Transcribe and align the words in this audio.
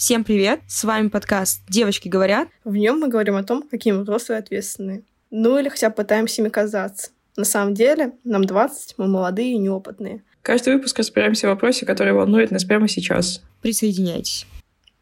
Всем 0.00 0.24
привет! 0.24 0.60
С 0.66 0.84
вами 0.84 1.08
подкаст 1.08 1.60
«Девочки 1.68 2.08
говорят». 2.08 2.48
В 2.64 2.74
нем 2.74 3.00
мы 3.00 3.08
говорим 3.08 3.36
о 3.36 3.42
том, 3.42 3.62
какие 3.62 3.92
мы 3.92 4.00
взрослые 4.00 4.38
ответственные. 4.38 5.02
Ну 5.30 5.58
или 5.58 5.68
хотя 5.68 5.90
бы 5.90 5.96
пытаемся 5.96 6.40
ими 6.40 6.48
казаться. 6.48 7.10
На 7.36 7.44
самом 7.44 7.74
деле, 7.74 8.12
нам 8.24 8.46
20, 8.46 8.94
мы 8.96 9.08
молодые 9.08 9.52
и 9.52 9.58
неопытные. 9.58 10.22
Каждый 10.40 10.76
выпуск 10.76 10.98
разбираемся 11.00 11.48
в 11.48 11.50
вопросе, 11.50 11.84
который 11.84 12.14
волнует 12.14 12.50
нас 12.50 12.64
прямо 12.64 12.88
сейчас. 12.88 13.42
Присоединяйтесь. 13.60 14.46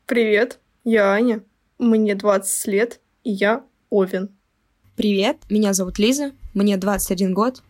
Привет, 0.04 0.58
я 0.82 1.12
Аня. 1.12 1.44
Мне 1.78 2.16
20 2.16 2.66
лет, 2.66 2.98
и 3.22 3.30
я 3.30 3.62
Овен. 3.90 4.30
Привет, 4.96 5.36
меня 5.48 5.74
зовут 5.74 6.00
Лиза, 6.00 6.32
мне 6.54 6.76
21 6.76 7.34
год, 7.34 7.62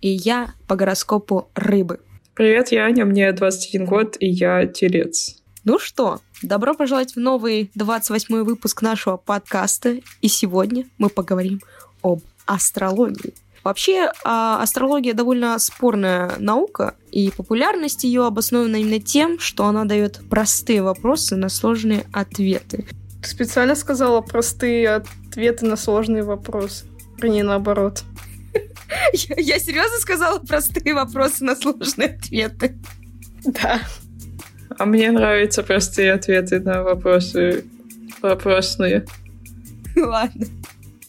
и 0.00 0.08
я 0.08 0.54
по 0.66 0.76
гороскопу 0.76 1.50
рыбы. 1.54 2.00
Привет, 2.34 2.72
я 2.72 2.86
Аня, 2.86 3.04
мне 3.04 3.30
21 3.32 3.84
год, 3.84 4.16
и 4.18 4.30
я 4.30 4.64
телец. 4.66 5.42
Ну 5.62 5.78
что, 5.78 6.20
добро 6.42 6.74
пожаловать 6.74 7.14
в 7.14 7.20
новый 7.20 7.70
28 7.74 8.42
выпуск 8.42 8.82
нашего 8.82 9.16
подкаста. 9.16 9.96
И 10.20 10.28
сегодня 10.28 10.86
мы 10.98 11.08
поговорим 11.08 11.60
об 12.02 12.20
астрологии. 12.46 13.34
Вообще, 13.62 14.10
а, 14.24 14.62
астрология 14.62 15.12
довольно 15.12 15.58
спорная 15.58 16.32
наука, 16.38 16.94
и 17.12 17.30
популярность 17.30 18.04
ее 18.04 18.26
обоснована 18.26 18.76
именно 18.76 19.00
тем, 19.00 19.38
что 19.38 19.66
она 19.66 19.84
дает 19.84 20.20
простые 20.30 20.82
вопросы 20.82 21.36
на 21.36 21.50
сложные 21.50 22.06
ответы. 22.12 22.86
Ты 23.22 23.28
специально 23.28 23.74
сказала 23.74 24.22
простые 24.22 24.88
ответы 24.88 25.66
на 25.66 25.76
сложные 25.76 26.22
вопросы. 26.22 26.86
Вернее, 27.18 27.44
наоборот. 27.44 28.02
Я, 29.12 29.36
я 29.36 29.58
серьезно 29.60 29.98
сказала 29.98 30.38
простые 30.40 30.94
вопросы 30.94 31.44
на 31.44 31.54
сложные 31.54 32.16
ответы. 32.16 32.76
Да. 33.44 33.80
А 34.80 34.86
мне 34.86 35.10
нравятся 35.10 35.62
простые 35.62 36.14
ответы 36.14 36.58
на 36.58 36.82
вопросы 36.82 37.66
вопросные. 38.22 39.04
Ладно. 39.96 40.46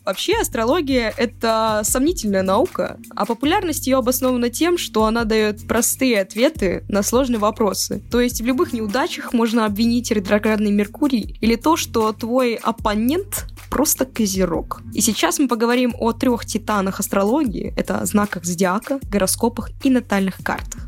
Вообще, 0.04 0.34
астрология— 0.42 1.14
это 1.18 1.80
сомнительная 1.86 2.44
наука, 2.44 2.98
а 3.16 3.26
популярность 3.26 3.88
ее 3.88 4.00
обоснована 4.00 4.50
тем, 4.50 4.78
что 4.78 5.06
она 5.06 5.24
дает 5.24 5.66
простые 5.70 6.20
ответы 6.20 6.84
на 6.90 7.02
сложные 7.02 7.40
вопросы. 7.40 8.02
То 8.12 8.20
есть 8.20 8.42
в 8.42 8.46
любых 8.46 8.74
неудачах 8.74 9.32
можно 9.32 9.66
обвинить 9.66 10.12
ретроградный 10.12 10.72
Меркурий 10.72 11.38
или 11.40 11.56
то, 11.56 11.78
что 11.78 12.12
твой 12.12 12.56
оппонент 12.56 13.46
просто 13.70 14.04
козерог. 14.04 14.82
И 14.94 15.00
сейчас 15.00 15.40
мы 15.40 15.48
поговорим 15.48 15.96
о 15.98 16.12
трех 16.12 16.46
титанах 16.46 17.00
астрологии. 17.00 17.74
Это 17.78 18.06
знаках 18.06 18.44
зодиака, 18.44 19.00
гороскопах 19.10 19.70
и 19.82 19.90
натальных 19.90 20.44
картах. 20.44 20.86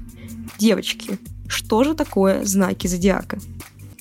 Девочки, 0.57 1.17
что 1.53 1.83
же 1.83 1.93
такое 1.93 2.43
знаки 2.43 2.87
зодиака? 2.87 3.37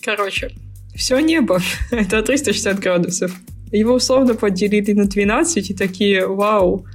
Короче, 0.03 0.53
все 0.95 1.19
небо— 1.21 1.61
это 1.91 2.23
360 2.23 2.81
градусов. 2.81 3.33
Его 3.71 3.95
условно 3.95 4.35
поделили 4.35 4.93
на 4.93 5.05
12 5.07 5.71
и 5.71 5.75
такие 5.75 6.27
«Вау!» 6.27 6.87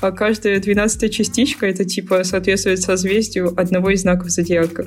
А 0.00 0.12
каждая 0.12 0.60
двенадцатая 0.60 1.10
частичка 1.10 1.66
это 1.66 1.84
типа 1.84 2.24
соответствует 2.24 2.80
созвездию 2.80 3.52
одного 3.60 3.90
из 3.90 4.00
знаков 4.00 4.30
зодиака. 4.30 4.86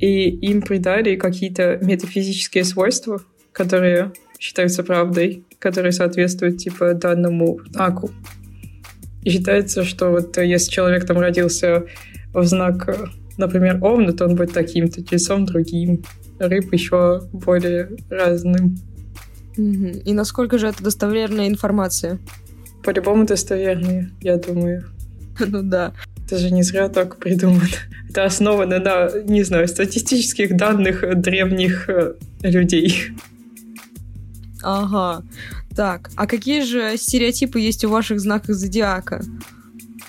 И 0.00 0.28
им 0.28 0.62
придали 0.62 1.14
какие-то 1.14 1.78
метафизические 1.80 2.64
свойства, 2.64 3.22
которые 3.52 4.12
считаются 4.40 4.82
правдой, 4.82 5.44
которые 5.60 5.92
соответствуют 5.92 6.58
типа 6.58 6.94
данному 6.94 7.60
знаку. 7.70 8.10
И 9.22 9.30
считается, 9.30 9.84
что 9.84 10.10
вот 10.10 10.36
если 10.38 10.72
человек 10.72 11.06
там 11.06 11.18
родился 11.18 11.86
в 12.32 12.44
знак, 12.44 13.10
например, 13.36 13.78
Овна, 13.82 14.12
то 14.12 14.24
он 14.26 14.36
будет 14.36 14.52
таким-то, 14.52 15.02
тельцом 15.02 15.46
другим, 15.46 16.04
рыб 16.38 16.72
еще 16.72 17.22
более 17.32 17.90
разным. 18.10 18.78
И 19.56 20.12
насколько 20.12 20.58
же 20.58 20.68
это 20.68 20.82
достоверная 20.82 21.48
информация? 21.48 22.18
По-любому 22.82 23.24
достовернее, 23.24 24.10
я 24.20 24.36
думаю. 24.36 24.84
Ну 25.46 25.62
да. 25.62 25.92
Это 26.24 26.38
же 26.38 26.50
не 26.50 26.62
зря 26.62 26.88
так 26.88 27.18
придумано. 27.18 27.68
Это 28.08 28.24
основано 28.24 28.78
на, 28.78 29.10
не 29.24 29.44
знаю, 29.44 29.68
статистических 29.68 30.56
данных 30.56 31.04
древних 31.20 31.88
э, 31.88 32.14
людей. 32.42 33.12
Ага. 34.62 35.22
Так, 35.76 36.10
а 36.16 36.26
какие 36.26 36.62
же 36.62 36.96
стереотипы 36.96 37.60
есть 37.60 37.84
у 37.84 37.90
ваших 37.90 38.18
знаков 38.18 38.56
зодиака? 38.56 39.22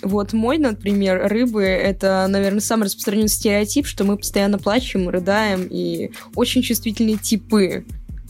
Вот 0.01 0.33
мой, 0.33 0.57
например, 0.57 1.27
рыбы— 1.27 1.63
это, 1.63 2.25
наверное, 2.29 2.59
самый 2.59 2.83
распространенный 2.83 3.29
стереотип, 3.29 3.87
что 3.87 4.03
мы 4.03 4.17
постоянно 4.17 4.57
плачем, 4.59 5.09
рыдаем 5.09 5.67
и 5.69 6.11
очень 6.35 6.61
чувствительные 6.61 7.17
типы. 7.17 7.85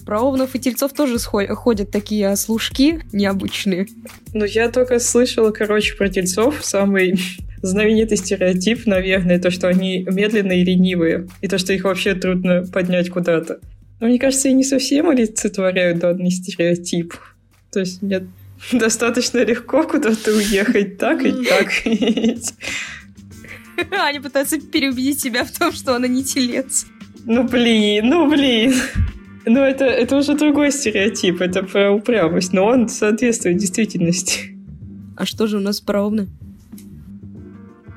Про 0.06 0.22
овнов 0.22 0.56
и 0.56 0.60
тельцов 0.60 0.94
тоже 0.94 1.18
ходят 1.20 1.92
такие 1.92 2.34
служки 2.38 3.02
необычные. 3.12 3.88
Ну, 4.34 4.46
я 4.46 4.70
только 4.70 5.00
слышала, 5.00 5.52
короче, 5.52 5.96
про 5.96 6.08
тельцов. 6.08 6.64
Самый 6.64 7.16
знаменитый 7.62 8.18
стереотип, 8.18 8.86
наверное, 8.86 9.40
то, 9.40 9.52
что 9.52 9.68
они 9.68 10.08
медленные 10.10 10.62
и 10.62 10.66
ленивые. 10.66 11.28
И 11.42 11.50
то, 11.50 11.58
что 11.58 11.74
их 11.74 11.84
вообще 11.84 12.16
трудно 12.16 12.64
поднять 12.72 13.10
куда-то. 13.10 13.60
Но 14.00 14.08
мне 14.08 14.18
кажется, 14.18 14.48
я 14.48 14.54
не 14.54 14.64
совсем 14.64 15.10
олицетворяю 15.10 15.98
данный 15.98 16.32
стереотип. 16.32 17.14
То 17.72 17.82
есть 17.82 18.02
мне 18.02 18.28
достаточно 18.72 19.44
легко 19.44 19.84
куда-то 19.84 20.32
уехать 20.32 20.98
так 20.98 21.24
и 21.24 21.32
так. 21.32 21.68
Они 23.92 24.20
пытаются 24.20 24.60
переубедить 24.60 25.20
себя 25.20 25.44
в 25.44 25.52
том, 25.52 25.72
что 25.72 25.96
она 25.96 26.08
не 26.08 26.24
телец. 26.24 26.88
Ну 27.26 27.44
блин, 27.44 28.10
ну 28.10 28.30
блин. 28.30 28.74
Ну, 29.46 29.62
это, 29.62 29.86
это 29.86 30.18
уже 30.18 30.36
другой 30.36 30.72
стереотип, 30.72 31.40
это 31.40 31.64
про 31.64 31.92
упрямость, 31.92 32.52
но 32.52 32.66
он 32.66 32.90
соответствует 32.90 33.58
действительности. 33.58 34.58
А 35.16 35.26
что 35.26 35.48
же 35.48 35.58
у 35.58 35.62
нас 35.62 35.80
про 35.80 36.04
овны? 36.04 36.28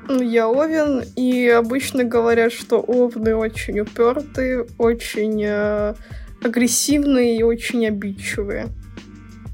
Ну, 0.07 0.21
я 0.21 0.47
овен, 0.47 1.03
и 1.17 1.47
обычно 1.47 2.05
говорят, 2.05 2.53
что 2.53 2.79
овны 2.79 3.35
очень 3.35 3.81
упертые, 3.81 4.65
очень 4.77 5.43
э, 5.43 5.93
агрессивные 6.41 7.37
и 7.37 7.43
очень 7.43 7.85
обидчивые. 7.85 8.69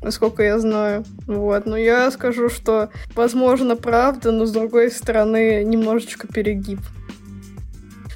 Насколько 0.01 0.43
я 0.43 0.59
знаю. 0.59 1.05
Вот. 1.25 1.65
Но 1.65 1.77
я 1.77 2.09
скажу, 2.11 2.49
что, 2.49 2.89
возможно, 3.15 3.75
правда, 3.75 4.31
но 4.31 4.45
с 4.45 4.51
другой 4.51 4.91
стороны, 4.91 5.63
немножечко 5.63 6.27
перегиб. 6.27 6.79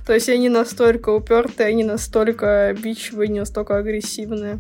То 0.05 0.13
есть 0.13 0.29
они 0.29 0.49
настолько 0.49 1.09
упертые, 1.09 1.67
они 1.67 1.83
настолько 1.83 2.67
обидчивые, 2.67 3.29
не 3.29 3.39
настолько 3.39 3.77
агрессивные. 3.77 4.59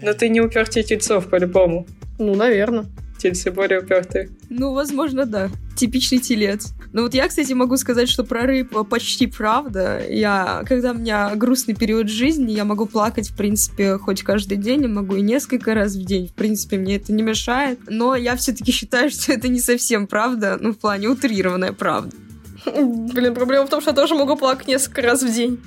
Но 0.00 0.12
ты 0.14 0.28
не 0.28 0.40
упертие 0.40 0.84
тельцов, 0.84 1.28
по-любому. 1.28 1.86
Ну, 2.18 2.34
наверное. 2.34 2.86
Тельцы 3.18 3.50
более 3.50 3.80
упертые. 3.80 4.30
Ну, 4.48 4.72
возможно, 4.72 5.26
да. 5.26 5.50
Типичный 5.76 6.18
телец. 6.18 6.72
Ну 6.92 7.02
вот 7.02 7.14
я, 7.14 7.28
кстати, 7.28 7.52
могу 7.52 7.76
сказать, 7.76 8.08
что 8.08 8.24
про 8.24 8.42
рыб 8.42 8.74
почти 8.88 9.26
правда. 9.26 10.02
Я, 10.08 10.62
когда 10.66 10.92
у 10.92 10.94
меня 10.94 11.34
грустный 11.34 11.74
период 11.74 12.08
жизни, 12.08 12.52
я 12.52 12.64
могу 12.64 12.86
плакать, 12.86 13.28
в 13.28 13.36
принципе, 13.36 13.98
хоть 13.98 14.22
каждый 14.22 14.56
день, 14.56 14.82
я 14.82 14.88
могу 14.88 15.16
и 15.16 15.22
несколько 15.22 15.74
раз 15.74 15.94
в 15.94 16.04
день. 16.04 16.28
В 16.28 16.32
принципе, 16.32 16.78
мне 16.78 16.96
это 16.96 17.12
не 17.12 17.22
мешает. 17.22 17.80
Но 17.88 18.14
я 18.14 18.36
все-таки 18.36 18.72
считаю, 18.72 19.10
что 19.10 19.32
это 19.32 19.48
не 19.48 19.60
совсем 19.60 20.06
правда, 20.06 20.56
ну, 20.60 20.72
в 20.72 20.78
плане 20.78 21.08
утрированная 21.08 21.72
правда. 21.72 22.16
Блин, 22.64 23.34
проблема 23.34 23.66
в 23.66 23.70
том, 23.70 23.80
что 23.80 23.90
я 23.90 23.96
тоже 23.96 24.14
могу 24.14 24.36
плакать 24.36 24.68
несколько 24.68 25.02
раз 25.02 25.22
в 25.22 25.32
день. 25.32 25.60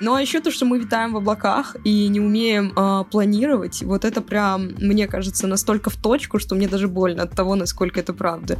Ну 0.00 0.14
а 0.14 0.20
еще 0.20 0.40
то, 0.40 0.52
что 0.52 0.64
мы 0.64 0.78
витаем 0.78 1.12
в 1.12 1.16
облаках 1.16 1.76
и 1.82 2.06
не 2.06 2.20
умеем 2.20 2.72
э, 2.76 3.04
планировать, 3.10 3.82
вот 3.82 4.04
это 4.04 4.20
прям, 4.20 4.68
мне 4.78 5.08
кажется, 5.08 5.48
настолько 5.48 5.90
в 5.90 5.96
точку, 5.96 6.38
что 6.38 6.54
мне 6.54 6.68
даже 6.68 6.86
больно 6.86 7.24
от 7.24 7.32
того, 7.32 7.56
насколько 7.56 7.98
это 7.98 8.12
правда. 8.12 8.58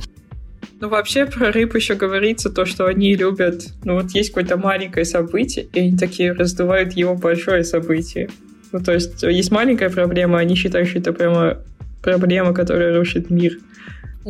Ну, 0.81 0.89
вообще 0.89 1.27
про 1.27 1.51
рыб 1.51 1.75
еще 1.75 1.95
говорится 1.95 2.51
то, 2.51 2.65
что 2.65 2.87
они 2.87 3.17
любят, 3.17 3.67
ну, 3.85 3.95
вот 3.95 4.13
есть 4.13 4.31
какое-то 4.31 4.57
маленькое 4.57 5.05
событие, 5.05 5.67
и 5.73 5.81
они 5.81 5.97
такие 5.97 6.33
раздувают 6.33 6.93
его 6.93 7.15
большое 7.15 7.65
событие. 7.65 8.31
Ну, 8.71 8.81
то 8.81 8.93
есть 8.93 9.23
есть 9.23 9.51
маленькая 9.51 9.91
проблема, 9.91 10.39
они 10.39 10.55
считают, 10.55 10.89
что 10.89 10.99
это 11.01 11.13
прямо 11.13 11.59
проблема, 12.03 12.55
которая 12.55 12.97
рушит 12.97 13.29
мир. 13.29 13.59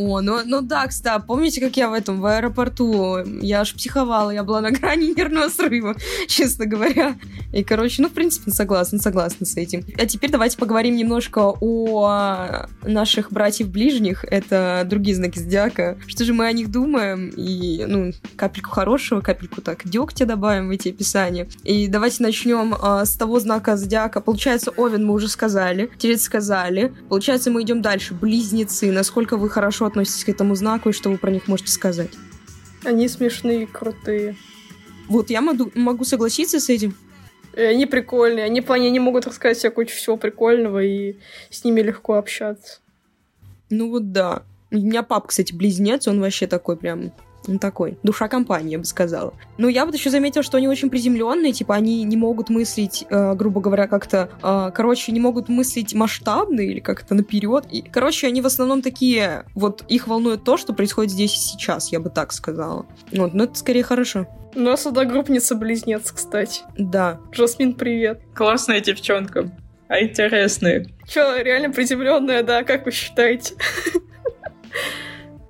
О, 0.01 0.21
ну, 0.21 0.43
ну 0.45 0.63
да, 0.63 0.87
кстати, 0.87 1.21
помните, 1.27 1.61
как 1.61 1.77
я 1.77 1.91
в 1.91 1.93
этом, 1.93 2.21
в 2.21 2.27
аэропорту, 2.27 3.19
я 3.43 3.63
аж 3.63 3.75
психовала, 3.75 4.31
я 4.31 4.45
была 4.45 4.61
на 4.61 4.71
грани 4.71 5.13
нервного 5.17 5.49
срыва, 5.49 5.97
честно 6.29 6.67
говоря. 6.67 7.17
И, 7.53 7.65
короче, 7.65 8.03
ну, 8.03 8.09
в 8.09 8.13
принципе, 8.13 8.53
согласна, 8.53 9.01
согласна 9.01 9.45
с 9.45 9.57
этим. 9.57 9.83
А 9.99 10.07
теперь 10.07 10.31
давайте 10.31 10.57
поговорим 10.57 10.95
немножко 10.95 11.53
о 11.61 12.69
наших 12.85 13.33
братьев-ближних, 13.33 14.25
это 14.25 14.87
другие 14.89 15.17
знаки 15.17 15.41
зодиака. 15.41 15.99
Что 16.07 16.25
же 16.25 16.33
мы 16.33 16.47
о 16.47 16.53
них 16.53 16.71
думаем? 16.71 17.31
И, 17.37 17.85
ну, 17.85 18.13
капельку 18.37 18.71
хорошего, 18.71 19.21
капельку 19.21 19.63
так 19.63 19.81
дегтя 19.85 20.27
добавим 20.27 20.69
в 20.69 20.71
эти 20.71 20.91
описания. 20.91 21.49
И 21.65 21.89
давайте 21.89 22.23
начнем 22.23 22.77
а, 22.81 23.05
с 23.05 23.17
того 23.17 23.41
знака 23.41 23.77
зодиака. 23.77 24.21
Получается, 24.21 24.71
Овен 24.77 25.05
мы 25.05 25.15
уже 25.15 25.27
сказали, 25.27 25.91
Телец 25.99 26.23
сказали. 26.23 26.95
Получается, 27.09 27.51
мы 27.51 27.63
идем 27.63 27.83
дальше. 27.83 28.15
Близнецы. 28.15 28.93
Насколько 28.93 29.37
вы 29.37 29.51
хорошо 29.51 29.88
относитесь 29.89 30.25
к 30.25 30.29
этому 30.29 30.55
знаку 30.55 30.91
и 30.91 30.93
что 30.93 31.11
вы 31.11 31.19
про 31.19 31.31
них 31.31 31.49
можете 31.49 31.73
сказать? 31.73 32.11
Они 32.85 33.09
смешные 33.09 33.67
крутые. 33.67 34.37
Вот 35.09 35.31
я 35.31 35.41
могу, 35.41 35.71
могу 35.75 36.05
согласиться 36.05 36.61
с 36.61 36.69
этим. 36.69 36.95
И 37.57 37.61
они 37.61 37.87
прикольные. 37.87 38.45
Они, 38.45 38.65
они 38.69 38.91
не 38.91 39.01
могут 39.01 39.27
рассказать 39.27 39.59
себе 39.59 39.71
кучу 39.71 39.97
всего 39.97 40.17
прикольного, 40.17 40.83
и 40.83 41.17
с 41.51 41.65
ними 41.65 41.81
легко 41.81 42.15
общаться. 42.15 42.79
Ну 43.71 43.91
вот 43.91 44.13
да. 44.13 44.43
У 44.71 44.77
меня 44.77 45.03
пап, 45.03 45.29
кстати, 45.29 45.53
близнец, 45.53 46.07
он 46.07 46.21
вообще 46.21 46.47
такой 46.47 46.77
прям 46.77 47.13
он 47.49 47.59
такой, 47.59 47.99
душа 48.03 48.29
компании, 48.29 48.73
я 48.73 48.79
бы 48.79 48.85
сказала. 48.85 49.35
Но 49.57 49.69
я 49.69 49.87
бы 49.87 49.95
еще 49.95 50.11
заметила, 50.11 50.43
что 50.43 50.57
они 50.57 50.69
очень 50.69 50.91
приземленные, 50.91 51.53
типа 51.53 51.75
они 51.75 52.05
не 52.05 52.17
могут 52.17 52.49
мыслить, 52.49 53.07
э, 53.09 53.35
грубо 53.35 53.61
говоря, 53.61 53.87
как-то, 53.87 54.31
э, 54.43 54.71
короче, 54.75 55.13
не 55.13 55.21
могут 55.21 55.49
мыслить 55.49 55.95
масштабно 55.95 56.61
или 56.61 56.81
как-то 56.81 57.15
наперед. 57.15 57.65
И, 57.71 57.83
короче, 57.83 58.27
они 58.27 58.41
в 58.41 58.47
основном 58.47 58.83
такие, 58.83 59.45
вот 59.55 59.85
их 59.89 60.07
волнует 60.07 60.45
то, 60.45 60.57
что 60.57 60.73
происходит 60.73 61.13
здесь 61.13 61.35
и 61.35 61.39
сейчас, 61.39 61.93
я 61.93 62.01
бы 62.01 62.11
так 62.11 62.33
сказала. 62.33 62.87
Вот, 63.13 63.35
но 63.35 63.45
это 63.45 63.55
скорее 63.57 63.83
хорошо. 63.83 64.27
У 64.55 64.61
нас 64.61 64.87
одногруппница-близнец, 64.87 66.11
кстати. 66.11 66.63
Да. 66.77 67.21
Жасмин, 67.33 67.75
привет. 67.75 68.23
Классная 68.35 68.81
девчонка. 68.81 69.51
А 69.89 70.01
интересная. 70.01 70.87
Че, 71.07 71.43
реально 71.43 71.71
приземленная, 71.71 72.43
да, 72.43 72.63
как 72.63 72.85
вы 72.85 72.93
считаете? 72.93 73.55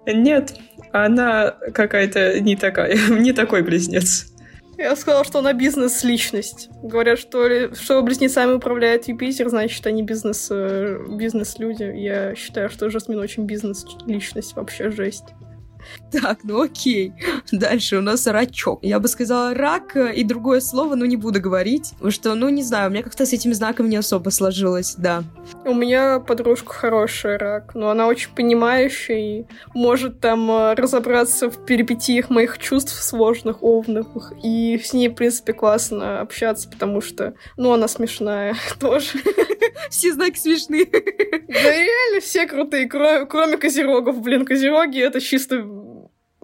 Нет, 0.06 0.54
она 0.92 1.56
какая-то 1.72 2.40
не 2.40 2.56
такая, 2.56 2.96
не 3.10 3.32
такой 3.32 3.62
близнец. 3.62 4.32
Я 4.78 4.94
сказала, 4.94 5.24
что 5.24 5.40
она 5.40 5.52
бизнес-личность. 5.54 6.68
Говорят, 6.84 7.18
что, 7.18 7.74
что 7.74 8.00
близнецами 8.02 8.52
управляет 8.52 9.08
Юпитер, 9.08 9.48
значит, 9.48 9.84
они 9.88 10.04
бизнес, 10.04 10.46
э, 10.52 11.04
бизнес-люди. 11.08 11.82
Я 11.82 12.36
считаю, 12.36 12.70
что 12.70 12.88
Жасмин 12.88 13.18
очень 13.18 13.44
бизнес-личность, 13.44 14.54
вообще 14.54 14.90
жесть. 14.90 15.34
Так, 16.10 16.40
ну 16.44 16.62
окей. 16.62 17.12
Дальше 17.52 17.98
у 17.98 18.00
нас 18.00 18.26
рачок. 18.26 18.80
Я 18.82 18.98
бы 18.98 19.08
сказала 19.08 19.54
рак 19.54 19.96
э, 19.96 20.14
и 20.14 20.24
другое 20.24 20.60
слово, 20.60 20.94
но 20.94 21.04
не 21.04 21.16
буду 21.16 21.40
говорить. 21.40 21.90
Потому 21.92 22.10
что, 22.10 22.34
ну, 22.34 22.48
не 22.48 22.62
знаю, 22.62 22.88
у 22.88 22.92
меня 22.92 23.02
как-то 23.02 23.26
с 23.26 23.32
этим 23.32 23.54
знаком 23.54 23.88
не 23.88 23.96
особо 23.96 24.30
сложилось, 24.30 24.94
да. 24.96 25.24
У 25.64 25.74
меня 25.74 26.20
подружка 26.20 26.72
хорошая 26.72 27.38
рак, 27.38 27.74
но 27.74 27.90
она 27.90 28.06
очень 28.06 28.30
понимающая 28.34 29.16
и 29.16 29.44
может 29.74 30.20
там 30.20 30.50
э, 30.50 30.74
разобраться 30.74 31.50
в 31.50 31.64
перипетиях 31.64 32.30
моих 32.30 32.58
чувств 32.58 32.92
сложных, 33.02 33.62
овных. 33.62 34.32
И 34.42 34.80
с 34.82 34.92
ней, 34.92 35.08
в 35.08 35.14
принципе, 35.14 35.52
классно 35.52 36.20
общаться, 36.20 36.68
потому 36.68 37.00
что, 37.00 37.34
ну, 37.56 37.72
она 37.72 37.88
смешная 37.88 38.54
тоже. 38.80 39.18
Все 39.90 40.12
знаки 40.12 40.38
смешные. 40.38 40.86
Да 40.86 41.70
реально 41.70 42.20
все 42.20 42.46
крутые, 42.46 42.88
кроме 42.88 43.56
козерогов. 43.56 44.20
Блин, 44.20 44.44
козероги— 44.44 44.98
это 45.00 45.20
чисто 45.20 45.62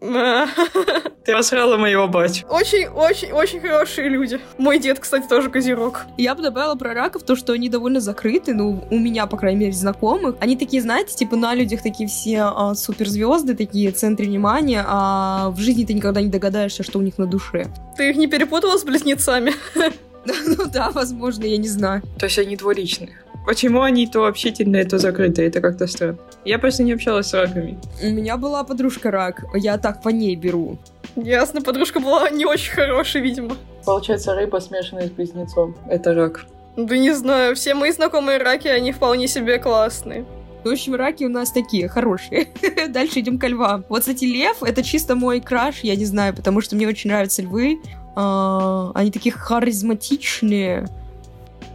ты 1.25 1.33
посрала 1.33 1.77
моего 1.77 2.07
батю. 2.07 2.47
Очень-очень-очень 2.49 3.61
хорошие 3.61 4.09
люди. 4.09 4.41
Мой 4.59 4.79
дед, 4.79 4.99
кстати, 4.99 5.27
тоже 5.27 5.51
козерог. 5.51 6.03
Я 6.19 6.35
бы 6.35 6.43
добавила 6.43 6.75
про 6.75 6.95
раков 6.95 7.23
то, 7.23 7.37
что 7.37 7.53
они 7.53 7.69
довольно 7.69 8.01
закрыты, 8.01 8.55
ну, 8.55 8.85
у 8.91 8.99
меня, 8.99 9.27
по 9.27 9.37
крайней 9.37 9.61
мере, 9.61 9.73
знакомых. 9.73 10.37
Они 10.41 10.57
такие, 10.57 10.83
знаете, 10.83 11.15
типа 11.15 11.37
на 11.37 11.55
людях 11.55 11.83
такие 11.83 12.09
все 12.09 12.43
а, 12.43 12.75
суперзвезды, 12.75 13.55
такие 13.55 13.91
центры 13.93 14.27
внимания, 14.27 14.85
а 14.87 15.51
в 15.51 15.59
жизни 15.59 15.85
ты 15.85 15.95
никогда 15.95 16.21
не 16.21 16.29
догадаешься, 16.29 16.83
что 16.83 16.99
у 16.99 17.03
них 17.03 17.19
на 17.19 17.27
душе. 17.27 17.67
Ты 17.97 18.11
их 18.11 18.17
не 18.17 18.27
перепутала 18.27 18.77
с 18.77 18.85
близнецами? 18.85 19.53
Ну 20.27 20.65
да, 20.73 20.91
возможно, 20.91 21.45
я 21.45 21.59
не 21.59 21.69
знаю. 21.69 22.01
То 22.19 22.25
есть 22.25 22.39
они 22.39 22.57
двуличные. 22.57 23.24
Почему 23.47 23.83
они 23.83 24.07
то 24.07 24.27
общительные, 24.27 24.85
то 24.85 24.99
закрытые? 24.99 25.49
Это 25.49 25.61
как-то 25.61 25.87
странно. 25.87 26.19
Я 26.45 26.59
просто 26.59 26.83
не 26.83 26.93
общалась 26.93 27.27
с 27.27 27.35
раками. 27.35 27.79
У 28.03 28.09
меня 28.09 28.37
была 28.37 28.65
подружка 28.65 29.11
рак. 29.11 29.45
Я 29.55 29.77
так 29.79 30.03
по 30.03 30.09
ней 30.09 30.35
беру. 30.35 30.79
Ясно, 31.17 31.61
подружка 31.61 32.01
была 32.01 32.31
не 32.31 32.47
очень 32.47 32.73
хорошая, 32.73 33.23
видимо. 33.23 33.57
Получается, 33.85 34.35
рыба 34.35 34.59
смешанная 34.59 35.09
с 35.09 35.11
близнецом. 35.11 35.77
Это 35.89 36.15
рак. 36.15 36.47
Да 36.77 36.97
не 36.97 37.13
знаю, 37.13 37.55
все 37.55 37.75
мои 37.75 37.93
знакомые 37.93 38.39
раки, 38.39 38.67
они 38.67 38.93
вполне 38.93 39.29
себе 39.29 39.59
классные. 39.59 40.25
В 40.65 40.69
общем, 40.69 40.95
раки 40.95 41.25
у 41.25 41.29
нас 41.29 41.53
такие, 41.53 41.89
хорошие. 41.89 42.49
Дальше 42.89 43.21
идем 43.21 43.39
ко 43.39 43.47
львам. 43.47 43.85
Вот, 43.91 44.01
кстати, 44.01 44.25
лев— 44.25 44.63
это 44.63 44.83
чисто 44.83 45.15
мой 45.15 45.41
краш, 45.41 45.81
я 45.83 45.95
не 45.95 46.07
знаю, 46.07 46.35
потому 46.35 46.63
что 46.63 46.75
мне 46.75 46.89
очень 46.89 47.11
нравятся 47.11 47.43
львы. 47.43 47.81
А, 48.17 48.91
они 48.95 49.11
такие 49.11 49.33
харизматичные. 49.33 50.89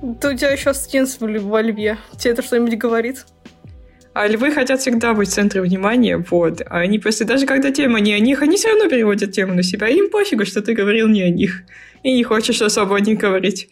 Да 0.02 0.30
у 0.30 0.34
тебя 0.34 0.52
еще 0.52 0.70
ассоциация 0.70 1.40
во 1.40 1.62
льве. 1.62 1.98
Тебе 2.18 2.32
это 2.32 2.42
что-нибудь 2.42 2.78
говорит? 2.78 3.26
А 4.14 4.28
львы 4.28 4.52
хотят 4.52 4.80
всегда 4.80 5.14
быть 5.14 5.30
в 5.30 5.34
центре 5.34 5.62
внимания, 5.62 6.18
вот. 6.30 6.62
А 6.62 6.80
они 6.80 7.00
просто, 7.00 7.26
даже 7.26 7.46
когда 7.46 7.72
тема 7.72 8.00
не 8.00 8.14
о 8.14 8.20
них, 8.20 8.42
они 8.42 8.58
все 8.58 8.70
равно 8.70 8.90
переводят 8.90 9.32
тему 9.32 9.54
на 9.54 9.64
себя. 9.64 9.88
Им 9.88 10.10
пофигу, 10.10 10.46
что 10.46 10.62
ты 10.62 10.74
говорил 10.74 11.08
не 11.08 11.22
о 11.22 11.30
них. 11.30 11.62
И 12.04 12.14
не 12.14 12.24
хочешь 12.24 12.62
особо 12.62 12.98
о 12.98 13.00
них 13.00 13.20
говорить. 13.20 13.70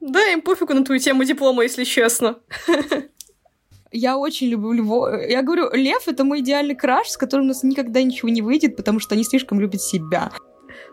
Да, 0.00 0.26
им 0.28 0.40
пофигу 0.40 0.72
на 0.74 0.84
твою 0.84 1.00
тему 1.00 1.24
диплома, 1.24 1.64
если 1.64 1.84
честно. 1.84 2.38
Я 3.92 4.16
очень 4.16 4.48
люблю 4.48 4.72
львов. 4.72 5.10
Я 5.28 5.42
говорю, 5.42 5.70
лев— 5.72 6.02
это 6.06 6.24
мой 6.24 6.40
идеальный 6.40 6.74
краш, 6.74 7.08
с 7.08 7.16
которым 7.16 7.46
у 7.46 7.48
нас 7.48 7.62
никогда 7.62 8.02
ничего 8.02 8.28
не 8.28 8.42
выйдет, 8.42 8.76
потому 8.76 9.00
что 9.00 9.14
они 9.14 9.24
слишком 9.24 9.60
любят 9.60 9.80
себя. 9.80 10.32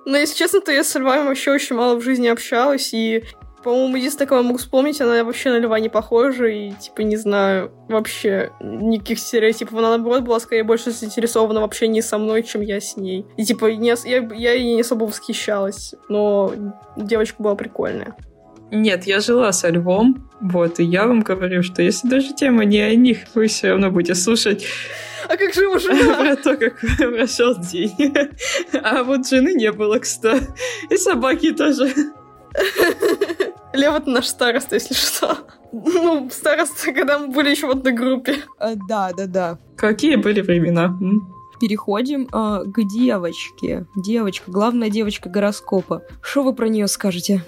Но, 0.06 0.18
если 0.18 0.36
честно, 0.36 0.62
то 0.62 0.72
я 0.72 0.84
с 0.84 0.96
львами 0.96 1.28
вообще 1.28 1.52
очень 1.52 1.76
мало 1.76 1.96
в 1.96 2.02
жизни 2.02 2.28
общалась, 2.28 2.94
и 2.94 3.24
по-моему, 3.64 3.96
единственное, 3.96 4.28
кого 4.28 4.42
я 4.42 4.48
могу 4.48 4.58
вспомнить, 4.58 5.02
она 5.02 5.24
вообще 5.24 5.52
на 5.52 5.60
льва 5.60 5.80
не 5.80 5.90
похожа, 5.90 6.48
и, 6.48 6.72
типа, 6.72 7.02
не 7.02 7.16
знаю, 7.16 7.72
вообще 7.88 8.52
никаких 8.62 9.20
стереотипов. 9.20 9.74
Она, 9.78 9.90
наоборот, 9.90 10.24
была 10.24 10.40
скорее 10.40 10.64
больше 10.64 10.92
заинтересована 10.92 11.62
в 11.62 11.64
общении 11.64 12.02
со 12.02 12.18
мной, 12.18 12.44
чем 12.44 12.62
я 12.62 12.80
с 12.80 12.98
ней. 12.98 13.26
И, 13.38 13.44
типа, 13.44 13.68
не, 13.68 13.94
я, 14.06 14.18
я 14.36 14.54
ей 14.54 14.76
не 14.76 14.82
особо 14.82 15.06
восхищалась, 15.06 15.96
но 16.10 16.54
девочка 16.98 17.42
была 17.42 17.56
прикольная. 17.56 18.16
Нет, 18.72 19.06
я 19.06 19.20
жила 19.20 19.52
со 19.52 19.70
львом, 19.70 20.30
вот, 20.42 20.80
и 20.80 20.84
я 20.84 21.06
вам 21.06 21.22
говорю, 21.22 21.62
что 21.64 21.82
если 21.82 22.08
даже 22.08 22.34
тема 22.34 22.66
не 22.66 22.80
о 22.80 22.96
них, 22.96 23.20
вы 23.36 23.48
все 23.48 23.70
равно 23.70 23.92
будете 23.92 24.16
слушать 24.16 24.66
а 25.28 25.38
как 25.38 25.54
же 25.54 25.62
его 25.62 25.80
жена? 25.80 26.16
Про 26.20 26.36
то, 26.36 26.58
как 26.58 26.80
прошел 26.98 27.56
день. 27.58 28.14
А 28.84 29.04
вот 29.04 29.28
жены 29.28 29.54
не 29.54 29.72
было, 29.72 30.00
кстати. 30.00 30.48
И 30.90 30.98
собаки 30.98 31.54
тоже. 31.54 31.94
Лев 33.74 33.96
это 33.96 34.10
наш 34.10 34.28
староста, 34.28 34.76
если 34.76 34.94
что. 34.94 35.38
Ну, 35.72 36.30
староста, 36.32 36.94
когда 36.94 37.18
мы 37.18 37.30
были 37.30 37.50
еще 37.50 37.68
в 37.68 37.72
одной 37.72 37.94
группе. 37.94 38.38
А, 38.60 38.76
да, 38.76 39.12
да, 39.12 39.26
да. 39.26 39.58
Какие 39.76 40.16
были 40.16 40.42
времена? 40.42 40.96
Переходим 41.60 42.28
э, 42.32 42.64
к 42.66 42.88
девочке. 42.88 43.86
Девочка, 43.96 44.52
главная 44.52 44.90
девочка 44.90 45.30
гороскопа. 45.30 46.04
Что 46.22 46.44
вы 46.44 46.54
про 46.54 46.68
нее 46.68 46.88
скажете? 46.88 47.44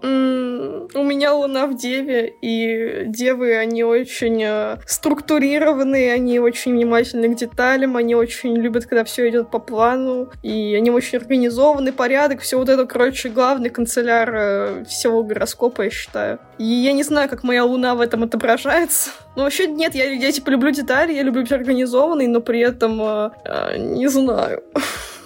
У 0.00 1.02
меня 1.02 1.34
луна 1.34 1.66
в 1.66 1.76
Деве, 1.76 2.34
и 2.40 3.04
Девы, 3.06 3.56
они 3.56 3.84
очень 3.84 4.42
э, 4.42 4.78
структурированные, 4.86 6.12
они 6.12 6.38
очень 6.38 6.72
внимательны 6.72 7.28
к 7.28 7.36
деталям, 7.36 7.96
они 7.96 8.14
очень 8.14 8.56
любят, 8.56 8.86
когда 8.86 9.04
все 9.04 9.28
идет 9.28 9.50
по 9.50 9.58
плану, 9.58 10.30
и 10.42 10.74
они 10.76 10.90
очень 10.90 11.18
организованы, 11.18 11.92
порядок, 11.92 12.40
все 12.40 12.58
вот 12.58 12.68
это, 12.68 12.86
короче, 12.86 13.28
главный 13.28 13.70
канцеляр 13.70 14.34
э, 14.34 14.84
всего 14.84 15.22
гороскопа, 15.22 15.82
я 15.82 15.90
считаю. 15.90 16.38
И 16.58 16.64
я 16.64 16.92
не 16.92 17.02
знаю, 17.02 17.28
как 17.28 17.44
моя 17.44 17.64
луна 17.64 17.94
в 17.94 18.00
этом 18.00 18.22
отображается. 18.22 19.10
Но 19.36 19.44
вообще 19.44 19.66
нет, 19.66 19.94
я, 19.94 20.10
я 20.10 20.32
типа 20.32 20.50
люблю 20.50 20.70
детали, 20.70 21.12
я 21.12 21.22
люблю 21.22 21.42
быть 21.42 21.52
организованной, 21.52 22.26
но 22.26 22.40
при 22.40 22.60
этом 22.60 23.00
э, 23.00 23.30
э, 23.44 23.78
не 23.78 24.08
знаю. 24.08 24.62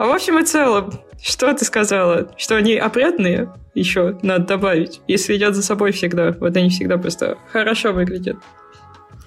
А 0.00 0.06
в 0.06 0.12
общем 0.12 0.38
и 0.38 0.44
целом, 0.46 0.94
что 1.22 1.52
ты 1.52 1.62
сказала? 1.66 2.32
Что 2.38 2.56
они 2.56 2.74
опрятные? 2.74 3.52
Еще 3.74 4.18
надо 4.22 4.46
добавить. 4.46 5.02
И 5.06 5.18
следят 5.18 5.54
за 5.54 5.62
собой 5.62 5.92
всегда. 5.92 6.34
Вот 6.40 6.56
они 6.56 6.70
всегда 6.70 6.96
просто 6.96 7.36
хорошо 7.52 7.92
выглядят. 7.92 8.38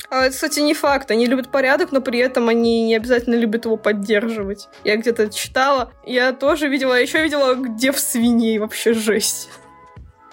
А 0.10 0.25
это, 0.25 0.34
кстати, 0.34 0.62
не 0.62 0.74
факт. 0.74 1.12
Они 1.12 1.27
любят 1.27 1.51
порядок, 1.51 1.92
но 1.92 2.01
при 2.01 2.18
этом 2.18 2.50
они 2.50 2.86
не 2.86 2.96
обязательно 2.96 3.36
любят 3.36 3.65
его 3.65 3.77
поддерживать. 3.77 4.68
Я 4.84 4.98
где-то 4.98 5.30
читала. 5.30 5.92
Я 6.08 6.34
тоже 6.34 6.68
видела, 6.70 7.00
еще 7.00 7.22
видела 7.22 7.56
дев 7.56 8.00
свиней. 8.00 8.58
Вообще 8.58 8.96
жесть. 8.96 9.50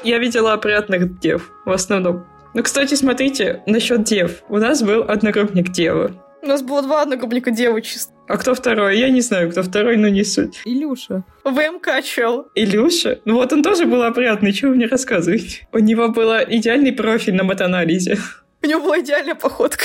Я 0.02 0.16
видела 0.16 0.54
опрятных 0.54 1.20
дев 1.20 1.50
в 1.66 1.70
основном. 1.70 2.24
Ну, 2.54 2.62
кстати, 2.62 2.94
смотрите, 2.94 3.62
насчет 3.66 4.04
дев. 4.04 4.42
У 4.48 4.56
нас 4.56 4.82
был 4.82 5.02
одногруппник 5.02 5.68
дева. 5.68 6.12
У 6.42 6.46
нас 6.46 6.62
было 6.62 6.82
два 6.82 7.02
одногруппника 7.02 7.50
девы 7.50 7.82
чисто. 7.82 8.12
А 8.28 8.36
кто 8.38 8.54
второй? 8.54 8.98
Я 8.98 9.10
не 9.10 9.20
знаю, 9.20 9.50
кто 9.50 9.62
второй, 9.62 9.96
но 9.96 10.08
не 10.08 10.24
суть. 10.24 10.62
Илюша. 10.64 11.24
ВМК 11.44 12.02
чел. 12.02 12.46
Илюша? 12.54 13.20
Ну 13.24 13.34
вот 13.34 13.52
он 13.52 13.62
тоже 13.62 13.86
был 13.86 14.02
опрятный, 14.02 14.52
чего 14.52 14.70
вы 14.70 14.76
мне 14.76 14.86
рассказываете? 14.86 15.68
У 15.72 15.78
него 15.78 16.08
был 16.08 16.30
идеальный 16.48 16.92
профиль 16.92 17.34
на 17.34 17.44
матанализе. 17.44 18.18
У 18.62 18.66
него 18.66 18.80
была 18.82 19.00
идеальная 19.00 19.34
походка. 19.34 19.84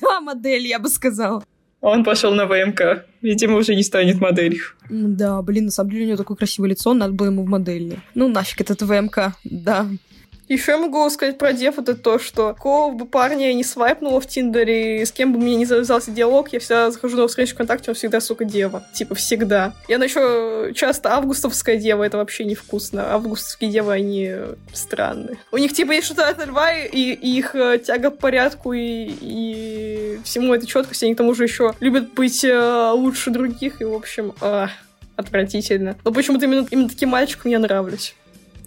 Да, 0.00 0.20
модель, 0.20 0.66
я 0.66 0.78
бы 0.78 0.88
сказала. 0.88 1.42
Он 1.80 2.04
пошел 2.04 2.32
на 2.32 2.46
ВМК. 2.46 3.04
Видимо, 3.20 3.56
уже 3.56 3.74
не 3.74 3.82
станет 3.82 4.20
моделью. 4.20 4.62
Да, 4.88 5.42
блин, 5.42 5.66
на 5.66 5.70
самом 5.70 5.90
деле 5.90 6.04
у 6.04 6.08
него 6.08 6.16
такое 6.16 6.36
красивое 6.36 6.70
лицо, 6.70 6.94
надо 6.94 7.12
было 7.12 7.26
ему 7.26 7.44
в 7.44 7.48
модельне. 7.48 8.00
Ну 8.14 8.28
нафиг 8.28 8.60
этот 8.60 8.82
ВМК, 8.82 9.32
да. 9.44 9.86
Еще 10.48 10.72
я 10.72 10.78
могу 10.78 11.08
сказать 11.10 11.38
про 11.38 11.52
дев 11.52 11.78
это 11.78 11.96
то, 11.96 12.18
что 12.20 12.54
какого 12.54 12.92
бы 12.92 13.04
парня 13.04 13.48
я 13.48 13.54
не 13.54 13.64
свайпнула 13.64 14.20
в 14.20 14.28
Тиндере, 14.28 15.04
с 15.04 15.10
кем 15.10 15.32
бы 15.32 15.40
мне 15.40 15.56
не 15.56 15.64
завязался 15.64 16.12
диалог, 16.12 16.52
я 16.52 16.60
всегда 16.60 16.90
захожу 16.90 17.16
на 17.16 17.26
встречу 17.26 17.54
ВКонтакте, 17.54 17.90
он 17.90 17.96
всегда, 17.96 18.20
сука, 18.20 18.44
дева. 18.44 18.86
Типа, 18.92 19.16
всегда. 19.16 19.72
Я 19.88 19.96
еще 19.96 20.72
часто 20.74 21.14
августовская 21.14 21.76
дева, 21.76 22.04
это 22.04 22.18
вообще 22.18 22.44
невкусно. 22.44 23.12
Августовские 23.12 23.70
девы, 23.70 23.92
они 23.92 24.32
странные. 24.72 25.38
У 25.50 25.58
них, 25.58 25.72
типа, 25.72 25.92
есть 25.92 26.06
что-то 26.06 26.28
от 26.28 26.46
льва, 26.46 26.72
и, 26.72 27.12
и 27.12 27.38
их 27.38 27.54
э, 27.56 27.78
тяга 27.78 28.10
к 28.10 28.18
порядку 28.18 28.72
и, 28.72 28.80
и 29.20 30.20
всему 30.22 30.54
этой 30.54 30.66
четкости. 30.66 31.06
Они 31.06 31.14
к 31.14 31.18
тому 31.18 31.34
же 31.34 31.42
еще 31.42 31.74
любят 31.80 32.14
быть 32.14 32.44
э, 32.44 32.90
лучше 32.92 33.30
других, 33.30 33.80
и, 33.80 33.84
в 33.84 33.94
общем, 33.94 34.32
э, 34.40 34.68
отвратительно. 35.16 35.96
Но 36.04 36.12
почему-то 36.12 36.44
именно, 36.44 36.66
именно 36.70 36.88
таким 36.88 37.08
мальчикам 37.08 37.50
я 37.50 37.58
нравлюсь. 37.58 38.14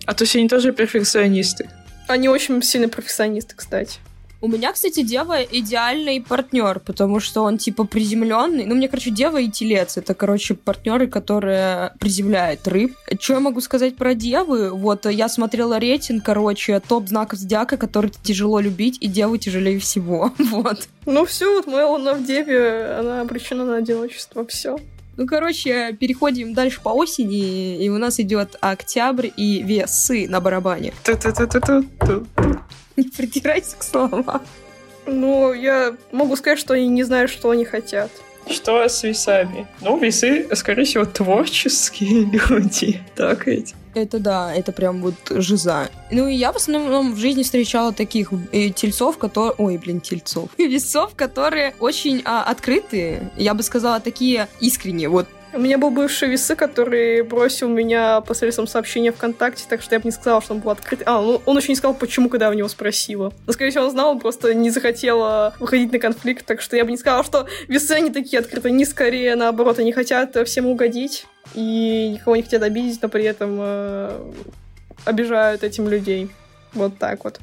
А 0.05 0.13
то 0.13 0.23
есть 0.23 0.35
они 0.35 0.47
тоже 0.47 0.71
перфекционисты. 0.71 1.69
Они 2.07 2.27
очень 2.27 2.61
сильно 2.63 2.87
перфекционисты, 2.87 3.55
кстати. 3.55 3.99
У 4.41 4.47
меня, 4.47 4.71
кстати, 4.71 5.03
Дева 5.03 5.43
идеальный 5.43 6.21
партнер, 6.21 6.79
потому 6.79 7.19
что 7.19 7.41
он 7.41 7.57
типа 7.57 7.83
приземленный. 7.83 8.65
Ну, 8.65 8.73
мне, 8.73 8.87
короче, 8.87 9.11
Дева 9.11 9.41
и 9.41 9.49
Телец 9.49 9.97
это, 9.97 10.13
короче, 10.13 10.53
партнеры, 10.53 11.07
которые 11.07 11.91
приземляют 11.99 12.65
рыб. 12.65 12.95
Что 13.19 13.33
я 13.33 13.39
могу 13.41 13.59
сказать 13.59 13.97
про 13.97 14.13
Девы? 14.13 14.71
Вот 14.71 15.05
я 15.07 15.27
смотрела 15.27 15.77
рейтинг, 15.77 16.23
короче, 16.23 16.79
топ 16.79 17.09
знаков 17.09 17.37
зодиака, 17.37 17.75
который 17.75 18.11
тяжело 18.23 18.61
любить, 18.61 18.97
и 19.01 19.07
Деву 19.07 19.35
тяжелее 19.37 19.79
всего. 19.79 20.33
Вот. 20.49 20.87
Ну 21.05 21.25
все, 21.25 21.53
вот 21.53 21.67
моя 21.67 21.87
луна 21.87 22.13
в 22.13 22.25
Деве, 22.25 22.95
она 22.99 23.21
обречена 23.21 23.65
на 23.65 23.77
одиночество, 23.77 24.45
все. 24.45 24.79
Ну, 25.19 25.27
короче, 25.27 25.91
переходим 25.99 26.53
дальше 26.53 26.79
по 26.81 26.91
осени, 26.91 27.75
и 27.75 27.89
у 27.89 27.97
нас 27.97 28.21
идет 28.21 28.55
октябрь 28.61 29.27
и 29.35 29.61
весы 29.61 30.29
на 30.29 30.39
барабане. 30.39 30.93
Не 32.95 33.03
придирайся 33.03 33.75
к 33.77 33.83
словам. 33.83 34.41
Ну, 35.05 35.51
я 35.51 35.93
могу 36.13 36.37
сказать, 36.37 36.57
что 36.57 36.73
они 36.73 36.87
не 36.87 37.03
знают, 37.03 37.29
что 37.29 37.49
они 37.49 37.65
хотят. 37.65 38.09
Что 38.49 38.87
с 38.87 39.03
весами? 39.03 39.67
Ну, 39.81 39.99
весы, 39.99 40.47
скорее 40.55 40.85
всего, 40.85 41.03
творческие 41.03 42.23
люди. 42.49 43.01
Так 43.17 43.45
ведь? 43.45 43.75
Это 44.01 44.19
да, 44.19 44.53
это 44.53 44.71
прям 44.71 45.01
вот 45.01 45.15
жиза. 45.29 45.89
Ну 46.11 46.27
и 46.27 46.35
я 46.35 46.51
в 46.51 46.55
основном 46.55 47.13
в 47.13 47.17
жизни 47.17 47.43
встречала 47.43 47.93
таких 47.93 48.31
э, 48.51 48.69
тельцов, 48.69 49.17
которые... 49.17 49.53
Ой, 49.57 49.77
блин, 49.77 50.01
тельцов. 50.01 50.49
Весов, 50.57 51.15
которые 51.15 51.75
очень 51.79 52.21
а, 52.25 52.43
открытые. 52.43 53.31
Я 53.35 53.53
бы 53.53 53.63
сказала, 53.63 53.99
такие 53.99 54.47
искренние. 54.59 55.09
Вот 55.09 55.27
у 55.53 55.59
меня 55.59 55.77
был 55.77 55.91
бывший 55.91 56.29
весы, 56.29 56.55
который 56.55 57.21
бросил 57.23 57.67
меня 57.67 58.21
посредством 58.21 58.67
сообщения 58.67 59.11
ВКонтакте, 59.11 59.65
так 59.69 59.81
что 59.81 59.95
я 59.95 59.99
бы 59.99 60.05
не 60.05 60.11
сказала, 60.11 60.41
что 60.41 60.53
он 60.53 60.59
был 60.59 60.71
открыт. 60.71 61.03
А, 61.05 61.21
ну, 61.21 61.41
он 61.45 61.57
еще 61.57 61.69
не 61.69 61.75
сказал, 61.75 61.95
почему, 61.95 62.29
когда 62.29 62.45
я 62.45 62.51
у 62.51 62.55
него 62.55 62.67
спросила. 62.67 63.33
Но, 63.47 63.53
скорее 63.53 63.71
всего, 63.71 63.85
он 63.85 63.91
знал, 63.91 64.11
он 64.11 64.19
просто 64.19 64.53
не 64.53 64.69
захотел 64.69 65.53
выходить 65.59 65.91
на 65.91 65.99
конфликт, 65.99 66.45
так 66.45 66.61
что 66.61 66.75
я 66.75 66.85
бы 66.85 66.91
не 66.91 66.97
сказала, 66.97 67.23
что 67.23 67.47
весы, 67.67 67.91
они 67.91 68.11
такие 68.11 68.39
открытые. 68.39 68.73
Они 68.73 68.85
скорее, 68.85 69.35
наоборот, 69.35 69.79
они 69.79 69.91
хотят 69.91 70.35
всем 70.47 70.67
угодить 70.67 71.25
и 71.55 72.11
никого 72.13 72.35
не 72.35 72.43
хотят 72.43 72.63
обидеть, 72.63 73.01
но 73.01 73.09
при 73.09 73.23
этом 73.23 73.57
э, 73.59 74.31
обижают 75.05 75.63
этим 75.63 75.87
людей. 75.87 76.29
Вот 76.73 76.97
так 76.97 77.23
вот. 77.23 77.39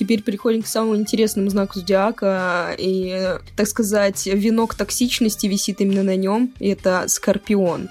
Теперь 0.00 0.22
переходим 0.22 0.62
к 0.62 0.66
самому 0.66 0.96
интересному 0.96 1.50
знаку 1.50 1.78
зодиака. 1.78 2.74
И, 2.78 3.36
так 3.54 3.66
сказать, 3.66 4.24
венок 4.24 4.74
токсичности 4.74 5.46
висит 5.46 5.82
именно 5.82 6.02
на 6.02 6.16
нем. 6.16 6.54
И 6.58 6.68
это 6.68 7.04
Скорпион. 7.06 7.90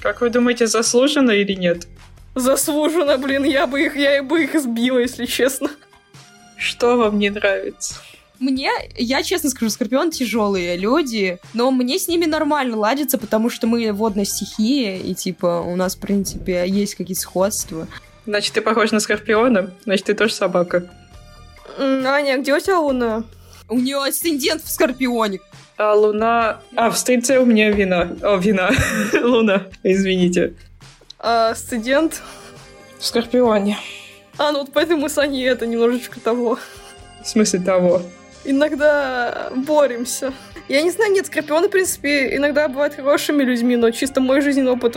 Как 0.00 0.22
вы 0.22 0.30
думаете, 0.30 0.66
заслуженно 0.66 1.32
или 1.32 1.52
нет? 1.52 1.86
Заслуженно, 2.34 3.18
блин, 3.18 3.44
я 3.44 3.66
бы 3.66 3.82
их, 3.82 3.94
я 3.94 4.22
бы 4.22 4.42
их 4.42 4.58
сбила, 4.58 5.00
если 5.00 5.26
честно. 5.26 5.68
Что 6.56 6.96
вам 6.96 7.18
не 7.18 7.28
нравится? 7.28 7.96
Мне, 8.40 8.70
я 8.96 9.22
честно 9.22 9.50
скажу, 9.50 9.68
Скорпион 9.68 10.12
тяжелые 10.12 10.78
люди, 10.78 11.40
но 11.52 11.70
мне 11.70 11.98
с 11.98 12.08
ними 12.08 12.24
нормально 12.24 12.78
ладится, 12.78 13.18
потому 13.18 13.50
что 13.50 13.66
мы 13.66 13.92
водная 13.92 14.24
стихия, 14.24 14.96
и 14.96 15.12
типа 15.12 15.60
у 15.60 15.76
нас, 15.76 15.94
в 15.94 15.98
принципе, 15.98 16.64
есть 16.66 16.94
какие-то 16.94 17.20
сходства. 17.20 17.86
Значит, 18.24 18.54
ты 18.54 18.62
похож 18.62 18.92
на 18.92 19.00
Скорпиона, 19.00 19.74
значит, 19.84 20.06
ты 20.06 20.14
тоже 20.14 20.32
собака. 20.32 20.90
Аня, 21.78 22.38
где 22.38 22.54
у 22.54 22.60
тебя 22.60 22.78
Луна? 22.78 23.24
У 23.68 23.78
нее 23.78 23.98
асцендент 23.98 24.62
в 24.62 24.70
Скорпионе. 24.70 25.40
А 25.76 25.94
Луна... 25.94 26.60
А, 26.76 26.90
в 26.90 26.98
Стрельце 26.98 27.38
у 27.38 27.44
меня 27.44 27.70
вина. 27.70 28.16
О, 28.22 28.36
вина. 28.36 28.70
Луна, 29.22 29.66
извините. 29.82 30.54
А 31.18 31.50
асцендент? 31.50 32.22
В 32.98 33.04
Скорпионе. 33.04 33.78
А, 34.38 34.52
ну 34.52 34.60
вот 34.60 34.70
поэтому 34.72 35.08
с 35.08 35.18
Аней 35.18 35.48
это 35.48 35.66
немножечко 35.66 36.20
того. 36.20 36.58
В 37.22 37.28
смысле 37.28 37.60
того? 37.60 38.02
иногда 38.44 39.50
боремся. 39.54 40.32
Я 40.68 40.82
не 40.82 40.90
знаю, 40.90 41.12
нет, 41.12 41.26
скорпионы, 41.26 41.68
в 41.68 41.70
принципе, 41.70 42.36
иногда 42.36 42.68
бывают 42.68 42.94
хорошими 42.94 43.42
людьми, 43.42 43.76
но 43.76 43.90
чисто 43.90 44.20
мой 44.20 44.40
жизненный 44.40 44.72
опыт 44.72 44.96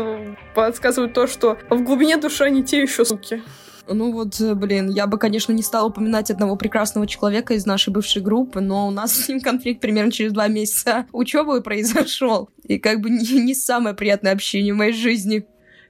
подсказывает 0.54 1.14
то, 1.14 1.28
что 1.28 1.58
в 1.70 1.82
глубине 1.84 2.18
души 2.18 2.46
они 2.46 2.64
те 2.64 2.82
еще 2.82 3.04
суки. 3.04 3.42
Ну 3.90 4.12
вот, 4.12 4.40
блин, 4.56 4.90
я 4.90 5.08
бы, 5.08 5.18
конечно, 5.18 5.54
не 5.54 5.64
стала 5.64 5.88
упоминать 5.88 6.32
одного 6.32 6.56
прекрасного 6.56 7.08
человека 7.08 7.54
из 7.54 7.66
нашей 7.66 7.92
бывшей 7.92 8.22
группы, 8.22 8.60
но 8.60 8.88
у 8.88 8.92
нас 8.92 9.14
с 9.26 9.28
ним 9.28 9.42
конфликт 9.42 9.82
примерно 9.82 10.12
через 10.12 10.34
два 10.34 10.48
месяца 10.48 11.06
учебы 11.12 11.62
произошел. 11.62 12.50
И 12.64 12.80
как 12.80 13.02
бы 13.02 13.10
не, 13.10 13.42
не 13.42 13.56
самое 13.56 13.96
приятное 13.96 14.34
общение 14.34 14.74
в 14.74 14.78
моей 14.78 14.94
жизни. 14.94 15.46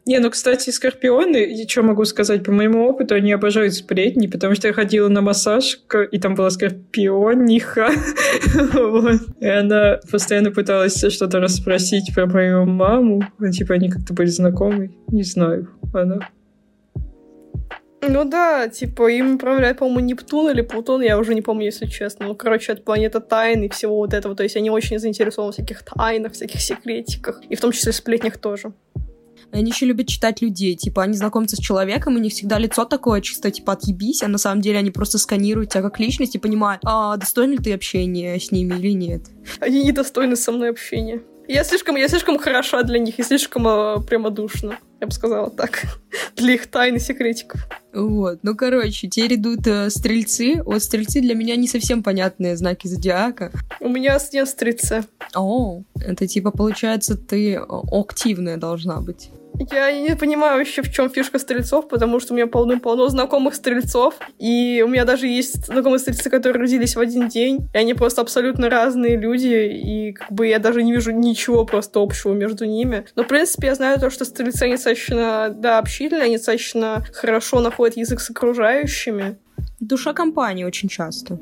Не, 0.05 0.19
ну, 0.19 0.29
кстати, 0.29 0.69
скорпионы, 0.69 1.43
и 1.43 1.67
что 1.67 1.83
могу 1.83 2.05
сказать, 2.05 2.41
по 2.41 2.53
моему 2.53 2.87
опыту, 2.87 3.15
они 3.15 3.33
обожают 3.33 3.73
сплетни, 3.73 4.27
потому 4.27 4.55
что 4.55 4.69
я 4.69 4.73
ходила 4.73 5.09
на 5.09 5.19
массаж, 5.19 5.81
и 6.13 6.17
там 6.17 6.33
была 6.33 6.49
скорпиониха. 6.49 7.89
И 9.41 9.45
она 9.45 9.99
постоянно 10.09 10.51
пыталась 10.51 11.03
что-то 11.09 11.41
расспросить 11.41 12.15
про 12.15 12.25
мою 12.25 12.65
маму, 12.65 13.21
ну, 13.37 13.51
типа 13.51 13.73
они 13.73 13.89
как-то 13.89 14.13
были 14.13 14.29
знакомы, 14.29 14.95
не 15.11 15.23
знаю, 15.23 15.67
она 15.93 16.19
ну 18.09 18.25
да, 18.25 18.67
типа 18.67 19.11
им 19.11 19.35
управляет, 19.35 19.77
по-моему, 19.77 19.99
Нептун 20.01 20.51
или 20.51 20.61
Плутон, 20.61 21.01
я 21.01 21.17
уже 21.17 21.35
не 21.35 21.41
помню, 21.41 21.65
если 21.65 21.85
честно. 21.85 22.27
Ну, 22.27 22.35
короче, 22.35 22.73
это 22.73 22.81
планета 22.81 23.19
тайн 23.19 23.63
и 23.63 23.69
всего 23.69 23.97
вот 23.97 24.13
этого. 24.13 24.35
То 24.35 24.43
есть 24.43 24.55
они 24.55 24.69
очень 24.69 24.99
заинтересованы 24.99 25.51
в 25.51 25.55
всяких 25.55 25.83
тайнах, 25.83 26.33
всяких 26.33 26.61
секретиках. 26.61 27.41
И 27.49 27.55
в 27.55 27.61
том 27.61 27.71
числе 27.71 27.91
сплетнях 27.91 28.37
тоже. 28.37 28.73
Они 29.51 29.71
еще 29.71 29.85
любят 29.85 30.07
читать 30.07 30.41
людей. 30.41 30.75
Типа, 30.75 31.03
они 31.03 31.13
знакомятся 31.13 31.55
с 31.55 31.59
человеком, 31.59 32.15
у 32.15 32.19
них 32.19 32.33
всегда 32.33 32.57
лицо 32.57 32.85
такое, 32.85 33.21
чисто, 33.21 33.49
типа, 33.49 33.73
отъебись, 33.73 34.23
а 34.23 34.27
на 34.27 34.37
самом 34.37 34.61
деле 34.61 34.79
они 34.79 34.91
просто 34.91 35.17
сканируют 35.17 35.71
тебя 35.71 35.83
как 35.83 35.99
личность 35.99 36.35
и 36.35 36.39
понимают, 36.39 36.81
а 36.85 37.15
достоин 37.17 37.51
ли 37.51 37.57
ты 37.57 37.73
общения 37.73 38.39
с 38.39 38.51
ними 38.51 38.75
или 38.75 38.91
нет. 38.91 39.21
Они 39.59 39.83
недостойны 39.83 40.35
со 40.35 40.51
мной 40.51 40.69
общения. 40.69 41.21
Я 41.47 41.63
слишком, 41.63 41.95
я 41.95 42.09
слишком 42.09 42.37
хороша 42.37 42.83
для 42.83 42.99
них 42.99 43.19
и 43.19 43.23
слишком 43.23 43.65
э, 43.67 44.01
прямодушна. 44.05 44.77
Я 44.99 45.07
бы 45.07 45.13
сказала 45.13 45.49
так. 45.49 45.83
для 46.35 46.53
их 46.53 46.67
тайны 46.67 46.99
секретиков. 46.99 47.67
Вот. 47.93 48.39
Ну, 48.43 48.55
короче, 48.55 49.07
теперь 49.07 49.35
идут 49.35 49.65
э, 49.67 49.89
стрельцы. 49.89 50.61
Вот 50.63 50.83
стрельцы 50.83 51.19
для 51.21 51.35
меня 51.35 51.55
не 51.55 51.67
совсем 51.67 52.03
понятные 52.03 52.55
знаки 52.55 52.87
зодиака. 52.87 53.51
У 53.79 53.89
меня 53.89 54.15
асцендент 54.15 54.49
стрельца. 54.49 55.05
О, 55.35 55.81
это 55.99 56.27
типа, 56.27 56.51
получается, 56.51 57.17
ты 57.17 57.55
активная 57.55 58.57
должна 58.57 59.01
быть. 59.01 59.31
Я 59.71 59.91
не 59.91 60.15
понимаю 60.15 60.59
вообще, 60.59 60.81
в 60.83 60.91
чем 60.91 61.09
фишка 61.09 61.39
стрельцов, 61.39 61.87
потому 61.87 62.19
что 62.19 62.33
у 62.33 62.35
меня 62.35 62.47
полно-полно 62.47 63.07
знакомых 63.09 63.55
стрельцов, 63.55 64.15
и 64.37 64.83
у 64.85 64.87
меня 64.87 65.03
даже 65.03 65.27
есть 65.27 65.65
знакомые 65.65 65.99
стрельцы, 65.99 66.29
которые 66.29 66.61
родились 66.61 66.95
в 66.95 66.99
один 66.99 67.27
день, 67.27 67.67
и 67.73 67.77
они 67.77 67.93
просто 67.95 68.21
абсолютно 68.21 68.69
разные 68.69 69.17
люди, 69.17 69.47
и 69.47 70.11
как 70.13 70.31
бы 70.31 70.47
я 70.47 70.59
даже 70.59 70.83
не 70.83 70.93
вижу 70.93 71.11
ничего 71.11 71.65
просто 71.65 71.99
общего 71.99 72.33
между 72.33 72.65
ними. 72.65 73.05
Но, 73.15 73.23
в 73.23 73.27
принципе, 73.27 73.67
я 73.67 73.75
знаю 73.75 73.99
то, 73.99 74.11
что 74.11 74.25
стрельцы, 74.25 74.63
они 74.63 74.77
достаточно, 74.87 75.49
да, 75.49 75.79
общительные, 75.79 76.25
они 76.25 76.37
достаточно 76.37 77.05
хорошо 77.13 77.59
находят 77.59 77.97
язык 77.97 78.19
с 78.19 78.29
окружающими. 78.29 79.37
Душа 79.79 80.13
компании 80.13 80.63
очень 80.63 80.89
часто. 80.89 81.39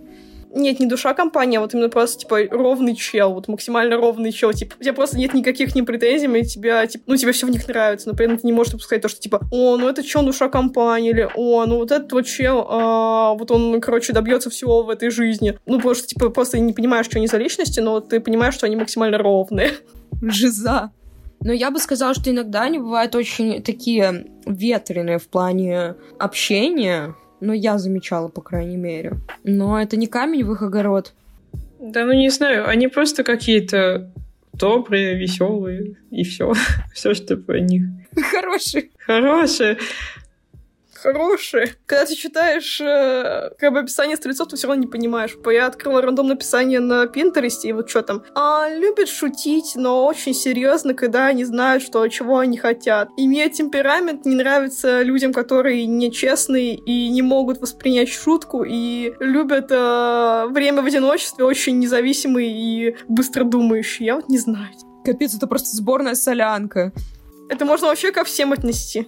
Нет, 0.58 0.80
не 0.80 0.86
душа 0.86 1.14
компания, 1.14 1.58
а 1.58 1.62
вот 1.62 1.74
именно 1.74 1.90
просто, 1.90 2.20
типа, 2.20 2.44
ровный 2.50 2.96
чел, 2.96 3.34
вот 3.34 3.50
максимально 3.50 3.98
ровный 3.98 4.32
чел, 4.32 4.54
типа, 4.54 4.76
у 4.80 4.84
тебя 4.84 4.94
просто 4.94 5.18
нет 5.18 5.34
никаких 5.34 5.76
не 5.76 5.84
претензий, 5.84 6.28
и 6.28 6.46
тебя, 6.46 6.88
типа, 6.88 7.04
ну, 7.08 7.18
тебе 7.18 7.34
все 7.34 7.46
в 7.46 7.50
них 7.50 7.68
нравится, 7.68 8.08
но 8.08 8.16
при 8.16 8.26
этом 8.26 8.38
ты 8.38 8.48
не 8.48 8.54
можешь 8.54 8.72
допускать 8.72 9.02
то, 9.02 9.10
что, 9.10 9.20
типа, 9.20 9.42
о, 9.52 9.76
ну, 9.76 9.90
это 9.90 10.02
чел 10.02 10.24
душа 10.24 10.48
компании, 10.48 11.10
или, 11.10 11.28
о, 11.36 11.66
ну, 11.66 11.76
вот 11.76 11.92
этот 11.92 12.10
вот 12.14 12.26
чел, 12.26 12.66
а, 12.70 13.34
вот 13.34 13.52
он, 13.52 13.82
короче, 13.82 14.14
добьется 14.14 14.50
всего 14.50 14.84
в 14.84 14.90
этой 14.90 15.10
жизни. 15.10 15.60
Ну, 15.66 15.76
потому 15.76 15.94
что, 15.94 16.08
типа, 16.08 16.30
просто 16.30 16.58
не 16.58 16.72
понимаешь, 16.72 17.08
что 17.08 17.18
они 17.18 17.28
за 17.28 17.38
личности, 17.38 17.82
но 17.82 18.00
ты 18.00 18.22
понимаешь, 18.22 18.54
что 18.54 18.66
они 18.66 18.78
максимально 18.78 19.18
ровные. 19.18 19.72
Жиза. 20.22 20.92
Но 21.46 21.54
я 21.54 21.70
бы 21.70 21.78
сказала, 21.78 22.16
что 22.16 22.32
иногда 22.32 22.64
они 22.64 22.80
бывают 22.80 23.14
очень 23.14 23.62
такие 23.62 24.26
ветреные 24.48 25.20
в 25.20 25.28
плане 25.28 25.94
общения, 26.18 27.14
ну, 27.40 27.54
я 27.54 27.78
замечала, 27.78 28.30
по 28.30 28.42
крайней 28.42 28.78
мере. 28.78 29.18
Но 29.44 29.80
это 29.80 29.96
не 29.96 30.08
камень 30.08 30.44
в 30.44 30.52
их 30.54 30.64
огород. 30.64 31.14
Да, 31.80 32.04
ну 32.04 32.14
не 32.14 32.30
знаю, 32.30 32.68
они 32.68 32.88
просто 32.88 33.24
какие-то 33.24 34.12
добрые, 34.54 35.16
веселые, 35.16 35.98
и 36.10 36.24
все. 36.24 36.52
все, 36.96 37.14
что 37.14 37.38
про 37.38 37.60
них. 37.60 37.84
Хорошие. 38.32 38.90
Хорошие. 38.98 39.78
Хорошие. 41.06 41.76
Когда 41.86 42.06
ты 42.06 42.16
читаешь 42.16 42.82
э, 42.82 43.52
как 43.60 43.74
бы 43.74 43.80
описание 43.80 44.18
стрельцов, 44.18 44.48
ты 44.48 44.56
все 44.56 44.68
равно 44.68 44.82
не 44.82 44.88
понимаешь. 44.88 45.38
Я 45.46 45.68
открыла 45.68 46.02
рандомное 46.02 46.36
описание 46.36 46.80
на 46.80 47.06
Пинтересте, 47.06 47.70
и 47.70 47.74
вот 47.74 47.90
что 47.90 48.02
там. 48.02 48.24
А, 48.34 48.68
любят 48.70 49.08
шутить, 49.08 49.74
но 49.76 50.06
очень 50.06 50.34
серьезно, 50.34 50.94
когда 50.96 51.28
они 51.28 51.46
знают, 51.46 51.84
что 51.84 52.08
чего 52.08 52.40
они 52.40 52.58
хотят. 52.58 53.10
Имея 53.18 53.50
темперамент, 53.50 54.26
не 54.26 54.36
нравится 54.36 55.04
людям, 55.04 55.32
которые 55.32 55.86
нечестные 55.86 56.76
и 56.76 57.10
не 57.10 57.22
могут 57.22 57.62
воспринять 57.62 58.10
шутку, 58.10 58.64
и 58.64 59.14
любят 59.20 59.68
э, 59.70 60.48
время 60.50 60.82
в 60.82 60.86
одиночестве, 60.86 61.46
очень 61.46 61.78
независимые 61.78 62.50
и 62.50 62.96
быстро 63.08 63.44
думающие. 63.44 64.08
Я 64.08 64.16
вот 64.16 64.30
не 64.30 64.40
знаю. 64.40 64.70
Капец, 65.04 65.36
это 65.36 65.46
просто 65.46 65.76
сборная 65.76 66.16
солянка. 66.16 66.92
Это 67.48 67.64
можно 67.64 67.88
вообще 67.88 68.12
ко 68.12 68.24
всем 68.24 68.54
отнести. 68.54 69.06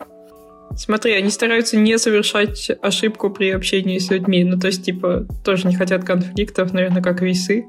Смотри, 0.77 1.13
они 1.13 1.29
стараются 1.31 1.75
не 1.75 1.97
совершать 1.97 2.69
ошибку 2.81 3.31
при 3.31 3.49
общении 3.49 3.97
с 3.97 4.11
людьми. 4.11 4.43
Ну, 4.43 4.59
то 4.59 4.67
есть, 4.67 4.85
типа, 4.85 5.25
тоже 5.43 5.67
не 5.67 5.75
хотят 5.75 6.03
конфликтов, 6.03 6.71
наверное, 6.71 7.01
как 7.01 7.21
весы. 7.21 7.65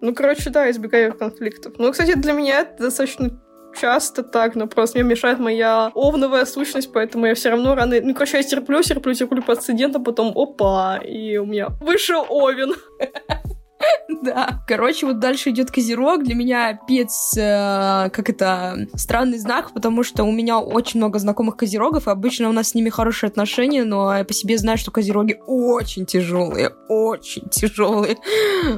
Ну, 0.00 0.14
короче, 0.14 0.50
да, 0.50 0.70
избегаю 0.70 1.12
конфликтов. 1.12 1.74
Ну, 1.78 1.90
кстати, 1.90 2.16
для 2.16 2.32
меня 2.32 2.60
это 2.60 2.84
достаточно 2.84 3.40
часто 3.78 4.22
так, 4.22 4.54
но 4.54 4.66
просто 4.66 4.98
мне 4.98 5.08
мешает 5.08 5.38
моя 5.38 5.90
овновая 5.94 6.46
сущность, 6.46 6.92
поэтому 6.92 7.26
я 7.26 7.34
все 7.34 7.50
равно 7.50 7.74
рано... 7.74 7.96
Ну, 8.00 8.14
короче, 8.14 8.38
я 8.38 8.42
терплю, 8.42 8.82
терплю, 8.82 9.14
терплю 9.14 9.42
по 9.42 9.52
инцидентам, 9.52 10.04
потом 10.04 10.32
опа, 10.36 10.98
и 10.98 11.36
у 11.36 11.46
меня 11.46 11.68
вышел 11.80 12.24
овен. 12.28 12.74
Да. 14.22 14.62
Короче, 14.66 15.06
вот 15.06 15.18
дальше 15.18 15.50
идет 15.50 15.70
Козерог. 15.70 16.24
Для 16.24 16.34
меня 16.34 16.78
пец, 16.88 17.34
э, 17.36 18.10
как 18.10 18.30
это, 18.30 18.88
странный 18.94 19.38
знак, 19.38 19.72
потому 19.72 20.02
что 20.02 20.24
у 20.24 20.32
меня 20.32 20.58
очень 20.58 20.98
много 20.98 21.18
знакомых 21.18 21.56
Козерогов, 21.56 22.08
и 22.08 22.10
обычно 22.10 22.48
у 22.48 22.52
нас 22.52 22.70
с 22.70 22.74
ними 22.74 22.88
хорошие 22.88 23.28
отношения, 23.28 23.84
но 23.84 24.16
я 24.16 24.24
по 24.24 24.32
себе 24.32 24.58
знаю, 24.58 24.78
что 24.78 24.90
Козероги 24.90 25.38
очень 25.46 26.06
тяжелые, 26.06 26.70
очень 26.88 27.48
тяжелые. 27.48 28.16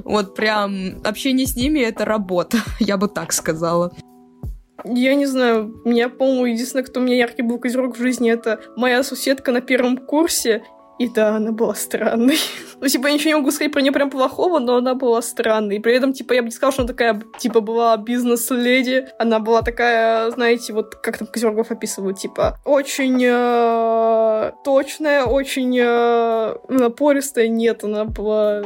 Вот 0.04 0.34
прям 0.34 1.00
общение 1.04 1.46
с 1.46 1.56
ними— 1.56 1.80
это 1.80 2.04
работа, 2.04 2.58
я 2.80 2.96
бы 2.96 3.08
так 3.08 3.32
сказала. 3.32 3.92
Я 4.84 5.14
не 5.14 5.26
знаю, 5.26 5.74
меня, 5.84 6.08
по-моему, 6.08 6.46
единственное, 6.46 6.84
кто 6.84 7.00
у 7.00 7.02
меня 7.02 7.16
яркий 7.16 7.42
был 7.42 7.58
козерог 7.58 7.96
в 7.96 8.00
жизни, 8.00 8.30
это 8.30 8.60
моя 8.76 9.02
соседка 9.02 9.52
на 9.52 9.60
первом 9.60 9.96
курсе, 9.98 10.62
и 11.00 11.08
да, 11.08 11.36
она 11.36 11.50
была 11.50 11.74
странной. 11.74 12.36
ну, 12.80 12.86
типа, 12.86 13.06
я 13.06 13.14
ничего 13.14 13.30
не 13.30 13.34
могу 13.36 13.50
сказать 13.50 13.72
про 13.72 13.80
нее 13.80 13.90
прям 13.90 14.10
плохого, 14.10 14.58
но 14.58 14.76
она 14.76 14.94
была 14.94 15.22
странной. 15.22 15.76
И 15.76 15.80
при 15.80 15.94
этом, 15.94 16.12
типа, 16.12 16.34
я 16.34 16.42
бы 16.42 16.48
не 16.48 16.52
сказала, 16.52 16.72
что 16.72 16.82
она 16.82 16.88
такая, 16.88 17.22
типа, 17.38 17.60
была 17.62 17.96
бизнес-леди. 17.96 19.06
Она 19.18 19.38
была 19.38 19.62
такая, 19.62 20.30
знаете, 20.30 20.74
вот 20.74 20.94
как 20.96 21.16
там 21.16 21.26
Козергов 21.26 21.70
описывают, 21.70 22.18
типа, 22.18 22.58
очень 22.66 23.18
э, 23.24 24.52
точная, 24.62 25.24
очень 25.24 25.74
э, 25.80 26.56
напористая. 26.68 27.48
Нет, 27.48 27.82
она 27.82 28.04
была 28.04 28.62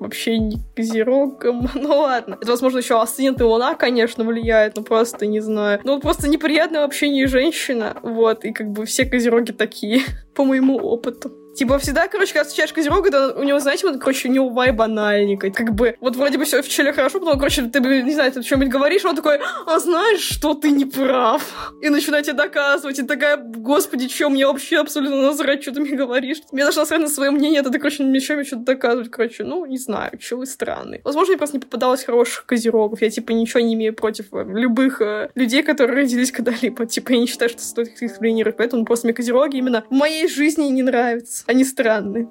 вообще 0.00 0.38
не 0.38 0.56
козерогом. 0.74 1.68
ну 1.76 2.00
ладно. 2.00 2.36
Это, 2.40 2.50
возможно, 2.50 2.78
еще 2.78 3.00
асцендент 3.00 3.40
и 3.40 3.44
луна, 3.44 3.76
конечно, 3.76 4.24
влияет, 4.24 4.74
но 4.74 4.82
просто 4.82 5.24
не 5.26 5.38
знаю. 5.38 5.78
Ну, 5.84 6.00
просто 6.00 6.28
неприятное 6.28 6.80
в 6.80 6.84
общении 6.84 7.26
женщина. 7.26 7.96
Вот, 8.02 8.44
и 8.44 8.52
как 8.52 8.72
бы 8.72 8.86
все 8.86 9.04
козероги 9.04 9.52
такие, 9.52 10.00
по 10.34 10.44
моему 10.44 10.76
опыту. 10.76 11.30
Типа 11.54 11.78
всегда, 11.78 12.08
короче, 12.08 12.32
когда 12.32 12.44
встречаешь 12.44 12.72
Козерога, 12.72 13.10
да, 13.10 13.32
у 13.32 13.42
него, 13.42 13.58
знаете, 13.58 13.86
вот, 13.86 13.98
короче, 14.00 14.28
у 14.28 14.32
него 14.32 14.48
вайб 14.50 14.76
банальненький. 14.76 15.50
Как 15.50 15.74
бы, 15.74 15.96
вот 16.00 16.16
вроде 16.16 16.38
бы 16.38 16.44
все 16.44 16.62
в 16.62 16.68
челе 16.68 16.92
хорошо, 16.92 17.18
потом, 17.18 17.38
короче, 17.38 17.62
ты, 17.62 17.80
не 17.80 18.14
знаю, 18.14 18.32
ты 18.32 18.42
что-нибудь 18.42 18.68
говоришь, 18.68 19.04
он 19.04 19.16
такой, 19.16 19.40
а 19.66 19.78
знаешь, 19.78 20.20
что 20.20 20.54
ты 20.54 20.70
не 20.70 20.84
прав. 20.84 21.74
И 21.82 21.88
начинает 21.88 22.26
тебе 22.26 22.36
доказывать, 22.36 22.98
и 22.98 23.02
такая, 23.02 23.36
господи, 23.36 24.08
что 24.08 24.30
мне 24.30 24.46
вообще 24.46 24.78
абсолютно 24.78 25.22
насрать, 25.22 25.62
что 25.62 25.72
ты 25.72 25.80
мне 25.80 25.96
говоришь. 25.96 26.38
Мне 26.52 26.64
даже 26.64 26.78
насрать 26.78 27.00
на 27.00 27.08
свое 27.08 27.30
мнение, 27.30 27.60
это 27.60 27.70
короче, 27.78 28.04
мне 28.04 28.20
что 28.20 28.42
что-то 28.44 28.62
доказывать, 28.62 29.10
короче, 29.10 29.44
ну, 29.44 29.66
не 29.66 29.78
знаю, 29.78 30.12
что 30.20 30.36
вы 30.36 30.46
странный. 30.46 31.00
Возможно, 31.04 31.32
мне 31.32 31.38
просто 31.38 31.56
не 31.56 31.60
попадалось 31.60 32.04
хороших 32.04 32.46
Козерогов, 32.46 33.02
я, 33.02 33.10
типа, 33.10 33.32
ничего 33.32 33.60
не 33.60 33.74
имею 33.74 33.94
против 33.94 34.26
э, 34.32 34.44
любых 34.46 35.00
э, 35.00 35.30
людей, 35.34 35.62
которые 35.62 35.96
родились 35.96 36.30
когда-либо. 36.30 36.86
Типа, 36.86 37.12
я 37.12 37.18
не 37.18 37.26
считаю, 37.26 37.50
что 37.50 37.60
стоит 37.60 37.88
их 37.88 38.00
дискриминировать, 38.00 38.56
поэтому 38.56 38.84
просто 38.84 39.06
мне 39.06 39.14
Козероги 39.14 39.56
именно 39.56 39.84
в 39.90 39.94
моей 39.94 40.28
жизни 40.28 40.64
не 40.64 40.82
нравятся 40.82 41.39
они 41.46 41.64
странные. 41.64 42.28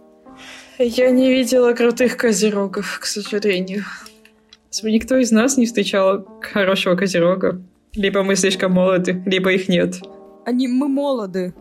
Я 0.78 1.10
не 1.12 1.30
видела 1.30 1.74
крутых 1.74 2.15
козерогов, 2.17 3.00
к 3.02 3.06
сожалению. 3.06 3.84
Никто 4.84 5.17
из 5.17 5.32
нас 5.32 5.58
не 5.58 5.65
встречал 5.65 6.26
хорошего 6.41 6.95
козерога. 6.95 7.62
Либо 7.93 8.24
мы 8.24 8.36
слишком 8.36 8.74
молоды, 8.74 9.22
либо 9.26 9.52
их 9.52 9.67
нет. 9.67 9.95
Они, 10.45 10.67
мы 10.67 10.88
молоды. 10.88 11.54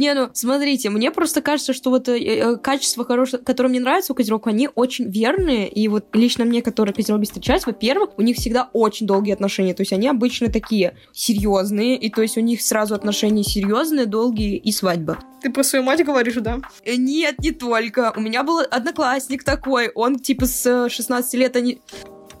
Не, 0.00 0.14
ну, 0.14 0.30
смотрите, 0.32 0.88
мне 0.88 1.10
просто 1.10 1.42
кажется, 1.42 1.74
что 1.74 1.90
вот 1.90 2.08
э, 2.08 2.18
э, 2.18 2.56
качество 2.56 3.04
хорошее, 3.04 3.42
которое 3.42 3.68
мне 3.68 3.80
нравится 3.80 4.14
у 4.14 4.16
козерогов, 4.16 4.46
они 4.46 4.70
очень 4.74 5.10
верные, 5.10 5.68
и 5.68 5.88
вот 5.88 6.06
лично 6.14 6.46
мне, 6.46 6.62
которые 6.62 6.94
козероги 6.94 7.26
встречаются, 7.26 7.68
во-первых, 7.68 8.16
у 8.16 8.22
них 8.22 8.38
всегда 8.38 8.70
очень 8.72 9.06
долгие 9.06 9.34
отношения, 9.34 9.74
то 9.74 9.82
есть 9.82 9.92
они 9.92 10.08
обычно 10.08 10.50
такие 10.50 10.96
серьезные, 11.12 11.98
и 11.98 12.08
то 12.08 12.22
есть 12.22 12.38
у 12.38 12.40
них 12.40 12.62
сразу 12.62 12.94
отношения 12.94 13.44
серьезные, 13.44 14.06
долгие 14.06 14.56
и 14.56 14.72
свадьба. 14.72 15.18
Ты 15.42 15.50
про 15.50 15.62
свою 15.62 15.84
мать 15.84 16.02
говоришь, 16.02 16.36
да? 16.36 16.60
Э, 16.82 16.94
нет, 16.96 17.38
не 17.40 17.50
только. 17.50 18.14
У 18.16 18.20
меня 18.20 18.42
был 18.42 18.60
одноклассник 18.70 19.44
такой, 19.44 19.90
он 19.94 20.18
типа 20.18 20.46
с 20.46 20.88
16 20.88 21.34
лет 21.34 21.56
они... 21.56 21.82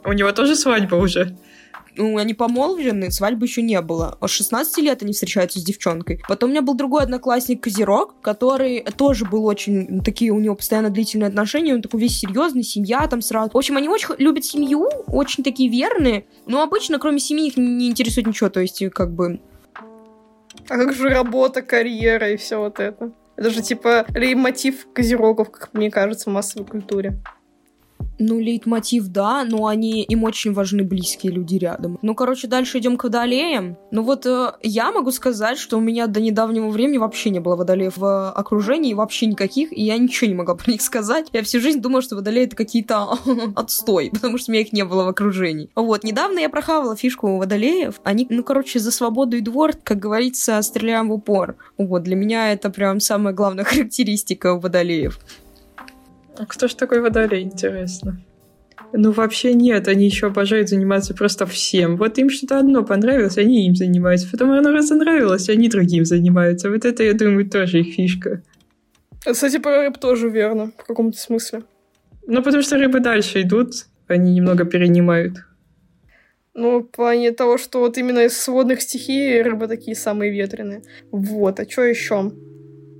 У 0.06 0.14
него 0.14 0.32
тоже 0.32 0.56
свадьба 0.56 0.94
уже 0.94 1.36
ну, 1.96 2.16
они 2.16 2.34
помолвлены, 2.34 3.10
свадьбы 3.10 3.46
еще 3.46 3.62
не 3.62 3.80
было. 3.80 4.16
От 4.20 4.30
16 4.30 4.78
лет 4.78 5.02
они 5.02 5.12
встречаются 5.12 5.58
с 5.58 5.62
девчонкой. 5.62 6.22
Потом 6.28 6.50
у 6.50 6.52
меня 6.52 6.62
был 6.62 6.74
другой 6.74 7.02
одноклассник 7.02 7.62
Козерог, 7.62 8.14
который 8.20 8.84
тоже 8.96 9.24
был 9.24 9.46
очень, 9.46 9.86
ну, 9.88 10.02
такие 10.02 10.30
у 10.30 10.40
него 10.40 10.54
постоянно 10.54 10.90
длительные 10.90 11.28
отношения, 11.28 11.74
он 11.74 11.82
такой 11.82 12.00
весь 12.00 12.18
серьезный, 12.18 12.62
семья 12.62 13.06
там 13.06 13.22
сразу. 13.22 13.50
В 13.52 13.56
общем, 13.56 13.76
они 13.76 13.88
очень 13.88 14.14
любят 14.18 14.44
семью, 14.44 14.88
очень 15.06 15.44
такие 15.44 15.70
верные, 15.70 16.26
но 16.46 16.62
обычно, 16.62 16.98
кроме 16.98 17.18
семьи, 17.18 17.48
их 17.48 17.56
не 17.56 17.88
интересует 17.88 18.26
ничего, 18.26 18.50
то 18.50 18.60
есть, 18.60 18.82
как 18.90 19.12
бы... 19.12 19.40
А 20.68 20.76
как 20.76 20.92
же 20.92 21.08
работа, 21.08 21.62
карьера 21.62 22.30
и 22.30 22.36
все 22.36 22.58
вот 22.58 22.78
это? 22.78 23.12
Это 23.36 23.50
же 23.50 23.62
типа 23.62 24.06
лейтмотив 24.14 24.86
козерогов, 24.92 25.50
как 25.50 25.72
мне 25.72 25.90
кажется, 25.90 26.28
в 26.28 26.32
массовой 26.32 26.66
культуре. 26.66 27.18
Ну, 28.18 28.38
лейтмотив, 28.38 29.08
да, 29.08 29.44
но 29.44 29.66
они, 29.66 30.02
им 30.02 30.24
очень 30.24 30.52
важны 30.52 30.84
близкие 30.84 31.32
люди 31.32 31.56
рядом. 31.56 31.98
Ну, 32.02 32.14
короче, 32.14 32.48
дальше 32.48 32.78
идем 32.78 32.96
к 32.96 33.04
водолеям. 33.04 33.78
Ну 33.90 34.02
вот 34.02 34.26
э, 34.26 34.52
я 34.62 34.92
могу 34.92 35.10
сказать, 35.10 35.58
что 35.58 35.78
у 35.78 35.80
меня 35.80 36.06
до 36.06 36.20
недавнего 36.20 36.68
времени 36.68 36.98
вообще 36.98 37.30
не 37.30 37.40
было 37.40 37.56
водолеев 37.56 37.96
в 37.96 38.30
окружении, 38.30 38.92
вообще 38.92 39.26
никаких, 39.26 39.72
и 39.72 39.82
я 39.82 39.96
ничего 39.96 40.28
не 40.28 40.34
могла 40.34 40.54
про 40.54 40.70
них 40.70 40.82
сказать. 40.82 41.28
Я 41.32 41.42
всю 41.42 41.60
жизнь 41.60 41.80
думала, 41.80 42.02
что 42.02 42.16
водолеи 42.16 42.44
это 42.44 42.56
какие-то 42.56 43.18
отстой, 43.56 44.10
потому 44.12 44.36
что 44.36 44.50
у 44.50 44.52
меня 44.52 44.62
их 44.62 44.72
не 44.72 44.84
было 44.84 45.04
в 45.04 45.08
окружении. 45.08 45.70
Вот, 45.74 46.04
недавно 46.04 46.40
я 46.40 46.50
прохавала 46.50 46.96
фишку 46.96 47.28
у 47.28 47.38
водолеев. 47.38 48.00
Они, 48.04 48.26
ну, 48.28 48.42
короче, 48.42 48.78
за 48.80 48.90
свободу 48.90 49.38
и 49.38 49.40
двор, 49.40 49.72
как 49.82 49.98
говорится, 49.98 50.60
стреляем 50.62 51.08
в 51.08 51.12
упор. 51.12 51.56
Вот, 51.78 52.02
для 52.02 52.16
меня 52.16 52.52
это 52.52 52.68
прям 52.68 53.00
самая 53.00 53.32
главная 53.32 53.64
характеристика 53.70 54.52
у 54.52 54.60
водолеев. 54.60 55.18
А 56.40 56.46
кто 56.46 56.68
ж 56.68 56.74
такой 56.74 57.02
водолей, 57.02 57.42
интересно? 57.42 58.18
Ну, 58.94 59.12
вообще 59.12 59.52
нет, 59.52 59.88
они 59.88 60.06
еще 60.06 60.28
обожают 60.28 60.70
заниматься 60.70 61.12
просто 61.12 61.44
всем. 61.44 61.98
Вот 61.98 62.16
им 62.16 62.30
что-то 62.30 62.58
одно 62.58 62.82
понравилось, 62.82 63.36
они 63.36 63.66
им 63.66 63.76
занимаются. 63.76 64.26
Потом 64.32 64.50
оно 64.50 64.72
разонравилось, 64.72 65.50
они 65.50 65.68
другим 65.68 66.06
занимаются. 66.06 66.70
Вот 66.70 66.86
это, 66.86 67.02
я 67.02 67.12
думаю, 67.12 67.48
тоже 67.50 67.80
их 67.80 67.94
фишка. 67.94 68.42
Кстати, 69.22 69.58
про 69.58 69.82
рыб 69.82 69.98
тоже 69.98 70.30
верно, 70.30 70.72
в 70.78 70.86
каком-то 70.86 71.18
смысле. 71.18 71.62
Ну, 72.26 72.42
потому 72.42 72.62
что 72.62 72.78
рыбы 72.78 73.00
дальше 73.00 73.42
идут, 73.42 73.74
они 74.08 74.32
немного 74.32 74.64
перенимают. 74.64 75.44
Ну, 76.54 76.80
в 76.80 76.84
плане 76.84 77.32
того, 77.32 77.58
что 77.58 77.80
вот 77.80 77.98
именно 77.98 78.24
из 78.24 78.34
сводных 78.38 78.80
стихий 78.80 79.42
рыбы 79.42 79.68
такие 79.68 79.94
самые 79.94 80.32
ветреные. 80.32 80.82
Вот, 81.10 81.60
а 81.60 81.68
что 81.68 81.82
еще? 81.82 82.32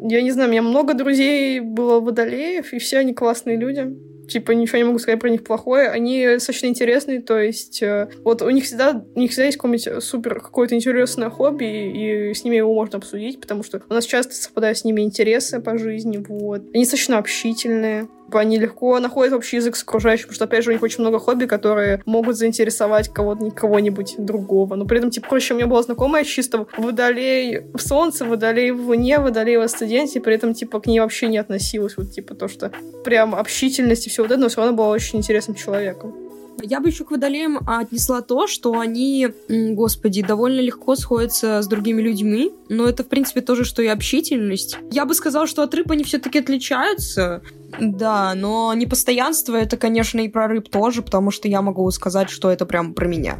Я 0.02 0.22
не 0.22 0.30
знаю, 0.30 0.48
у 0.48 0.52
меня 0.52 0.62
много 0.62 0.94
друзей 0.94 1.60
было 1.60 2.00
водолеев, 2.00 2.72
и 2.72 2.78
все 2.78 2.98
они 2.98 3.12
классные 3.12 3.56
люди. 3.56 3.96
Типа, 4.28 4.52
ничего 4.52 4.78
не 4.78 4.84
могу 4.84 4.98
сказать 5.00 5.20
про 5.20 5.28
них 5.28 5.42
плохое. 5.42 5.88
Они 5.88 6.24
достаточно 6.24 6.66
интересные, 6.66 7.20
то 7.20 7.38
есть 7.38 7.82
э, 7.82 8.08
вот 8.22 8.42
у 8.42 8.50
них 8.50 8.64
всегда, 8.64 9.04
у 9.14 9.18
них 9.18 9.32
всегда 9.32 9.46
есть 9.46 9.58
какое-нибудь 9.58 10.04
супер 10.04 10.40
какое-то 10.40 10.76
интересное 10.76 11.30
хобби, 11.30 11.64
и 11.64 12.32
с 12.32 12.44
ними 12.44 12.56
его 12.56 12.72
можно 12.72 12.98
обсудить, 12.98 13.40
потому 13.40 13.64
что 13.64 13.82
у 13.88 13.92
нас 13.92 14.06
часто 14.06 14.32
совпадают 14.34 14.78
с 14.78 14.84
ними 14.84 15.00
интересы 15.02 15.60
по 15.60 15.76
жизни, 15.76 16.24
вот. 16.26 16.62
Они 16.72 16.84
достаточно 16.84 17.18
общительные. 17.18 18.08
Они 18.38 18.58
легко 18.58 18.98
находят 19.00 19.34
общий 19.34 19.56
язык 19.56 19.76
с 19.76 19.82
окружающим, 19.82 20.24
потому 20.24 20.34
что, 20.34 20.44
опять 20.44 20.64
же, 20.64 20.70
у 20.70 20.72
них 20.72 20.82
очень 20.82 21.00
много 21.00 21.18
хобби, 21.18 21.46
которые 21.46 22.02
могут 22.06 22.36
заинтересовать 22.36 23.08
кого-то, 23.08 23.50
кого-нибудь 23.50 24.16
другого. 24.18 24.76
Но 24.76 24.84
при 24.84 24.98
этом, 24.98 25.10
типа, 25.10 25.28
проще, 25.28 25.54
у 25.54 25.56
меня 25.56 25.66
была 25.66 25.82
знакомая 25.82 26.24
чисто 26.24 26.66
водолей 26.76 27.60
в 27.74 27.80
солнце, 27.80 28.24
водолей 28.24 28.70
в 28.70 28.86
луне, 28.88 29.18
водолей 29.18 29.58
в 29.58 29.68
студенте, 29.68 30.20
при 30.20 30.34
этом, 30.34 30.54
типа, 30.54 30.80
к 30.80 30.86
ней 30.86 31.00
вообще 31.00 31.28
не 31.28 31.38
относилась, 31.38 31.96
вот, 31.96 32.12
типа, 32.12 32.34
то, 32.34 32.48
что 32.48 32.72
прям 33.04 33.34
общительность 33.34 34.06
и 34.06 34.10
все 34.10 34.22
вот 34.22 34.30
это, 34.30 34.40
но 34.40 34.48
все 34.48 34.60
равно 34.60 34.76
была 34.76 34.88
очень 34.88 35.18
интересным 35.18 35.56
человеком. 35.56 36.29
Я 36.62 36.80
бы 36.80 36.88
еще 36.88 37.04
к 37.04 37.10
водолеям 37.10 37.60
отнесла 37.66 38.22
то, 38.22 38.46
что 38.46 38.78
они, 38.78 39.28
господи, 39.48 40.22
довольно 40.22 40.60
легко 40.60 40.96
сходятся 40.96 41.62
с 41.62 41.66
другими 41.66 42.00
людьми, 42.02 42.52
но 42.68 42.88
это, 42.88 43.04
в 43.04 43.08
принципе, 43.08 43.40
тоже, 43.40 43.64
что 43.64 43.82
и 43.82 43.86
общительность. 43.86 44.76
Я 44.90 45.04
бы 45.04 45.14
сказала, 45.14 45.46
что 45.46 45.62
от 45.62 45.74
рыб 45.74 45.90
они 45.90 46.04
все-таки 46.04 46.38
отличаются, 46.38 47.42
да, 47.80 48.34
но 48.34 48.72
непостоянство 48.74 49.56
это, 49.56 49.76
конечно, 49.76 50.20
и 50.20 50.28
про 50.28 50.48
рыб 50.48 50.68
тоже, 50.68 51.02
потому 51.02 51.30
что 51.30 51.48
я 51.48 51.62
могу 51.62 51.90
сказать, 51.90 52.30
что 52.30 52.50
это 52.50 52.66
прям 52.66 52.94
про 52.94 53.06
меня. 53.06 53.38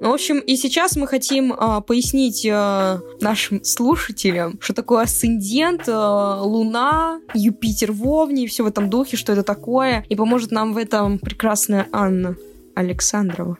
В 0.00 0.10
общем, 0.10 0.38
и 0.38 0.56
сейчас 0.56 0.96
мы 0.96 1.06
хотим 1.06 1.52
э, 1.52 1.80
пояснить 1.80 2.44
э, 2.44 3.00
нашим 3.20 3.64
слушателям, 3.64 4.58
что 4.60 4.74
такое 4.74 5.04
асцендент, 5.04 5.88
э, 5.88 5.92
Луна, 5.92 7.20
Юпитер 7.34 7.92
в 7.92 8.06
Овне 8.06 8.44
и 8.44 8.46
все 8.46 8.62
в 8.62 8.66
этом 8.66 8.90
духе, 8.90 9.16
что 9.16 9.32
это 9.32 9.42
такое. 9.42 10.04
И 10.08 10.14
поможет 10.14 10.50
нам 10.50 10.74
в 10.74 10.76
этом 10.76 11.18
прекрасная 11.18 11.88
Анна 11.92 12.36
Александрова. 12.76 13.58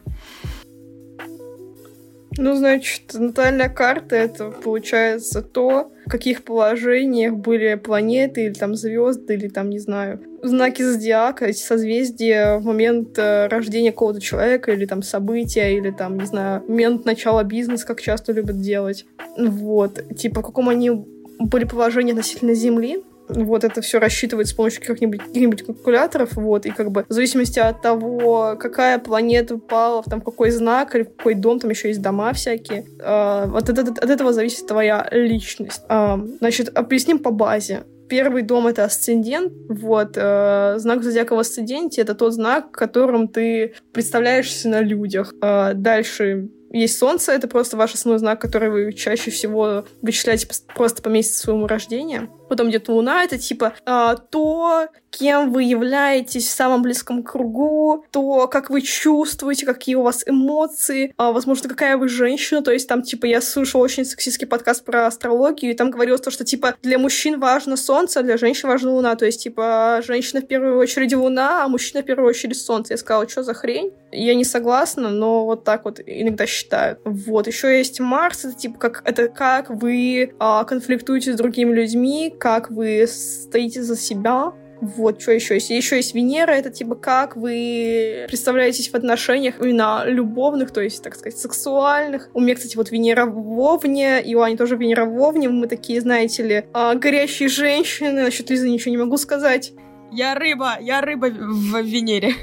Ну, 2.38 2.54
значит, 2.54 3.14
натальная 3.14 3.70
карта— 3.70 4.14
это, 4.16 4.50
получается, 4.50 5.40
то, 5.40 5.90
в 6.04 6.10
каких 6.10 6.44
положениях 6.44 7.34
были 7.34 7.76
планеты 7.76 8.44
или 8.44 8.52
там 8.52 8.74
звезды, 8.74 9.34
или 9.34 9.48
там, 9.48 9.70
не 9.70 9.78
знаю, 9.78 10.20
знаки 10.42 10.82
зодиака, 10.82 11.46
эти 11.46 11.62
созвездия 11.62 12.58
в 12.58 12.64
момент 12.64 13.18
э, 13.18 13.46
рождения 13.46 13.90
какого-то 13.90 14.20
человека, 14.20 14.72
или 14.72 14.84
там 14.84 15.02
события, 15.02 15.74
или 15.74 15.90
там, 15.90 16.18
не 16.18 16.26
знаю, 16.26 16.62
момент 16.68 17.06
начала 17.06 17.42
бизнеса, 17.42 17.86
как 17.86 18.02
часто 18.02 18.32
любят 18.32 18.60
делать. 18.60 19.06
Вот. 19.38 19.98
Типа, 20.16 20.42
в 20.42 20.44
каком 20.44 20.68
они 20.68 20.90
были 21.38 21.64
положении 21.64 22.12
относительно 22.12 22.54
Земли, 22.54 23.02
вот 23.28 23.64
это 23.64 23.80
все 23.80 23.98
рассчитывать 23.98 24.48
с 24.48 24.52
помощью 24.52 24.80
каких-нибудь, 24.80 25.22
каких-нибудь 25.22 25.64
калькуляторов, 25.64 26.34
вот, 26.34 26.66
и 26.66 26.70
как 26.70 26.90
бы 26.90 27.04
в 27.08 27.12
зависимости 27.12 27.58
от 27.58 27.82
того, 27.82 28.56
какая 28.58 28.98
планета 28.98 29.54
упала, 29.54 30.02
там, 30.02 30.20
какой 30.20 30.50
знак 30.50 30.94
или 30.94 31.04
какой 31.04 31.34
дом, 31.34 31.58
там 31.58 31.70
еще 31.70 31.88
есть 31.88 32.02
дома 32.02 32.32
всякие, 32.32 32.84
э, 33.00 33.46
вот 33.48 33.68
от, 33.68 33.78
от, 33.78 33.98
от 33.98 34.10
этого 34.10 34.32
зависит 34.32 34.66
твоя 34.66 35.06
личность. 35.10 35.82
Э, 35.88 36.16
значит, 36.38 36.76
объясним 36.76 37.18
по 37.18 37.30
базе. 37.30 37.84
Первый 38.08 38.42
дом— 38.42 38.66
это 38.68 38.84
асцендент. 38.84 39.52
Вот. 39.68 40.12
Э, 40.16 40.74
знак 40.78 41.02
зодиака 41.02 41.34
в 41.34 41.38
асценденте— 41.38 42.00
это 42.02 42.14
тот 42.14 42.34
знак, 42.34 42.70
которым 42.70 43.26
ты 43.28 43.74
представляешься 43.92 44.68
на 44.68 44.80
людях. 44.80 45.34
Э, 45.42 45.72
дальше 45.74 46.48
есть 46.72 46.98
Солнце, 46.98 47.32
это 47.32 47.48
просто 47.48 47.76
ваш 47.76 47.94
основной 47.94 48.18
знак, 48.18 48.40
который 48.40 48.70
вы 48.70 48.92
чаще 48.92 49.30
всего 49.30 49.84
вычисляете 50.02 50.48
просто 50.74 51.02
по 51.02 51.08
месяцу 51.08 51.38
своего 51.38 51.66
рождения. 51.66 52.28
Потом 52.48 52.70
идет 52.70 52.88
Луна, 52.88 53.24
это 53.24 53.38
типа 53.38 53.74
э, 53.84 54.16
то, 54.30 54.88
кем 55.18 55.52
вы 55.52 55.62
являетесь 55.64 56.46
в 56.46 56.50
самом 56.50 56.82
близком 56.82 57.22
кругу, 57.22 58.04
то, 58.10 58.48
как 58.48 58.70
вы 58.70 58.82
чувствуете, 58.82 59.66
какие 59.66 59.94
у 59.94 60.02
вас 60.02 60.22
эмоции, 60.26 61.06
э, 61.06 61.12
возможно, 61.32 61.68
какая 61.68 61.96
вы 61.96 62.08
женщина. 62.08 62.62
То 62.62 62.72
есть 62.72 62.88
там, 62.88 63.02
типа, 63.02 63.26
я 63.26 63.40
слушала 63.40 63.82
очень 63.82 64.04
сексистский 64.04 64.46
подкаст 64.46 64.84
про 64.84 65.06
астрологию, 65.06 65.72
и 65.72 65.74
там 65.74 65.90
говорилось 65.90 66.20
то, 66.20 66.30
что, 66.30 66.44
типа, 66.44 66.76
для 66.82 66.98
мужчин 66.98 67.40
важно 67.40 67.76
Солнце, 67.76 68.20
а 68.20 68.22
для 68.22 68.36
женщин 68.36 68.68
важна 68.68 68.92
Луна. 68.92 69.16
То 69.16 69.26
есть, 69.26 69.42
типа, 69.42 70.02
женщина 70.06 70.42
в 70.42 70.46
первую 70.46 70.78
очередь 70.78 71.14
Луна, 71.14 71.64
а 71.64 71.68
мужчина 71.68 72.02
в 72.02 72.06
первую 72.06 72.28
очередь 72.28 72.60
Солнце. 72.60 72.94
Я 72.94 72.98
сказала, 72.98 73.28
что 73.28 73.42
за 73.42 73.54
хрень? 73.54 73.92
Я 74.12 74.34
не 74.34 74.44
согласна, 74.44 75.08
но 75.10 75.44
вот 75.44 75.64
так 75.64 75.84
вот 75.84 76.00
иногда 76.04 76.46
считают. 76.46 77.00
Вот, 77.04 77.46
еще 77.46 77.76
есть 77.76 78.00
Марс, 78.00 78.44
это 78.44 78.54
типа 78.54 78.78
как 78.78 79.02
это 79.04 79.28
как 79.28 79.70
вы 79.70 80.34
а, 80.38 80.64
конфликтуете 80.64 81.32
с 81.32 81.36
другими 81.36 81.74
людьми, 81.74 82.34
как 82.38 82.70
вы 82.70 83.06
стоите 83.06 83.82
за 83.82 83.96
себя. 83.96 84.52
Вот, 84.80 85.22
что 85.22 85.32
еще 85.32 85.54
есть? 85.54 85.70
Еще 85.70 85.96
есть 85.96 86.14
Венера, 86.14 86.52
это 86.52 86.70
типа 86.70 86.96
как 86.96 87.34
вы 87.34 88.26
представляетесь 88.28 88.90
в 88.90 88.94
отношениях 88.94 89.58
именно 89.58 90.04
любовных, 90.04 90.70
то 90.70 90.82
есть, 90.82 91.02
так 91.02 91.14
сказать, 91.14 91.38
сексуальных. 91.38 92.28
У 92.34 92.40
меня, 92.40 92.54
кстати, 92.54 92.76
вот 92.76 92.90
Венера 92.90 93.24
в 93.24 93.58
Овне, 93.58 94.22
и 94.22 94.34
у 94.34 94.42
Ани 94.42 94.56
тоже 94.56 94.76
Венера 94.76 95.06
в 95.06 95.18
Овне. 95.18 95.48
Мы 95.48 95.66
такие, 95.66 96.00
знаете 96.00 96.42
ли, 96.42 96.64
а, 96.74 96.94
горящие 96.94 97.48
женщины. 97.48 98.22
Насчет 98.22 98.50
Лизы 98.50 98.68
ничего 98.68 98.90
не 98.90 98.98
могу 98.98 99.16
сказать. 99.16 99.72
Я 100.12 100.34
рыба, 100.34 100.76
я 100.80 101.00
рыба 101.00 101.26
в 101.30 101.82
Венере. 101.82 102.34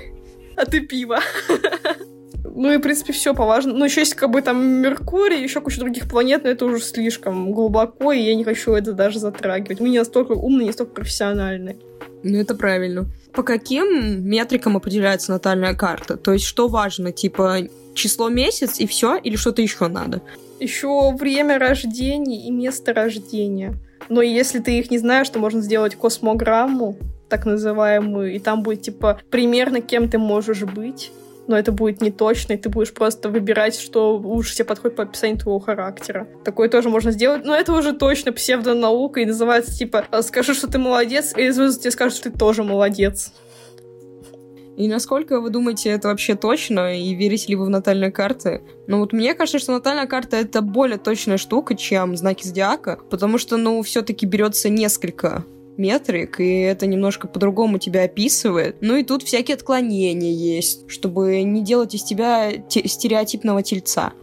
А 0.55 0.65
ты 0.65 0.81
пиво. 0.81 1.19
Ну 2.55 2.71
и, 2.71 2.77
в 2.77 2.81
принципе, 2.81 3.13
все 3.13 3.33
по 3.33 3.45
важному. 3.45 3.79
Ну, 3.79 3.85
еще 3.85 4.01
есть 4.01 4.13
как 4.13 4.29
бы 4.29 4.41
там 4.41 4.63
Меркурий, 4.63 5.41
еще 5.41 5.59
куча 5.59 5.79
других 5.79 6.07
планет, 6.07 6.43
но 6.43 6.51
это 6.51 6.65
уже 6.65 6.81
слишком 6.81 7.51
глубоко, 7.51 8.11
и 8.11 8.21
я 8.21 8.35
не 8.35 8.43
хочу 8.43 8.73
это 8.73 8.93
даже 8.93 9.17
затрагивать. 9.17 9.79
Мы 9.79 9.89
не 9.89 9.97
настолько 9.97 10.33
умные, 10.33 10.65
не 10.65 10.67
настолько 10.67 10.93
профессиональные. 10.93 11.77
Ну, 12.21 12.37
это 12.37 12.53
правильно. 12.53 13.07
По 13.33 13.41
каким 13.41 14.23
метрикам 14.23 14.77
определяется 14.77 15.31
натальная 15.31 15.73
карта? 15.73 16.15
То 16.15 16.33
есть, 16.33 16.45
что 16.45 16.67
важно? 16.67 17.11
Типа, 17.11 17.57
число 17.95 18.29
месяц 18.29 18.79
и 18.79 18.85
все, 18.85 19.15
или 19.15 19.35
что-то 19.35 19.63
еще 19.63 19.87
надо? 19.87 20.21
Еще 20.59 21.11
время 21.15 21.57
рождения 21.57 22.47
и 22.47 22.51
место 22.51 22.93
рождения. 22.93 23.73
Но 24.09 24.21
если 24.21 24.59
ты 24.59 24.77
их 24.77 24.91
не 24.91 24.99
знаешь, 24.99 25.29
то 25.29 25.39
можно 25.39 25.61
сделать 25.61 25.95
космограмму, 25.95 26.97
так 27.29 27.47
называемую, 27.47 28.35
и 28.35 28.39
там 28.39 28.61
будет, 28.61 28.83
типа, 28.83 29.19
примерно 29.31 29.81
кем 29.81 30.07
ты 30.07 30.19
можешь 30.19 30.61
быть 30.61 31.11
но 31.47 31.57
это 31.57 31.71
будет 31.71 32.01
не 32.01 32.11
точно, 32.11 32.53
и 32.53 32.57
ты 32.57 32.69
будешь 32.69 32.93
просто 32.93 33.29
выбирать, 33.29 33.77
что 33.77 34.15
лучше 34.15 34.55
тебе 34.55 34.65
подходит 34.65 34.97
по 34.97 35.03
описанию 35.03 35.37
твоего 35.37 35.59
характера. 35.59 36.27
Такое 36.43 36.69
тоже 36.69 36.89
можно 36.89 37.11
сделать, 37.11 37.45
но 37.45 37.55
это 37.55 37.73
уже 37.73 37.93
точно 37.93 38.31
псевдонаука 38.31 39.19
и 39.19 39.25
называется 39.25 39.77
типа 39.77 40.05
«скажи, 40.21 40.53
что 40.53 40.67
ты 40.67 40.77
молодец», 40.77 41.33
и 41.35 41.49
звезды 41.49 41.81
тебе 41.81 41.91
скажут, 41.91 42.17
что 42.17 42.31
ты 42.31 42.37
тоже 42.37 42.63
молодец. 42.63 43.33
И 44.75 44.87
насколько 44.87 45.39
вы 45.39 45.51
думаете, 45.51 45.89
это 45.89 46.07
вообще 46.07 46.33
точно? 46.35 46.99
И 46.99 47.13
верите 47.13 47.49
ли 47.49 47.55
вы 47.55 47.65
в 47.65 47.69
натальные 47.69 48.11
карты? 48.11 48.63
Ну 48.87 48.99
вот 48.99 49.13
мне 49.13 49.35
кажется, 49.35 49.59
что 49.59 49.71
натальная 49.71 50.07
карта 50.07 50.37
это 50.37 50.61
более 50.61 50.97
точная 50.97 51.37
штука, 51.37 51.75
чем 51.75 52.17
знаки 52.17 52.47
зодиака, 52.47 52.99
потому 53.11 53.37
что, 53.37 53.57
ну, 53.57 53.81
все-таки 53.83 54.25
берется 54.25 54.69
несколько 54.69 55.45
метрик, 55.77 56.39
и 56.39 56.61
это 56.61 56.87
немножко 56.87 57.27
по-другому 57.27 57.77
тебя 57.79 58.03
описывает. 58.03 58.77
Ну 58.81 58.95
и 58.95 59.03
тут 59.03 59.23
всякие 59.23 59.55
отклонения 59.55 60.31
есть, 60.31 60.89
чтобы 60.89 61.43
не 61.43 61.63
делать 61.63 61.95
из 61.95 62.03
тебя 62.03 62.51
стереотипного 62.69 63.63
тельца. 63.63 64.13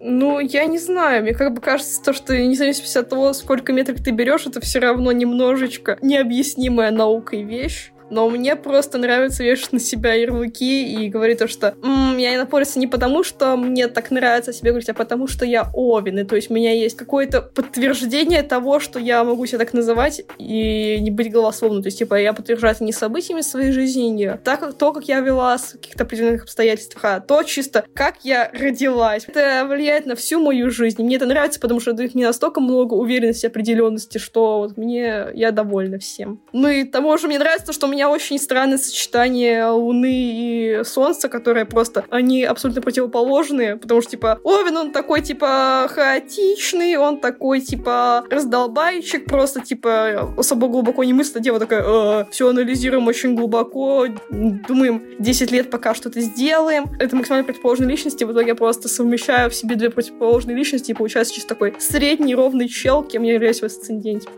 Ну, 0.00 0.38
я 0.38 0.64
не 0.66 0.78
знаю. 0.78 1.22
Мне 1.22 1.34
как 1.34 1.52
бы 1.54 1.60
кажется, 1.60 2.02
то, 2.02 2.12
что 2.12 2.36
независимо 2.38 3.00
от 3.00 3.08
того, 3.08 3.32
сколько 3.32 3.72
метрик 3.72 4.02
ты 4.02 4.12
берешь, 4.12 4.46
это 4.46 4.60
все 4.60 4.78
равно 4.78 5.10
немножечко 5.12 5.98
необъяснимая 6.02 6.90
наукой 6.90 7.42
вещь 7.42 7.90
но 8.10 8.28
мне 8.28 8.56
просто 8.56 8.98
нравится 8.98 9.44
вешать 9.44 9.72
на 9.72 9.80
себя 9.80 10.14
ярлыки 10.14 11.04
и 11.04 11.08
говорить 11.08 11.38
то, 11.38 11.48
что 11.48 11.74
м-м, 11.82 12.16
я 12.18 12.30
не 12.30 12.38
напорится 12.38 12.78
не 12.78 12.86
потому, 12.86 13.22
что 13.22 13.56
мне 13.56 13.88
так 13.88 14.10
нравится 14.10 14.52
себе 14.52 14.70
говорить, 14.70 14.88
а 14.88 14.94
потому, 14.94 15.26
что 15.26 15.44
я 15.44 15.70
Овен, 15.74 16.18
и 16.18 16.24
то 16.24 16.36
есть 16.36 16.50
у 16.50 16.54
меня 16.54 16.72
есть 16.72 16.96
какое-то 16.96 17.42
подтверждение 17.42 18.42
того, 18.42 18.80
что 18.80 18.98
я 18.98 19.24
могу 19.24 19.46
себя 19.46 19.58
так 19.58 19.72
называть 19.72 20.22
и 20.38 20.98
не 21.00 21.10
быть 21.10 21.30
голословным, 21.30 21.82
то 21.82 21.88
есть, 21.88 21.98
типа, 21.98 22.14
я 22.14 22.32
подтверждаю 22.32 22.74
это 22.74 22.84
не 22.84 22.92
событиями 22.92 23.40
своей 23.40 23.72
жизни, 23.72 24.02
не 24.02 24.36
так, 24.36 24.74
то, 24.74 24.92
как 24.92 25.08
я 25.08 25.20
вела 25.20 25.58
с 25.58 25.72
каких-то 25.72 26.04
определенных 26.04 26.44
обстоятельствах, 26.44 27.04
а 27.04 27.20
то 27.20 27.42
чисто, 27.42 27.84
как 27.94 28.24
я 28.24 28.50
родилась. 28.52 29.24
Это 29.26 29.66
влияет 29.68 30.06
на 30.06 30.14
всю 30.16 30.40
мою 30.40 30.70
жизнь, 30.70 31.02
мне 31.02 31.16
это 31.16 31.26
нравится, 31.26 31.60
потому 31.60 31.80
что 31.80 31.92
дает 31.92 32.14
мне 32.14 32.26
настолько 32.26 32.60
много 32.60 32.94
уверенности, 32.94 33.46
определенности, 33.46 34.18
что 34.18 34.58
вот 34.58 34.76
мне, 34.76 35.26
я 35.34 35.50
довольна 35.50 35.98
всем. 35.98 36.40
Ну 36.52 36.68
и 36.68 36.84
тому 36.84 37.16
же 37.18 37.26
мне 37.26 37.38
нравится, 37.38 37.72
что 37.72 37.86
у 37.86 37.90
меня 37.90 37.97
меня 37.98 38.10
очень 38.10 38.38
странное 38.38 38.78
сочетание 38.78 39.66
Луны 39.66 40.12
и 40.12 40.84
Солнца, 40.84 41.28
которые 41.28 41.64
просто, 41.64 42.04
они 42.10 42.44
абсолютно 42.44 42.80
противоположные, 42.80 43.76
потому 43.76 44.00
что, 44.02 44.12
типа, 44.12 44.38
Овен, 44.44 44.76
он 44.76 44.92
такой, 44.92 45.20
типа, 45.20 45.88
хаотичный, 45.90 46.96
он 46.96 47.18
такой, 47.18 47.60
типа, 47.60 48.24
раздолбайчик, 48.30 49.24
просто, 49.24 49.62
типа, 49.62 50.32
особо 50.36 50.68
глубоко 50.68 51.02
не 51.02 51.12
мыслит, 51.12 51.42
дева 51.42 51.58
такая, 51.58 51.82
э, 51.84 52.24
все 52.30 52.48
анализируем 52.48 53.08
очень 53.08 53.34
глубоко, 53.34 54.06
думаем 54.30 55.02
10 55.18 55.50
лет 55.50 55.68
пока 55.68 55.92
что-то 55.92 56.20
сделаем. 56.20 56.86
Это 57.00 57.16
максимально 57.16 57.44
противоположные 57.44 57.90
личности, 57.90 58.22
в 58.22 58.32
итоге 58.32 58.48
я 58.48 58.54
просто 58.54 58.88
совмещаю 58.88 59.50
в 59.50 59.56
себе 59.56 59.74
две 59.74 59.90
противоположные 59.90 60.56
личности, 60.56 60.92
и 60.92 60.94
получается 60.94 61.34
чисто 61.34 61.48
такой 61.48 61.74
средний 61.80 62.36
ровный 62.36 62.68
чел, 62.68 63.02
кем 63.02 63.24
я 63.24 63.34
являюсь 63.34 63.60
в 63.60 63.64
асценденте. 63.64 64.28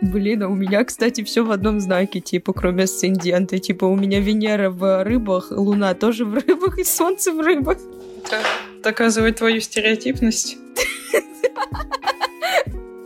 Блин, 0.00 0.42
а 0.42 0.48
у 0.48 0.54
меня, 0.54 0.84
кстати, 0.84 1.24
все 1.24 1.44
в 1.44 1.50
одном 1.50 1.80
знаке, 1.80 2.20
типа, 2.20 2.52
кроме 2.52 2.84
асцендента. 2.84 3.58
Типа, 3.58 3.86
у 3.86 3.96
меня 3.96 4.20
Венера 4.20 4.70
в 4.70 5.04
рыбах, 5.04 5.50
Луна 5.50 5.94
тоже 5.94 6.24
в 6.24 6.34
рыбах 6.34 6.78
и 6.78 6.84
Солнце 6.84 7.32
в 7.32 7.40
рыбах. 7.40 7.78
Это 8.24 8.42
доказывает 8.82 9.36
твою 9.36 9.60
стереотипность. 9.60 10.58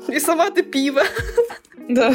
И 0.09 0.20
сама 0.20 0.51
ты 0.51 0.62
пиво. 0.62 1.03
Да. 1.88 2.14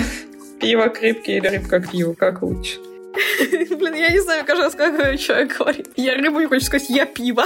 Пиво 0.60 0.90
крепкий 0.90 1.38
или 1.38 1.48
рыбка 1.48 1.80
к 1.80 1.92
пиву, 1.92 2.16
как 2.16 2.42
лучше? 2.42 2.80
Блин, 3.50 3.94
я 3.94 4.10
не 4.10 4.20
знаю, 4.20 4.44
каждый 4.46 4.64
раз, 4.64 4.76
как 4.76 5.20
человек 5.20 5.58
говорит. 5.58 5.90
Я 5.96 6.16
рыбу 6.16 6.40
не 6.40 6.48
хочу 6.48 6.66
сказать, 6.66 6.90
я 6.90 7.06
пиво. 7.06 7.46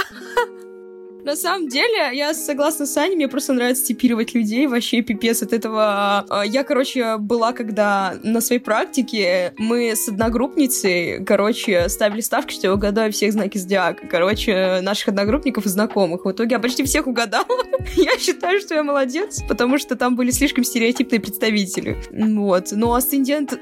На 1.28 1.36
самом 1.36 1.68
деле, 1.68 2.16
я 2.16 2.32
согласна 2.32 2.86
с 2.86 2.96
Аней, 2.96 3.14
мне 3.14 3.28
просто 3.28 3.52
нравится 3.52 3.84
типировать 3.84 4.32
людей, 4.32 4.66
вообще 4.66 5.02
пипец 5.02 5.42
от 5.42 5.52
этого. 5.52 6.24
А, 6.26 6.42
я, 6.42 6.64
короче, 6.64 7.18
была, 7.18 7.52
когда 7.52 8.14
на 8.22 8.40
своей 8.40 8.62
практике 8.62 9.52
мы 9.58 9.90
с 9.94 10.08
одногруппницей, 10.08 11.22
короче, 11.26 11.90
ставили 11.90 12.22
ставки, 12.22 12.54
что 12.54 12.68
я 12.68 12.72
угадаю 12.72 13.12
всех 13.12 13.34
знаки 13.34 13.58
зодиака. 13.58 14.06
Короче, 14.06 14.80
наших 14.80 15.08
одногруппников 15.08 15.66
и 15.66 15.68
знакомых. 15.68 16.24
В 16.24 16.32
итоге 16.32 16.54
я 16.54 16.60
почти 16.60 16.82
всех 16.84 17.06
угадала. 17.06 17.44
я 17.96 18.18
считаю, 18.18 18.58
что 18.62 18.74
я 18.74 18.82
молодец, 18.82 19.42
потому 19.46 19.76
что 19.76 19.96
там 19.96 20.16
были 20.16 20.30
слишком 20.30 20.64
стереотипные 20.64 21.20
представители. 21.20 21.98
Вот. 22.10 22.68
Но 22.72 22.94
асцендент... 22.94 23.60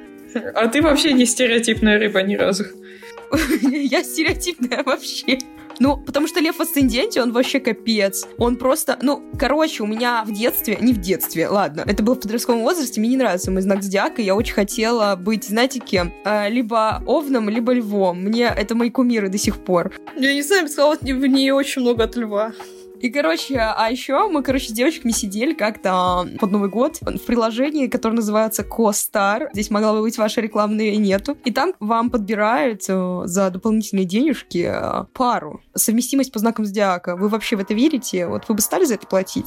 А 0.54 0.68
ты 0.68 0.82
вообще 0.82 1.14
не 1.14 1.26
стереотипная 1.26 1.98
рыба 1.98 2.22
ни 2.22 2.36
разу. 2.36 2.64
я 3.60 4.04
стереотипная 4.04 4.84
вообще. 4.84 5.38
Ну, 5.78 5.96
потому 5.96 6.26
что 6.26 6.40
Лев 6.40 6.56
в 6.56 6.60
Асценденте, 6.60 7.22
он 7.22 7.32
вообще 7.32 7.60
капец. 7.60 8.26
Он 8.38 8.56
просто, 8.56 8.98
ну, 9.02 9.22
короче, 9.38 9.82
у 9.82 9.86
меня 9.86 10.24
в 10.24 10.32
детстве, 10.32 10.78
не 10.80 10.92
в 10.92 10.98
детстве, 10.98 11.48
ладно, 11.48 11.84
это 11.86 12.02
было 12.02 12.14
в 12.14 12.20
подростковом 12.20 12.62
возрасте, 12.62 13.00
мне 13.00 13.10
не 13.10 13.16
нравится 13.16 13.50
мой 13.50 13.62
знак 13.62 13.82
зодиака, 13.82 14.22
я 14.22 14.34
очень 14.34 14.54
хотела 14.54 15.16
быть, 15.16 15.44
знаете, 15.44 15.80
кем? 15.80 16.12
А, 16.24 16.48
либо 16.48 17.02
овном, 17.06 17.48
либо 17.48 17.72
львом. 17.72 18.22
Мне 18.22 18.44
это 18.44 18.74
мои 18.74 18.90
кумиры 18.90 19.28
до 19.28 19.38
сих 19.38 19.58
пор. 19.64 19.92
Я 20.16 20.34
не 20.34 20.42
знаю, 20.42 20.62
я 20.62 20.66
бы 20.66 20.72
сказала, 20.72 20.96
в 21.00 21.26
ней 21.26 21.50
очень 21.50 21.82
много 21.82 22.04
от 22.04 22.16
льва. 22.16 22.52
И, 23.00 23.10
короче, 23.10 23.58
а 23.58 23.90
еще 23.90 24.28
мы, 24.28 24.42
короче, 24.42 24.68
с 24.68 24.72
девочками 24.72 25.12
сидели 25.12 25.54
как-то 25.54 26.26
под 26.38 26.50
Новый 26.50 26.68
год 26.68 26.98
в 27.00 27.24
приложении, 27.26 27.88
которое 27.88 28.16
называется 28.16 28.62
CoStar. 28.62 29.48
Здесь 29.52 29.70
могла 29.70 29.92
бы 29.92 30.02
быть 30.02 30.18
ваша 30.18 30.40
рекламная 30.40 30.96
нету. 30.96 31.36
И 31.44 31.52
там 31.52 31.74
вам 31.80 32.10
подбирают 32.10 32.82
э, 32.88 33.22
за 33.24 33.50
дополнительные 33.50 34.04
денежки 34.04 34.68
э, 34.68 35.04
пару. 35.12 35.60
Совместимость 35.74 36.32
по 36.32 36.38
знакам 36.38 36.64
зодиака. 36.64 37.16
Вы 37.16 37.28
вообще 37.28 37.56
в 37.56 37.60
это 37.60 37.74
верите? 37.74 38.26
Вот 38.26 38.48
вы 38.48 38.54
бы 38.54 38.60
стали 38.60 38.84
за 38.84 38.94
это 38.94 39.06
платить? 39.06 39.46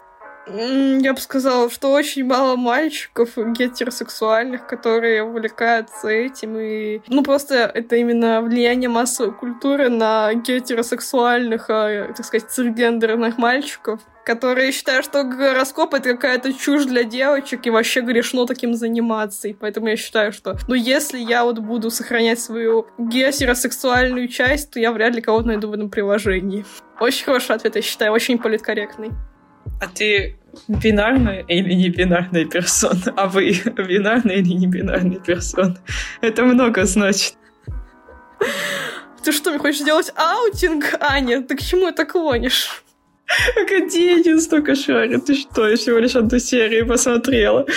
Я 0.50 1.14
бы 1.14 1.20
сказала, 1.20 1.70
что 1.70 1.92
очень 1.92 2.26
мало 2.26 2.56
мальчиков 2.56 3.38
гетеросексуальных, 3.38 4.68
которые 4.68 5.24
увлекаются 5.24 6.10
этим. 6.10 6.58
И... 6.60 7.02
Ну, 7.08 7.24
просто 7.24 7.72
это 7.74 7.96
именно 7.96 8.42
влияние 8.42 8.90
массовой 8.90 9.34
культуры 9.34 9.90
на 9.90 10.34
гетеросексуальных, 10.34 11.70
а, 11.70 12.14
так 12.16 12.26
сказать, 12.26 12.50
цисгендерных 12.50 13.38
мальчиков 13.38 14.00
которые 14.26 14.72
считают, 14.72 15.06
что 15.06 15.24
гороскоп 15.24 15.96
это 15.96 16.14
какая-то 16.14 16.54
чушь 16.54 16.86
для 16.86 17.04
девочек 17.04 17.66
и 17.66 17.72
вообще 17.72 18.02
грешно 18.02 18.46
таким 18.46 18.76
заниматься. 18.76 19.48
И 19.48 19.54
поэтому 19.54 19.88
я 19.88 19.96
считаю, 19.96 20.32
что 20.32 20.56
ну 20.68 20.76
если 20.76 21.18
я 21.18 21.44
вот 21.44 21.58
буду 21.58 21.90
сохранять 21.90 22.40
свою 22.40 22.86
гетеросексуальную 23.00 24.28
часть, 24.28 24.70
то 24.70 24.80
я 24.80 24.92
вряд 24.92 25.16
ли 25.16 25.22
кого-то 25.22 25.48
найду 25.48 25.70
в 25.70 25.74
этом 25.74 25.90
приложении. 25.90 26.64
Очень 27.00 27.26
хороший 27.26 27.56
ответ, 27.56 27.76
я 27.76 27.82
считаю, 27.82 28.12
очень 28.12 28.38
политкорректный. 28.38 29.10
А 29.82 29.88
ты 29.88 30.39
бинарная 30.68 31.44
или 31.48 31.74
не 31.74 31.90
бинарная 31.90 32.46
персона? 32.46 33.14
А 33.16 33.28
вы 33.28 33.52
бинарная 33.66 34.36
или 34.36 34.54
не 34.54 34.68
бинарная 34.68 35.20
персона? 35.20 35.78
Это 36.22 36.44
много 36.44 36.86
значит. 36.86 37.36
Ты 39.24 39.32
что, 39.32 39.50
мне 39.50 39.60
хочешь 39.60 39.82
сделать 39.82 40.12
аутинг, 40.16 40.96
Аня? 41.00 41.44
Ты 41.44 41.56
к 41.56 41.62
чему 41.62 41.88
это 41.88 42.06
клонишь? 42.06 42.84
Погоди, 43.56 44.08
я 44.08 44.16
не 44.16 44.40
столько 44.40 44.76
шарю. 44.76 45.22
Ты 45.22 45.36
что, 45.36 45.68
я 45.68 45.76
всего 45.76 46.00
лишь 46.00 46.16
одну 46.16 46.40
серию 46.40 46.88
посмотрела. 46.88 47.66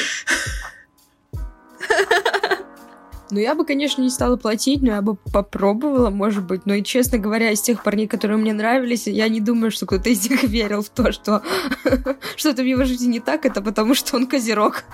Ну, 3.32 3.40
я 3.40 3.54
бы, 3.54 3.64
конечно, 3.64 4.02
не 4.02 4.10
стала 4.10 4.36
платить, 4.36 4.82
но 4.82 4.88
я 4.88 5.00
бы 5.00 5.14
попробовала, 5.14 6.10
может 6.10 6.44
быть. 6.44 6.66
Но, 6.66 6.74
и, 6.74 6.82
честно 6.82 7.16
говоря, 7.16 7.50
из 7.50 7.62
тех 7.62 7.82
парней, 7.82 8.06
которые 8.06 8.36
мне 8.36 8.52
нравились, 8.52 9.06
я 9.06 9.26
не 9.30 9.40
думаю, 9.40 9.70
что 9.70 9.86
кто-то 9.86 10.10
из 10.10 10.28
них 10.28 10.42
верил 10.44 10.82
в 10.82 10.90
то, 10.90 11.12
что 11.12 11.42
что-то 12.36 12.62
в 12.62 12.66
его 12.66 12.84
жизни 12.84 13.06
не 13.06 13.20
так, 13.20 13.46
это 13.46 13.62
потому 13.62 13.94
что 13.94 14.16
он 14.16 14.26
козерог. 14.26 14.84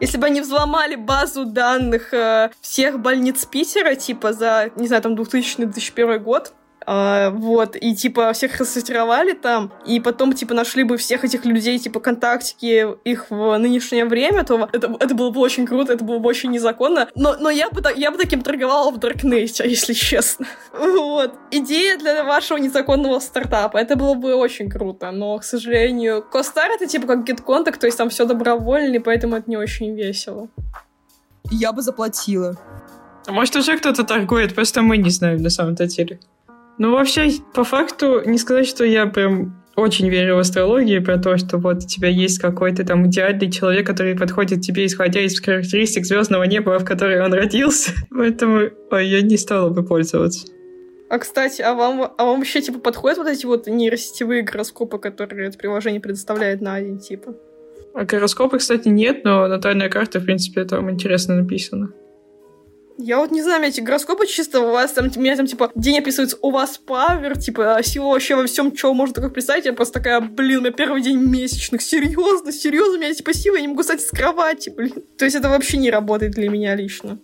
Если 0.00 0.18
бы 0.18 0.26
они 0.26 0.42
взломали 0.42 0.96
базу 0.96 1.46
данных 1.46 2.12
э, 2.12 2.50
всех 2.60 3.00
больниц 3.00 3.46
Питера, 3.46 3.94
типа 3.94 4.34
за, 4.34 4.70
не 4.76 4.86
знаю, 4.86 5.02
там 5.02 5.14
2000-2001 5.14 6.18
год, 6.18 6.52
а, 6.86 7.30
вот, 7.30 7.76
и, 7.76 7.94
типа, 7.94 8.32
всех 8.32 8.58
рассортировали 8.58 9.32
там, 9.32 9.72
и 9.86 10.00
потом, 10.00 10.32
типа, 10.32 10.54
нашли 10.54 10.84
бы 10.84 10.96
всех 10.96 11.24
этих 11.24 11.44
людей, 11.44 11.78
типа, 11.78 12.00
контактики 12.00 12.86
их 13.04 13.26
в 13.30 13.56
нынешнее 13.58 14.04
время, 14.04 14.44
то 14.44 14.68
это, 14.72 14.96
это 15.00 15.14
было 15.14 15.30
бы 15.30 15.40
очень 15.40 15.66
круто, 15.66 15.92
это 15.92 16.04
было 16.04 16.18
бы 16.18 16.28
очень 16.28 16.50
незаконно. 16.50 17.08
Но, 17.14 17.36
но 17.38 17.50
я, 17.50 17.70
бы, 17.70 17.82
я 17.96 18.10
бы 18.10 18.18
таким 18.18 18.42
торговала 18.42 18.90
в 18.90 18.98
Darknet, 18.98 19.64
если 19.64 19.92
честно. 19.92 20.46
Вот. 20.72 21.34
Идея 21.50 21.98
для 21.98 22.24
вашего 22.24 22.58
незаконного 22.58 23.20
стартапа. 23.20 23.78
Это 23.78 23.96
было 23.96 24.14
бы 24.14 24.34
очень 24.34 24.68
круто, 24.70 25.10
но, 25.10 25.38
к 25.38 25.44
сожалению, 25.44 26.22
Костар 26.22 26.70
это, 26.70 26.86
типа, 26.86 27.06
как 27.06 27.28
GetContact, 27.28 27.78
то 27.78 27.86
есть 27.86 27.98
там 27.98 28.08
все 28.08 28.24
добровольно, 28.24 28.96
и 28.96 28.98
поэтому 28.98 29.36
это 29.36 29.50
не 29.50 29.56
очень 29.56 29.94
весело. 29.94 30.48
Я 31.50 31.72
бы 31.72 31.82
заплатила. 31.82 32.56
Может, 33.28 33.56
уже 33.56 33.78
кто-то 33.78 34.04
торгует, 34.04 34.54
просто 34.54 34.82
мы 34.82 34.96
не 34.96 35.10
знаем 35.10 35.42
на 35.42 35.50
самом-то 35.50 35.86
деле. 35.86 36.18
Ну, 36.78 36.92
вообще, 36.92 37.30
по 37.54 37.64
факту, 37.64 38.22
не 38.24 38.38
сказать, 38.38 38.66
что 38.66 38.84
я 38.84 39.06
прям 39.06 39.62
очень 39.76 40.08
верю 40.08 40.36
в 40.36 40.38
астрологию, 40.40 41.02
про 41.02 41.18
то, 41.18 41.36
что 41.38 41.58
вот 41.58 41.76
у 41.76 41.86
тебя 41.86 42.08
есть 42.08 42.38
какой-то 42.38 42.84
там 42.84 43.06
идеальный 43.06 43.50
человек, 43.50 43.86
который 43.86 44.16
подходит 44.16 44.60
тебе, 44.60 44.86
исходя 44.86 45.20
из 45.20 45.40
характеристик 45.40 46.04
звездного 46.04 46.44
неба, 46.44 46.78
в 46.78 46.84
которой 46.84 47.22
он 47.22 47.32
родился. 47.32 47.92
Поэтому 48.10 48.70
ой, 48.90 49.08
я 49.08 49.22
не 49.22 49.36
стала 49.36 49.70
бы 49.70 49.82
пользоваться. 49.84 50.46
А, 51.08 51.18
кстати, 51.18 51.60
а 51.60 51.74
вам, 51.74 52.12
а 52.16 52.24
вам 52.24 52.38
вообще, 52.38 52.62
типа, 52.62 52.78
подходят 52.80 53.18
вот 53.18 53.28
эти 53.28 53.44
вот 53.44 53.66
нейросетевые 53.66 54.42
гороскопы, 54.42 54.98
которые 54.98 55.48
это 55.48 55.58
приложение 55.58 56.00
предоставляет 56.00 56.62
на 56.62 56.74
один, 56.74 56.98
типа? 56.98 57.34
А 57.94 58.04
гороскопы, 58.04 58.58
кстати, 58.58 58.88
нет, 58.88 59.22
но 59.24 59.46
натальная 59.46 59.90
карта, 59.90 60.20
в 60.20 60.24
принципе, 60.24 60.64
там 60.64 60.90
интересно 60.90 61.36
написано. 61.36 61.92
Я 62.98 63.18
вот 63.18 63.30
не 63.30 63.42
знаю, 63.42 63.64
эти 63.64 63.80
гороскопы 63.80 64.26
чисто 64.26 64.60
у 64.60 64.70
вас 64.70 64.92
там, 64.92 65.10
у 65.14 65.20
меня 65.20 65.36
там, 65.36 65.46
типа, 65.46 65.70
день 65.74 65.98
описывается, 65.98 66.36
у 66.42 66.50
вас 66.50 66.78
павер, 66.78 67.38
типа, 67.38 67.80
сила 67.82 68.08
вообще 68.08 68.36
во 68.36 68.46
всем, 68.46 68.76
что 68.76 68.92
можно 68.94 69.14
только 69.14 69.30
представить. 69.30 69.64
Я 69.64 69.72
просто 69.72 69.94
такая, 69.94 70.20
блин, 70.20 70.58
у 70.58 70.60
меня 70.62 70.72
первый 70.72 71.02
день 71.02 71.18
месячных, 71.18 71.82
серьезно, 71.82 72.52
серьезно, 72.52 72.94
у 72.94 73.00
меня, 73.00 73.14
типа, 73.14 73.32
сила, 73.34 73.56
я 73.56 73.62
не 73.62 73.68
могу 73.68 73.82
встать 73.82 74.02
с 74.02 74.10
кровати, 74.10 74.70
блин. 74.70 74.94
То 75.16 75.24
есть 75.24 75.36
это 75.36 75.48
вообще 75.48 75.78
не 75.78 75.90
работает 75.90 76.32
для 76.32 76.48
меня 76.48 76.74
лично. 76.74 77.18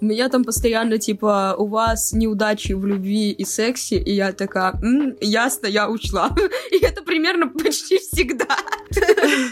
У 0.00 0.04
меня 0.04 0.28
там 0.28 0.44
постоянно, 0.44 0.98
типа, 0.98 1.54
у 1.58 1.66
вас 1.66 2.12
неудачи 2.12 2.72
в 2.72 2.86
любви 2.86 3.30
и 3.32 3.44
сексе, 3.44 3.96
и 3.96 4.12
я 4.12 4.32
такая, 4.32 4.72
М, 4.82 5.16
ясно, 5.20 5.66
я 5.66 5.88
учла. 5.90 6.34
И 6.70 6.78
это 6.78 7.02
примерно 7.02 7.48
почти 7.48 7.98
всегда. 7.98 8.56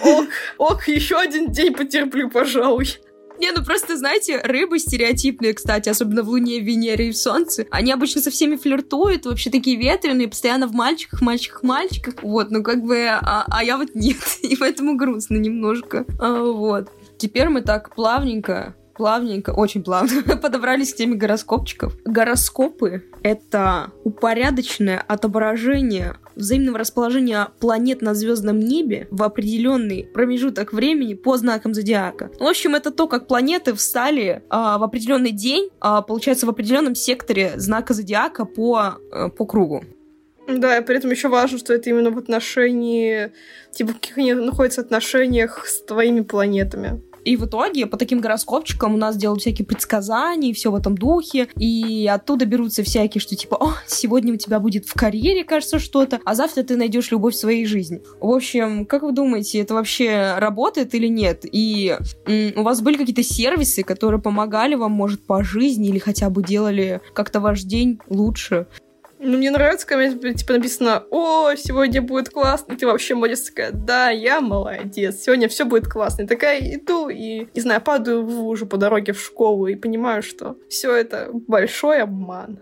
Ок, 0.04 0.26
ок, 0.58 0.88
еще 0.88 1.18
один 1.18 1.50
день 1.50 1.74
потерплю, 1.74 2.30
пожалуй. 2.30 2.98
Не, 3.38 3.52
ну 3.52 3.64
просто, 3.64 3.96
знаете, 3.96 4.40
рыбы 4.42 4.78
стереотипные, 4.78 5.54
кстати, 5.54 5.88
особенно 5.88 6.22
в 6.22 6.28
Луне, 6.28 6.60
Венере 6.60 7.08
и 7.08 7.12
в 7.12 7.16
Солнце, 7.16 7.66
они 7.70 7.92
обычно 7.92 8.20
со 8.20 8.30
всеми 8.30 8.56
флиртуют, 8.56 9.26
вообще 9.26 9.50
такие 9.50 9.76
ветреные, 9.76 10.28
постоянно 10.28 10.66
в 10.66 10.72
мальчиках, 10.72 11.20
мальчиках, 11.20 11.62
мальчиках, 11.62 12.14
вот, 12.22 12.50
ну 12.50 12.62
как 12.62 12.82
бы, 12.82 13.06
а, 13.08 13.44
а 13.48 13.64
я 13.64 13.76
вот 13.76 13.94
нет, 13.94 14.16
и 14.42 14.56
поэтому 14.56 14.96
грустно 14.96 15.36
немножко, 15.36 16.04
а, 16.18 16.42
вот. 16.42 16.90
Теперь 17.18 17.48
мы 17.48 17.62
так 17.62 17.94
плавненько 17.94 18.74
плавненько, 18.96 19.50
очень 19.50 19.82
плавно 19.82 20.22
подобрались 20.42 20.94
к 20.94 20.96
теме 20.96 21.16
гороскопчиков. 21.16 21.94
Гороскопы— 22.04 23.04
это 23.22 23.92
упорядоченное 24.04 25.04
отображение 25.06 26.16
взаимного 26.36 26.78
расположения 26.78 27.48
планет 27.58 28.02
на 28.02 28.14
звездном 28.14 28.60
небе 28.60 29.08
в 29.10 29.22
определенный 29.22 30.04
промежуток 30.04 30.72
времени 30.72 31.14
по 31.14 31.36
знакам 31.36 31.74
зодиака. 31.74 32.30
В 32.38 32.44
общем, 32.44 32.74
это 32.74 32.90
то, 32.90 33.08
как 33.08 33.26
планеты 33.26 33.74
встали 33.74 34.42
а, 34.48 34.78
в 34.78 34.84
определенный 34.84 35.32
день, 35.32 35.70
а, 35.80 36.02
получается, 36.02 36.46
в 36.46 36.50
определенном 36.50 36.94
секторе 36.94 37.52
знака 37.56 37.94
зодиака 37.94 38.44
по, 38.44 38.98
а, 39.10 39.28
по 39.30 39.46
кругу. 39.46 39.84
Да, 40.46 40.78
и 40.78 40.84
при 40.84 40.96
этом 40.96 41.10
еще 41.10 41.28
важно, 41.28 41.58
что 41.58 41.74
это 41.74 41.90
именно 41.90 42.10
в 42.10 42.18
отношении, 42.18 43.32
типа, 43.72 43.90
в 43.90 43.94
каких 43.94 44.18
они 44.18 44.32
находятся 44.34 44.80
отношениях 44.80 45.66
с 45.66 45.82
твоими 45.82 46.20
планетами. 46.20 47.02
И 47.26 47.36
в 47.36 47.44
итоге 47.44 47.86
по 47.86 47.96
таким 47.96 48.20
гороскопчикам 48.20 48.94
у 48.94 48.96
нас 48.96 49.16
делают 49.16 49.40
всякие 49.40 49.66
предсказания, 49.66 50.50
и 50.50 50.52
все 50.52 50.70
в 50.70 50.76
этом 50.76 50.96
духе, 50.96 51.48
и 51.58 52.06
оттуда 52.06 52.46
берутся 52.46 52.84
всякие, 52.84 53.20
что 53.20 53.34
типа, 53.34 53.56
о, 53.56 53.74
сегодня 53.88 54.32
у 54.32 54.36
тебя 54.36 54.60
будет 54.60 54.86
в 54.86 54.94
карьере, 54.94 55.42
кажется, 55.42 55.80
что-то, 55.80 56.20
а 56.24 56.36
завтра 56.36 56.62
ты 56.62 56.76
найдешь 56.76 57.10
любовь 57.10 57.34
в 57.34 57.38
своей 57.38 57.66
жизни. 57.66 58.00
В 58.20 58.30
общем, 58.30 58.86
как 58.86 59.02
вы 59.02 59.10
думаете, 59.10 59.58
это 59.58 59.74
вообще 59.74 60.36
работает 60.38 60.94
или 60.94 61.08
нет? 61.08 61.44
И 61.50 61.96
у 62.56 62.62
вас 62.62 62.80
были 62.80 62.96
какие-то 62.96 63.24
сервисы, 63.24 63.82
которые 63.82 64.20
помогали 64.22 64.76
вам, 64.76 64.92
может, 64.92 65.26
по 65.26 65.42
жизни 65.42 65.88
или 65.88 65.98
хотя 65.98 66.30
бы 66.30 66.44
делали 66.44 67.00
как-то 67.12 67.40
ваш 67.40 67.62
день 67.62 67.98
лучше? 68.08 68.68
Ну, 69.18 69.38
мне 69.38 69.50
нравится, 69.50 69.86
когда 69.86 70.32
типа 70.34 70.52
написано, 70.52 71.04
о, 71.10 71.54
сегодня 71.56 72.02
будет 72.02 72.28
классно, 72.28 72.76
ты 72.76 72.86
вообще 72.86 73.14
молодец, 73.14 73.42
такая, 73.42 73.70
да, 73.72 74.10
я 74.10 74.42
молодец, 74.42 75.22
сегодня 75.22 75.48
все 75.48 75.64
будет 75.64 75.88
классно. 75.88 76.22
И 76.22 76.26
такая 76.26 76.60
иду 76.74 77.08
и, 77.08 77.48
не 77.54 77.60
знаю, 77.60 77.80
падаю 77.80 78.24
в 78.26 78.40
лужу 78.40 78.66
по 78.66 78.76
дороге 78.76 79.12
в 79.12 79.20
школу 79.20 79.68
и 79.68 79.74
понимаю, 79.74 80.22
что 80.22 80.56
все 80.68 80.94
это 80.94 81.30
большой 81.32 82.02
обман. 82.02 82.58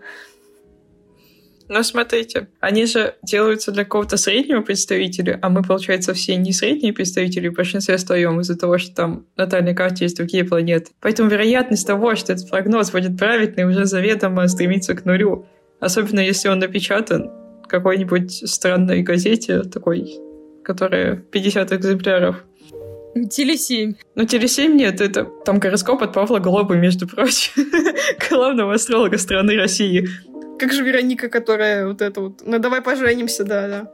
Но 1.67 1.81
смотрите, 1.81 2.47
они 2.59 2.85
же 2.85 3.15
делаются 3.23 3.71
для 3.71 3.83
какого-то 3.83 4.17
среднего 4.17 4.61
представителя, 4.61 5.39
а 5.41 5.49
мы, 5.49 5.63
получается, 5.63 6.13
все 6.13 6.35
не 6.35 6.53
средние 6.53 6.93
представители, 6.93 7.47
в 7.47 7.53
большинстве 7.53 7.97
своем 7.97 8.39
из-за 8.39 8.57
того, 8.57 8.77
что 8.77 8.95
там 8.95 9.25
на 9.35 9.45
натальной 9.45 9.73
карте 9.73 10.05
есть 10.05 10.17
другие 10.17 10.43
планеты. 10.43 10.91
Поэтому 11.01 11.29
вероятность 11.29 11.87
того, 11.87 12.15
что 12.15 12.33
этот 12.33 12.49
прогноз 12.49 12.91
будет 12.91 13.17
правильный, 13.17 13.65
уже 13.65 13.85
заведомо 13.85 14.47
стремится 14.47 14.93
к 14.93 15.05
нулю. 15.05 15.47
Особенно 15.85 16.19
если 16.19 16.49
он 16.49 16.57
напечатан 16.57 17.29
в 17.63 17.67
какой-нибудь 17.67 18.49
странной 18.49 19.03
газете, 19.03 19.61
такой, 19.61 20.19
которая 20.63 21.17
50 21.17 21.73
экземпляров. 21.73 22.43
Телесемь. 23.29 23.93
Ну, 24.15 24.25
Телесемь 24.25 24.75
нет, 24.75 24.99
это 24.99 25.25
там 25.45 25.59
гороскоп 25.59 26.01
от 26.01 26.11
Павла 26.11 26.39
Глобы, 26.39 26.75
между 26.75 27.07
прочим, 27.07 27.67
главного 28.29 28.73
астролога 28.73 29.19
страны 29.19 29.55
России. 29.57 30.07
Как 30.57 30.73
же 30.73 30.83
Вероника, 30.83 31.29
которая 31.29 31.85
вот 31.85 32.01
это 32.01 32.19
вот, 32.19 32.41
ну 32.43 32.57
давай 32.57 32.81
поженимся, 32.81 33.43
да, 33.43 33.67
да. 33.67 33.91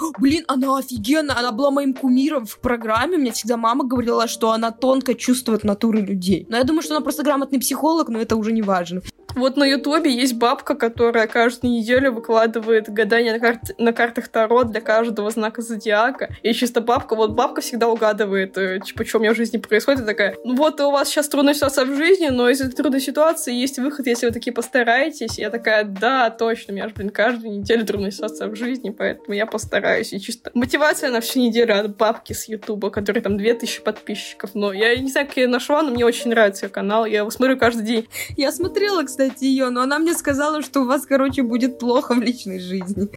Блин, 0.20 0.44
она 0.46 0.78
офигенная, 0.78 1.36
она 1.36 1.50
была 1.50 1.72
моим 1.72 1.92
кумиром 1.92 2.46
в 2.46 2.60
программе. 2.60 3.18
Мне 3.18 3.32
всегда 3.32 3.56
мама 3.56 3.84
говорила, 3.84 4.28
что 4.28 4.52
она 4.52 4.70
тонко 4.70 5.14
чувствует 5.14 5.64
натуры 5.64 6.00
людей. 6.00 6.46
Но 6.48 6.56
я 6.56 6.64
думаю, 6.64 6.82
что 6.82 6.94
она 6.94 7.02
просто 7.02 7.22
грамотный 7.24 7.58
психолог, 7.58 8.08
но 8.08 8.20
это 8.20 8.36
уже 8.36 8.52
не 8.52 8.62
важно. 8.62 9.02
Вот 9.34 9.56
на 9.56 9.64
Ютубе 9.64 10.12
есть 10.12 10.34
бабка, 10.34 10.74
которая 10.74 11.26
каждую 11.26 11.72
неделю 11.72 12.12
выкладывает 12.12 12.88
гадания 12.88 13.32
на, 13.32 13.40
карт... 13.40 13.60
на 13.78 13.92
картах 13.92 14.28
Таро 14.28 14.64
для 14.64 14.80
каждого 14.80 15.30
знака 15.30 15.62
зодиака. 15.62 16.28
И 16.42 16.52
чисто 16.52 16.80
бабка, 16.80 17.16
вот 17.16 17.32
бабка 17.32 17.60
всегда 17.60 17.88
угадывает, 17.88 18.56
э, 18.58 18.80
типа, 18.84 19.04
что 19.04 19.18
у 19.18 19.20
меня 19.20 19.32
в 19.32 19.36
жизни 19.36 19.58
происходит. 19.58 20.02
И 20.02 20.06
такая, 20.06 20.36
ну 20.44 20.54
вот 20.54 20.80
у 20.80 20.90
вас 20.90 21.08
сейчас 21.08 21.28
трудная 21.28 21.54
ситуация 21.54 21.84
в 21.84 21.96
жизни, 21.96 22.28
но 22.28 22.48
из 22.48 22.60
этой 22.60 22.74
трудной 22.74 23.00
ситуации 23.00 23.54
есть 23.54 23.78
выход, 23.78 24.06
если 24.06 24.26
вы 24.26 24.32
такие 24.32 24.52
постараетесь. 24.52 25.38
И 25.38 25.42
я 25.42 25.50
такая, 25.50 25.84
да, 25.84 26.30
точно, 26.30 26.72
у 26.72 26.76
меня 26.76 26.88
же, 26.88 26.94
блин, 26.94 27.10
каждую 27.10 27.58
неделю 27.58 27.86
трудная 27.86 28.10
ситуация 28.10 28.48
в 28.48 28.56
жизни, 28.56 28.90
поэтому 28.90 29.34
я 29.34 29.46
постараюсь. 29.46 30.12
И 30.12 30.20
чисто 30.20 30.50
мотивация 30.54 31.10
на 31.10 31.20
всю 31.20 31.40
неделю 31.40 31.78
от 31.78 31.96
бабки 31.96 32.32
с 32.32 32.48
Ютуба, 32.48 32.90
который 32.90 33.22
там 33.22 33.36
2000 33.36 33.82
подписчиков. 33.82 34.50
Но 34.54 34.72
я 34.72 34.94
не 34.96 35.10
знаю, 35.10 35.26
как 35.26 35.36
я 35.36 35.44
ее 35.44 35.48
нашла, 35.48 35.82
но 35.82 35.90
мне 35.90 36.04
очень 36.04 36.30
нравится 36.30 36.66
ее 36.66 36.70
канал. 36.70 37.06
Я 37.06 37.18
его 37.18 37.30
смотрю 37.30 37.56
каждый 37.56 37.84
день. 37.84 38.08
Я 38.36 38.52
смотрела, 38.52 39.02
кстати, 39.04 39.21
кстати, 39.22 39.44
ее, 39.44 39.70
но 39.70 39.82
она 39.82 39.98
мне 39.98 40.14
сказала, 40.14 40.62
что 40.62 40.80
у 40.80 40.86
вас, 40.86 41.06
короче, 41.06 41.42
будет 41.42 41.78
плохо 41.78 42.14
в 42.14 42.20
личной 42.20 42.58
жизни. 42.58 43.08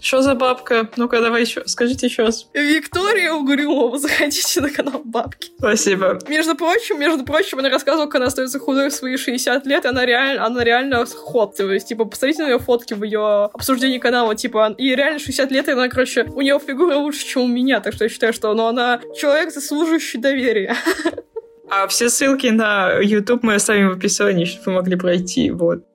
Что 0.00 0.20
за 0.20 0.34
бабка? 0.34 0.88
Ну-ка, 0.96 1.20
давай 1.20 1.42
еще, 1.42 1.62
скажите 1.66 2.06
еще 2.06 2.24
раз. 2.24 2.48
Виктория 2.54 3.32
Угрюмова, 3.32 3.98
заходите 3.98 4.60
на 4.60 4.70
канал 4.70 5.02
бабки. 5.04 5.50
Спасибо. 5.58 6.18
Между 6.28 6.56
прочим, 6.56 6.98
между 6.98 7.24
прочим, 7.24 7.60
она 7.60 7.68
рассказывала, 7.68 8.06
как 8.06 8.16
она 8.16 8.26
остается 8.26 8.58
худой 8.58 8.88
в 8.88 8.94
свои 8.94 9.16
60 9.16 9.64
лет, 9.66 9.84
и 9.84 9.88
она 9.88 10.04
реально, 10.04 10.44
она 10.44 10.64
реально 10.64 11.04
ход. 11.06 11.54
То 11.54 11.70
есть, 11.70 11.88
типа, 11.88 12.04
посмотрите 12.04 12.42
на 12.42 12.48
ее 12.48 12.58
фотки 12.58 12.94
в 12.94 13.04
ее 13.04 13.44
обсуждении 13.44 13.98
канала, 13.98 14.34
типа, 14.34 14.74
и 14.76 14.96
реально 14.96 15.20
60 15.20 15.52
лет, 15.52 15.68
и 15.68 15.72
она, 15.72 15.88
короче, 15.88 16.24
у 16.24 16.40
нее 16.40 16.58
фигура 16.58 16.96
лучше, 16.96 17.24
чем 17.24 17.42
у 17.42 17.46
меня, 17.46 17.80
так 17.80 17.94
что 17.94 18.04
я 18.04 18.08
считаю, 18.08 18.32
что 18.32 18.52
ну, 18.54 18.66
она 18.66 19.00
человек, 19.16 19.52
заслуживающий 19.52 20.18
доверия. 20.18 20.74
А 21.74 21.86
все 21.86 22.10
ссылки 22.10 22.48
на 22.48 22.98
YouTube 23.00 23.42
мы 23.42 23.54
оставим 23.54 23.88
в 23.88 23.92
описании, 23.92 24.44
чтобы 24.44 24.66
вы 24.66 24.72
могли 24.72 24.94
пройти. 24.94 25.50
Вот. 25.50 25.86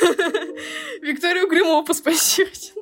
Викторию 1.00 1.48
Гримову 1.48 1.84
поспонсируйте 1.84 2.72
нас. 2.74 2.79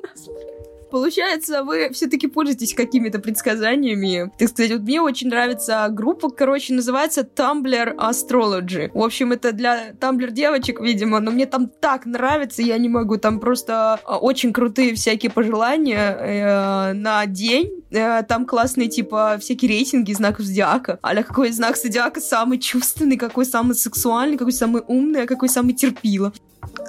Получается, 0.91 1.63
вы 1.63 1.89
все-таки 1.91 2.27
пользуетесь 2.27 2.73
какими-то 2.73 3.19
предсказаниями. 3.19 4.31
Так 4.37 4.49
сказать, 4.49 4.71
вот 4.71 4.81
мне 4.81 5.01
очень 5.01 5.29
нравится 5.29 5.87
группа, 5.89 6.29
короче, 6.29 6.73
называется 6.73 7.21
Tumblr 7.21 7.95
Astrology. 7.95 8.89
В 8.93 9.03
общем, 9.03 9.31
это 9.31 9.51
для 9.51 9.91
Tumblr 9.91 10.31
девочек, 10.31 10.79
видимо, 10.79 11.19
но 11.19 11.31
мне 11.31 11.45
там 11.45 11.67
так 11.67 12.05
нравится, 12.05 12.61
я 12.61 12.77
не 12.77 12.89
могу. 12.89 13.17
Там 13.17 13.39
просто 13.39 13.99
а, 14.03 14.17
очень 14.17 14.53
крутые 14.53 14.95
всякие 14.95 15.31
пожелания 15.31 16.17
э, 16.19 16.93
на 16.93 17.25
день. 17.25 17.83
Э, 17.91 18.23
там 18.23 18.45
классные, 18.45 18.87
типа, 18.87 19.37
всякие 19.39 19.69
рейтинги 19.69 20.13
знаков 20.13 20.45
зодиака. 20.45 20.99
Аля, 21.03 21.23
какой 21.23 21.51
знак 21.51 21.77
зодиака 21.77 22.19
самый 22.19 22.59
чувственный, 22.59 23.17
какой 23.17 23.45
самый 23.45 23.75
сексуальный, 23.75 24.37
какой 24.37 24.53
самый 24.53 24.81
умный, 24.87 25.23
а 25.23 25.27
какой 25.27 25.49
самый 25.49 25.73
терпило. 25.73 26.33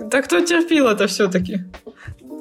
Да 0.01 0.23
кто 0.23 0.41
терпил-то 0.41 1.07
все-таки? 1.07 1.61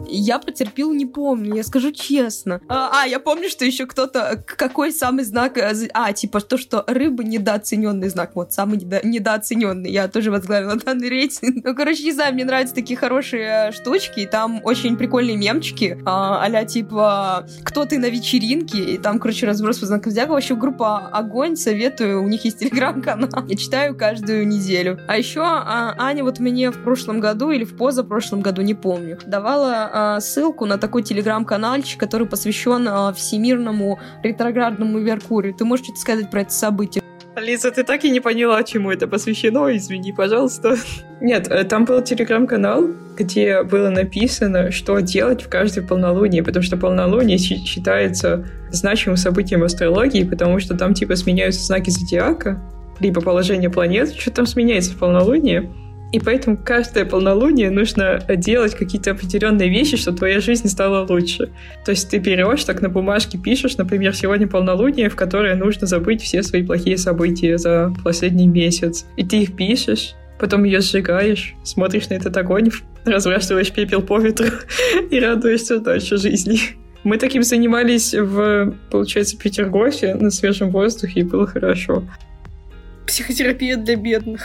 Я 0.07 0.39
потерпел, 0.39 0.93
не 0.93 1.05
помню, 1.05 1.55
я 1.55 1.63
скажу 1.63 1.91
честно. 1.91 2.61
А, 2.67 3.01
а 3.01 3.07
я 3.07 3.19
помню, 3.19 3.49
что 3.49 3.65
еще 3.65 3.85
кто-то... 3.85 4.43
Какой 4.45 4.91
самый 4.91 5.23
знак... 5.23 5.57
Э, 5.57 5.73
а, 5.93 6.13
типа 6.13 6.41
то, 6.41 6.57
что 6.57 6.83
рыба 6.87 7.23
недооцененный 7.23 8.09
знак. 8.09 8.31
Вот, 8.35 8.53
самый 8.53 8.77
недо, 8.77 9.01
недооцененный. 9.03 9.91
Я 9.91 10.07
тоже 10.07 10.31
возглавила 10.31 10.75
данный 10.75 11.09
рейтинг. 11.09 11.63
Ну, 11.69 11.75
короче, 11.75 12.03
не 12.03 12.13
знаю, 12.13 12.33
мне 12.33 12.45
нравятся 12.45 12.73
такие 12.73 12.97
хорошие 12.97 13.71
штучки. 13.73 14.21
И 14.21 14.25
там 14.25 14.61
очень 14.63 14.97
прикольные 14.97 15.37
мемчики. 15.37 16.01
А, 16.05 16.43
а 16.43 16.65
типа, 16.65 17.45
кто 17.63 17.85
ты 17.85 17.99
на 17.99 18.09
вечеринке? 18.09 18.79
И 18.79 18.97
там, 18.97 19.19
короче, 19.19 19.45
разброс 19.45 19.79
по 19.79 19.85
знакам 19.85 20.11
зодиака. 20.11 20.31
Вообще, 20.31 20.55
группа 20.55 21.07
Огонь, 21.09 21.55
советую. 21.55 22.23
У 22.23 22.27
них 22.27 22.45
есть 22.45 22.59
телеграм-канал. 22.59 23.29
Я 23.47 23.57
читаю 23.57 23.95
каждую 23.95 24.47
неделю. 24.47 24.99
А 25.07 25.17
еще 25.17 25.41
а, 25.43 25.95
Аня 25.97 26.23
вот 26.23 26.39
мне 26.39 26.71
в 26.71 26.83
прошлом 26.83 27.19
году 27.19 27.51
или 27.51 27.63
в 27.63 27.75
позапрошлом 27.75 28.41
году, 28.41 28.61
не 28.61 28.73
помню, 28.73 29.19
давала 29.25 29.88
а, 29.91 30.19
ссылку 30.19 30.65
на 30.65 30.77
такой 30.77 31.03
телеграм-канальчик, 31.03 31.99
который 31.99 32.27
посвящен 32.27 32.87
а, 32.87 33.13
всемирному 33.13 33.99
ретроградному 34.23 34.99
Меркурию. 34.99 35.53
Ты 35.53 35.65
можешь 35.65 35.85
что-то 35.85 35.99
сказать 35.99 36.29
про 36.29 36.41
это 36.41 36.51
событие? 36.51 37.03
Лиза, 37.39 37.71
ты 37.71 37.83
так 37.83 38.03
и 38.03 38.09
не 38.09 38.19
поняла, 38.19 38.63
чему 38.63 38.91
это 38.91 39.07
посвящено, 39.07 39.75
извини, 39.75 40.11
пожалуйста. 40.11 40.75
Нет, 41.21 41.47
э, 41.49 41.63
там 41.63 41.85
был 41.85 42.01
телеграм-канал, 42.01 42.89
где 43.17 43.63
было 43.63 43.89
написано, 43.89 44.71
что 44.71 44.99
делать 44.99 45.41
в 45.41 45.49
каждой 45.49 45.83
полнолуние, 45.83 46.43
потому 46.43 46.63
что 46.63 46.77
полнолуние 46.77 47.37
считается 47.37 48.45
значимым 48.71 49.17
событием 49.17 49.63
астрологии, 49.63 50.23
потому 50.23 50.59
что 50.59 50.77
там 50.77 50.93
типа 50.93 51.15
сменяются 51.15 51.63
знаки 51.63 51.89
зодиака, 51.89 52.61
либо 52.99 53.21
положение 53.21 53.69
планет, 53.69 54.13
что 54.13 54.31
там 54.31 54.45
сменяется 54.45 54.91
в 54.91 54.97
полнолуние. 54.97 55.69
И 56.11 56.19
поэтому 56.19 56.57
каждое 56.57 57.05
полнолуние 57.05 57.69
нужно 57.69 58.19
делать 58.27 58.73
какие-то 58.73 59.11
определенные 59.11 59.69
вещи, 59.69 59.95
чтобы 59.95 60.17
твоя 60.17 60.39
жизнь 60.39 60.67
стала 60.67 61.05
лучше. 61.07 61.51
То 61.85 61.91
есть 61.91 62.09
ты 62.09 62.17
берешь, 62.17 62.63
так 62.63 62.81
на 62.81 62.89
бумажке 62.89 63.37
пишешь, 63.37 63.77
например, 63.77 64.15
сегодня 64.15 64.47
полнолуние, 64.47 65.09
в 65.09 65.15
которое 65.15 65.55
нужно 65.55 65.85
забыть 65.85 66.23
все 66.23 66.41
свои 66.41 66.63
плохие 66.63 66.97
события 66.97 67.57
за 67.57 67.93
последний 68.03 68.47
месяц. 68.47 69.05
И 69.17 69.23
ты 69.23 69.43
их 69.43 69.55
пишешь, 69.55 70.15
потом 70.39 70.63
ее 70.63 70.81
сжигаешь, 70.81 71.53
смотришь 71.63 72.09
на 72.09 72.15
этот 72.15 72.35
огонь, 72.37 72.71
разбрасываешь 73.05 73.71
пепел 73.71 74.01
по 74.01 74.17
ветру 74.17 74.47
и 75.11 75.19
радуешься 75.19 75.79
дальше 75.79 76.17
жизни. 76.17 76.59
Мы 77.03 77.17
таким 77.17 77.43
занимались 77.43 78.13
в, 78.13 78.73
получается, 78.91 79.37
Петергофе 79.37 80.15
на 80.15 80.31
свежем 80.31 80.71
воздухе, 80.71 81.21
и 81.21 81.23
было 81.23 81.45
хорошо. 81.45 82.03
Психотерапия 83.05 83.77
для 83.77 83.95
бедных. 83.95 84.41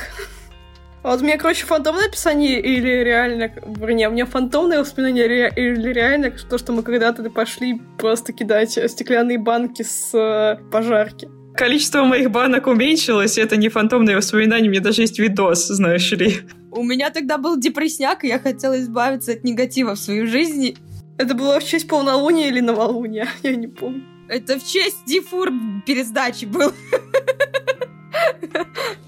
А 1.04 1.10
вот 1.10 1.20
у 1.20 1.24
меня, 1.24 1.36
короче, 1.36 1.66
фантомное 1.66 2.06
описание 2.06 2.58
или 2.62 2.88
реально... 3.04 3.52
Вернее, 3.66 4.08
у 4.08 4.12
меня 4.12 4.24
фантомное 4.24 4.80
воспоминание 4.80 5.52
или 5.54 5.92
реально 5.92 6.30
то, 6.30 6.56
что 6.56 6.72
мы 6.72 6.82
когда-то 6.82 7.22
пошли 7.28 7.78
просто 7.98 8.32
кидать 8.32 8.70
стеклянные 8.72 9.36
банки 9.36 9.82
с 9.82 10.14
э, 10.14 10.56
пожарки. 10.72 11.28
Количество 11.54 12.04
моих 12.04 12.30
банок 12.30 12.66
уменьшилось, 12.66 13.36
это 13.36 13.58
не 13.58 13.68
фантомные 13.68 14.16
воспоминания, 14.16 14.66
у 14.66 14.70
меня 14.70 14.80
даже 14.80 15.02
есть 15.02 15.18
видос, 15.18 15.66
знаешь 15.66 16.10
ли. 16.12 16.40
У 16.72 16.82
меня 16.82 17.10
тогда 17.10 17.36
был 17.36 17.58
депрессняк, 17.58 18.24
и 18.24 18.28
я 18.28 18.38
хотела 18.38 18.80
избавиться 18.80 19.32
от 19.32 19.44
негатива 19.44 19.96
в 19.96 19.98
своей 19.98 20.24
жизни. 20.24 20.78
Это 21.18 21.34
было 21.34 21.60
в 21.60 21.64
честь 21.64 21.86
полнолуния 21.86 22.48
или 22.48 22.60
новолуния? 22.60 23.28
Я 23.42 23.54
не 23.54 23.66
помню. 23.66 24.04
Это 24.26 24.58
в 24.58 24.66
честь 24.66 25.04
дифур 25.06 25.50
пересдачи 25.84 26.46
был. 26.46 26.72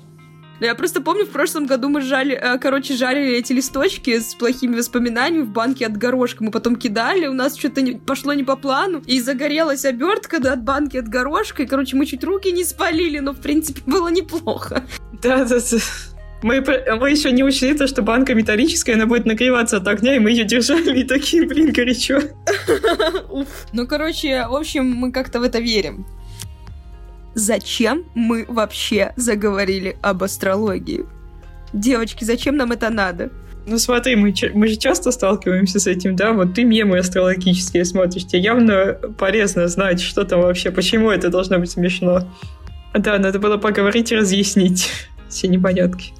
Я 0.60 0.74
просто 0.74 1.02
помню, 1.02 1.26
в 1.26 1.30
прошлом 1.30 1.66
году 1.66 1.88
мы 1.88 2.00
жали, 2.00 2.34
э, 2.34 2.58
короче, 2.58 2.94
жарили 2.94 3.36
эти 3.36 3.52
листочки 3.52 4.18
с 4.18 4.34
плохими 4.34 4.76
воспоминаниями 4.76 5.44
в 5.44 5.50
банке 5.50 5.86
от 5.86 5.96
горошка. 5.96 6.42
Мы 6.42 6.50
потом 6.50 6.76
кидали, 6.76 7.26
у 7.26 7.34
нас 7.34 7.56
что-то 7.56 7.82
не, 7.82 7.92
пошло 7.92 8.32
не 8.32 8.42
по 8.42 8.56
плану, 8.56 9.02
и 9.06 9.20
загорелась 9.20 9.84
обертка 9.84 10.40
да, 10.40 10.54
от 10.54 10.62
банки 10.62 10.96
от 10.96 11.08
горошка, 11.08 11.62
и, 11.62 11.66
короче, 11.66 11.96
мы 11.96 12.06
чуть 12.06 12.24
руки 12.24 12.50
не 12.52 12.64
спалили, 12.64 13.18
но, 13.18 13.32
в 13.32 13.40
принципе, 13.40 13.82
было 13.86 14.08
неплохо. 14.08 14.84
Да, 15.22 15.44
да, 15.44 15.58
да. 15.58 15.78
Мы, 16.42 16.60
мы 16.60 17.10
еще 17.10 17.32
не 17.32 17.42
учли 17.42 17.74
то, 17.74 17.86
что 17.86 18.02
банка 18.02 18.34
металлическая, 18.34 18.94
она 18.94 19.06
будет 19.06 19.26
нагреваться 19.26 19.78
от 19.78 19.88
огня, 19.88 20.16
и 20.16 20.18
мы 20.18 20.30
ее 20.30 20.44
держали, 20.44 21.00
и 21.00 21.04
такие, 21.04 21.46
блин, 21.46 21.72
горячо. 21.72 22.20
Ну, 23.72 23.86
короче, 23.86 24.46
в 24.48 24.54
общем, 24.54 24.90
мы 24.90 25.12
как-то 25.12 25.40
в 25.40 25.42
это 25.42 25.58
верим 25.58 26.06
зачем 27.36 28.04
мы 28.14 28.46
вообще 28.48 29.12
заговорили 29.14 29.96
об 30.02 30.24
астрологии? 30.24 31.04
Девочки, 31.72 32.24
зачем 32.24 32.56
нам 32.56 32.72
это 32.72 32.90
надо? 32.90 33.30
Ну 33.66 33.78
смотри, 33.78 34.16
мы, 34.16 34.32
мы 34.54 34.68
же 34.68 34.76
часто 34.76 35.12
сталкиваемся 35.12 35.78
с 35.78 35.86
этим, 35.86 36.16
да, 36.16 36.32
вот 36.32 36.54
ты 36.54 36.64
мемы 36.64 36.98
астрологические 36.98 37.84
смотришь, 37.84 38.26
тебе 38.26 38.40
явно 38.40 38.94
полезно 39.18 39.68
знать, 39.68 40.00
что 40.00 40.24
там 40.24 40.40
вообще, 40.40 40.70
почему 40.70 41.10
это 41.10 41.28
должно 41.28 41.58
быть 41.58 41.70
смешно. 41.70 42.26
Да, 42.94 43.18
надо 43.18 43.38
было 43.38 43.58
поговорить 43.58 44.12
и 44.12 44.16
разъяснить 44.16 44.88
все 45.28 45.48
непонятки. 45.48 46.12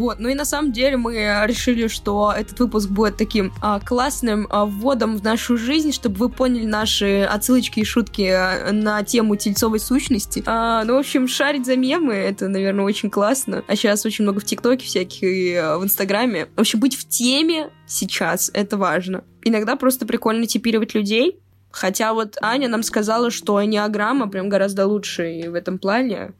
Вот, 0.00 0.18
ну 0.18 0.30
и 0.30 0.34
на 0.34 0.46
самом 0.46 0.72
деле 0.72 0.96
мы 0.96 1.12
решили, 1.44 1.86
что 1.86 2.32
этот 2.34 2.58
выпуск 2.58 2.88
будет 2.88 3.18
таким 3.18 3.52
а, 3.60 3.80
классным 3.80 4.46
а, 4.48 4.64
вводом 4.64 5.18
в 5.18 5.22
нашу 5.22 5.58
жизнь, 5.58 5.92
чтобы 5.92 6.16
вы 6.16 6.30
поняли 6.30 6.64
наши 6.64 7.28
отсылочки 7.30 7.80
и 7.80 7.84
шутки 7.84 8.22
а, 8.22 8.72
на 8.72 9.02
тему 9.02 9.36
тельцовой 9.36 9.78
сущности. 9.78 10.42
А, 10.46 10.84
ну, 10.84 10.94
в 10.94 11.00
общем, 11.00 11.28
шарить 11.28 11.66
за 11.66 11.76
мемы, 11.76 12.14
это, 12.14 12.48
наверное, 12.48 12.86
очень 12.86 13.10
классно. 13.10 13.62
А 13.68 13.76
сейчас 13.76 14.06
очень 14.06 14.22
много 14.22 14.40
в 14.40 14.44
ТикТоке 14.46 14.86
всяких 14.86 15.22
и 15.22 15.54
а, 15.54 15.76
в 15.76 15.84
Инстаграме. 15.84 16.48
В 16.56 16.60
общем, 16.60 16.80
быть 16.80 16.96
в 16.96 17.06
теме 17.06 17.68
сейчас, 17.86 18.50
это 18.54 18.78
важно. 18.78 19.22
Иногда 19.44 19.76
просто 19.76 20.06
прикольно 20.06 20.46
типировать 20.46 20.94
людей, 20.94 21.40
Хотя 21.72 22.14
вот 22.14 22.36
Аня 22.42 22.68
нам 22.68 22.82
сказала, 22.82 23.30
что 23.30 23.64
энеограмма 23.64 24.28
прям 24.28 24.48
гораздо 24.48 24.88
лучше 24.88 25.44
в 25.48 25.54
этом 25.54 25.78
плане. 25.78 26.32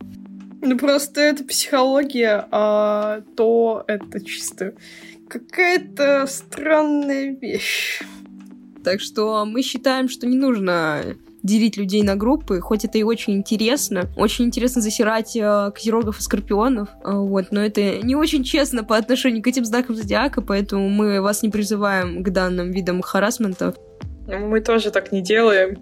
Ну 0.63 0.77
просто 0.77 1.21
это 1.21 1.45
психология, 1.45 2.47
а 2.51 3.23
то 3.37 3.85
это 3.87 4.25
чисто 4.25 4.75
какая-то 5.29 6.27
странная 6.27 7.37
вещь. 7.37 8.03
Так 8.85 9.01
что 9.01 9.45
мы 9.47 9.63
считаем, 9.63 10.09
что 10.09 10.27
не 10.27 10.37
нужно 10.37 11.17
делить 11.43 11.77
людей 11.77 12.03
на 12.03 12.17
группы, 12.17 12.61
хоть 12.61 12.85
это 12.85 12.99
и 12.99 13.03
очень 13.03 13.35
интересно. 13.35 14.11
Очень 14.17 14.47
интересно 14.47 14.83
засирать 14.83 15.35
э, 15.37 15.71
козерогов 15.75 16.19
и 16.19 16.23
скорпионов, 16.23 16.89
э, 17.03 17.13
вот, 17.13 17.47
но 17.51 17.63
это 17.65 17.99
не 17.99 18.15
очень 18.15 18.45
честно 18.45 18.85
по 18.85 18.97
отношению 18.97 19.43
к 19.43 19.47
этим 19.47 19.65
знакам 19.65 19.97
зодиака, 19.97 20.43
поэтому 20.43 20.91
мы 20.91 21.23
вас 21.23 21.43
не 21.43 21.49
призываем 21.49 22.23
к 22.23 22.31
данным 22.31 22.71
видам 22.73 23.01
харасмента. 23.01 23.75
Мы 24.27 24.61
тоже 24.61 24.91
так 24.91 25.13
не 25.13 25.23
делаем. 25.23 25.79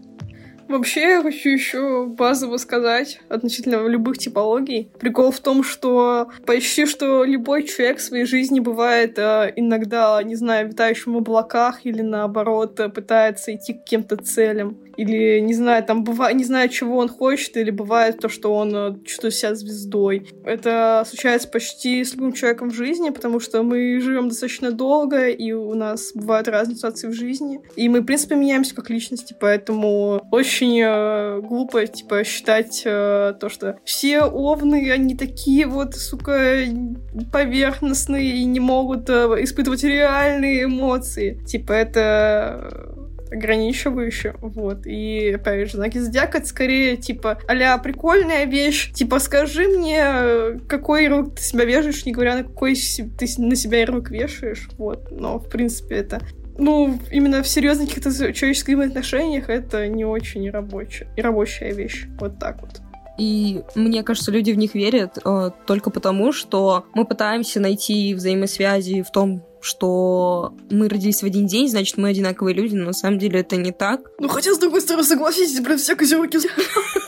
Вообще, 0.68 1.00
я 1.00 1.22
хочу 1.22 1.48
еще 1.48 2.06
базово 2.06 2.58
сказать 2.58 3.20
относительно 3.30 3.86
любых 3.88 4.18
типологий. 4.18 4.90
Прикол 4.98 5.30
в 5.30 5.40
том, 5.40 5.64
что 5.64 6.28
почти 6.46 6.84
что 6.84 7.24
любой 7.24 7.62
человек 7.62 7.98
в 7.98 8.02
своей 8.02 8.26
жизни 8.26 8.60
бывает 8.60 9.18
э, 9.18 9.52
иногда, 9.56 10.22
не 10.22 10.36
знаю, 10.36 10.68
витающим 10.68 11.14
в 11.14 11.16
облаках 11.16 11.86
или 11.86 12.02
наоборот 12.02 12.78
пытается 12.94 13.54
идти 13.54 13.72
к 13.72 13.78
каким-то 13.78 14.16
целям 14.16 14.76
или, 14.98 15.38
не 15.38 15.54
знаю, 15.54 15.84
там 15.84 16.02
бывает, 16.02 16.36
не 16.36 16.42
знаю, 16.42 16.68
чего 16.68 16.98
он 16.98 17.08
хочет, 17.08 17.56
или 17.56 17.70
бывает 17.70 18.18
то, 18.18 18.28
что 18.28 18.52
он 18.52 18.74
э, 18.74 18.94
чувствует 19.04 19.32
себя 19.32 19.54
звездой. 19.54 20.28
Это 20.44 21.04
случается 21.08 21.46
почти 21.48 22.02
с 22.02 22.14
любым 22.14 22.32
человеком 22.32 22.70
в 22.70 22.74
жизни, 22.74 23.10
потому 23.10 23.38
что 23.38 23.62
мы 23.62 24.00
живем 24.00 24.28
достаточно 24.28 24.72
долго, 24.72 25.28
и 25.28 25.52
у 25.52 25.74
нас 25.74 26.10
бывают 26.14 26.48
разные 26.48 26.74
ситуации 26.74 27.06
в 27.06 27.12
жизни, 27.12 27.60
и 27.76 27.88
мы, 27.88 28.00
в 28.00 28.06
принципе, 28.06 28.34
меняемся 28.34 28.74
как 28.74 28.90
личности, 28.90 29.36
поэтому 29.38 30.20
очень 30.32 30.80
э, 30.82 31.40
глупо, 31.42 31.86
типа, 31.86 32.24
считать 32.24 32.82
э, 32.84 33.34
то, 33.38 33.48
что 33.48 33.78
все 33.84 34.22
овны, 34.22 34.90
они 34.90 35.16
такие 35.16 35.66
вот, 35.66 35.94
сука, 35.94 36.58
поверхностные 37.32 38.38
и 38.38 38.44
не 38.44 38.58
могут 38.58 39.08
э, 39.08 39.44
испытывать 39.44 39.84
реальные 39.84 40.64
эмоции. 40.64 41.40
Типа, 41.46 41.70
это 41.70 42.96
ограничивающее, 43.30 44.34
вот. 44.40 44.86
И, 44.86 45.32
опять 45.34 45.70
же, 45.70 45.76
знаки 45.76 45.98
зодиака, 45.98 46.38
это 46.38 46.46
скорее, 46.46 46.96
типа, 46.96 47.38
а 47.48 47.78
прикольная 47.78 48.44
вещь, 48.44 48.92
типа, 48.92 49.18
скажи 49.18 49.68
мне, 49.68 50.58
какой 50.68 51.04
ярлык 51.04 51.36
ты 51.36 51.42
себя 51.42 51.64
вешаешь, 51.64 52.04
не 52.04 52.12
говоря, 52.12 52.36
на 52.36 52.44
какой 52.44 52.74
ты 52.74 53.26
на 53.38 53.56
себя 53.56 53.80
ярлык 53.80 54.10
вешаешь, 54.10 54.68
вот. 54.78 55.10
Но, 55.10 55.38
в 55.38 55.48
принципе, 55.48 55.96
это 55.96 56.20
ну, 56.58 56.98
именно 57.12 57.42
в 57.42 57.48
серьезных 57.48 57.88
каких-то 57.88 58.10
человеческих 58.32 58.78
отношениях 58.78 59.48
это 59.48 59.86
не 59.86 60.04
очень 60.04 60.50
рабочая, 60.50 61.06
рабочая 61.16 61.72
вещь. 61.72 62.06
Вот 62.18 62.38
так 62.40 62.60
вот. 62.60 62.80
И 63.18 63.62
мне 63.74 64.02
кажется, 64.04 64.30
люди 64.30 64.52
в 64.52 64.58
них 64.58 64.74
верят 64.74 65.18
э, 65.24 65.50
только 65.66 65.90
потому, 65.90 66.32
что 66.32 66.86
мы 66.94 67.04
пытаемся 67.04 67.58
найти 67.60 68.14
взаимосвязи 68.14 69.02
в 69.02 69.10
том, 69.10 69.44
что 69.60 70.54
мы 70.70 70.88
родились 70.88 71.22
в 71.22 71.26
один 71.26 71.46
день, 71.46 71.68
значит, 71.68 71.96
мы 71.96 72.10
одинаковые 72.10 72.54
люди, 72.54 72.76
но 72.76 72.86
на 72.86 72.92
самом 72.92 73.18
деле 73.18 73.40
это 73.40 73.56
не 73.56 73.72
так. 73.72 74.00
Ну, 74.20 74.28
хотя, 74.28 74.54
с 74.54 74.58
другой 74.58 74.80
стороны, 74.80 75.04
согласитесь, 75.04 75.60
блин, 75.60 75.78
все 75.78 75.96
козерки 75.96 76.38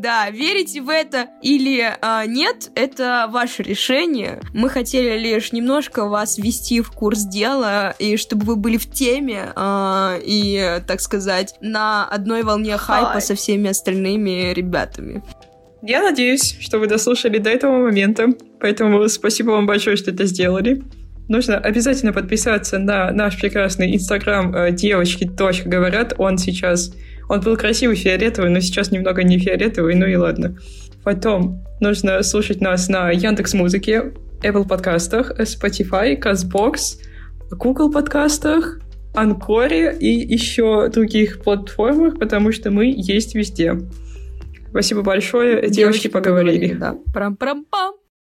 да, 0.00 0.30
верите 0.30 0.80
в 0.80 0.88
это 0.88 1.28
или 1.42 1.84
а, 2.00 2.24
нет, 2.26 2.70
это 2.74 3.28
ваше 3.30 3.62
решение. 3.62 4.40
Мы 4.54 4.68
хотели 4.68 5.18
лишь 5.18 5.52
немножко 5.52 6.06
вас 6.06 6.38
ввести 6.38 6.80
в 6.80 6.90
курс 6.90 7.24
дела, 7.24 7.94
и 7.98 8.16
чтобы 8.16 8.46
вы 8.46 8.56
были 8.56 8.78
в 8.78 8.90
теме, 8.90 9.52
а, 9.54 10.18
и, 10.22 10.80
так 10.86 11.00
сказать, 11.00 11.54
на 11.60 12.06
одной 12.06 12.42
волне 12.42 12.76
хайпа 12.76 13.18
Hi. 13.18 13.20
со 13.20 13.34
всеми 13.34 13.68
остальными 13.68 14.52
ребятами. 14.54 15.22
Я 15.82 16.02
надеюсь, 16.02 16.56
что 16.60 16.78
вы 16.78 16.86
дослушали 16.86 17.38
до 17.38 17.50
этого 17.50 17.78
момента, 17.78 18.28
поэтому 18.60 19.08
спасибо 19.08 19.50
вам 19.50 19.66
большое, 19.66 19.96
что 19.96 20.10
это 20.10 20.24
сделали. 20.24 20.82
Нужно 21.28 21.58
обязательно 21.58 22.12
подписаться 22.12 22.78
на 22.78 23.12
наш 23.12 23.38
прекрасный 23.38 23.94
инстаграм 23.94 24.54
э, 24.54 24.72
девочки. 24.72 25.30
говорят. 25.64 26.14
Он 26.18 26.38
сейчас 26.38 26.92
он 27.30 27.40
был 27.42 27.56
красивый 27.56 27.94
фиолетовый, 27.94 28.50
но 28.50 28.58
сейчас 28.58 28.90
немного 28.90 29.22
не 29.22 29.38
фиолетовый, 29.38 29.94
ну 29.94 30.04
и 30.04 30.16
ладно. 30.16 30.58
Потом 31.04 31.64
нужно 31.78 32.20
слушать 32.24 32.60
нас 32.60 32.88
на 32.88 33.12
Яндекс 33.12 33.54
Музыке, 33.54 34.12
Apple 34.42 34.66
подкастах, 34.66 35.38
Spotify, 35.38 36.20
CastBox, 36.20 36.98
Google 37.52 37.92
подкастах, 37.92 38.80
Анкоре 39.14 39.96
и 39.96 40.08
еще 40.08 40.88
других 40.88 41.40
платформах, 41.44 42.18
потому 42.18 42.50
что 42.50 42.72
мы 42.72 42.92
есть 42.96 43.36
везде. 43.36 43.78
Спасибо 44.70 45.02
большое. 45.02 45.60
Девочки, 45.60 45.76
Девочки 45.76 46.08
поговорили. 46.08 46.74
поговорили 46.74 46.80
да. 46.80 47.12
Прам-прам-пам. 47.12 47.99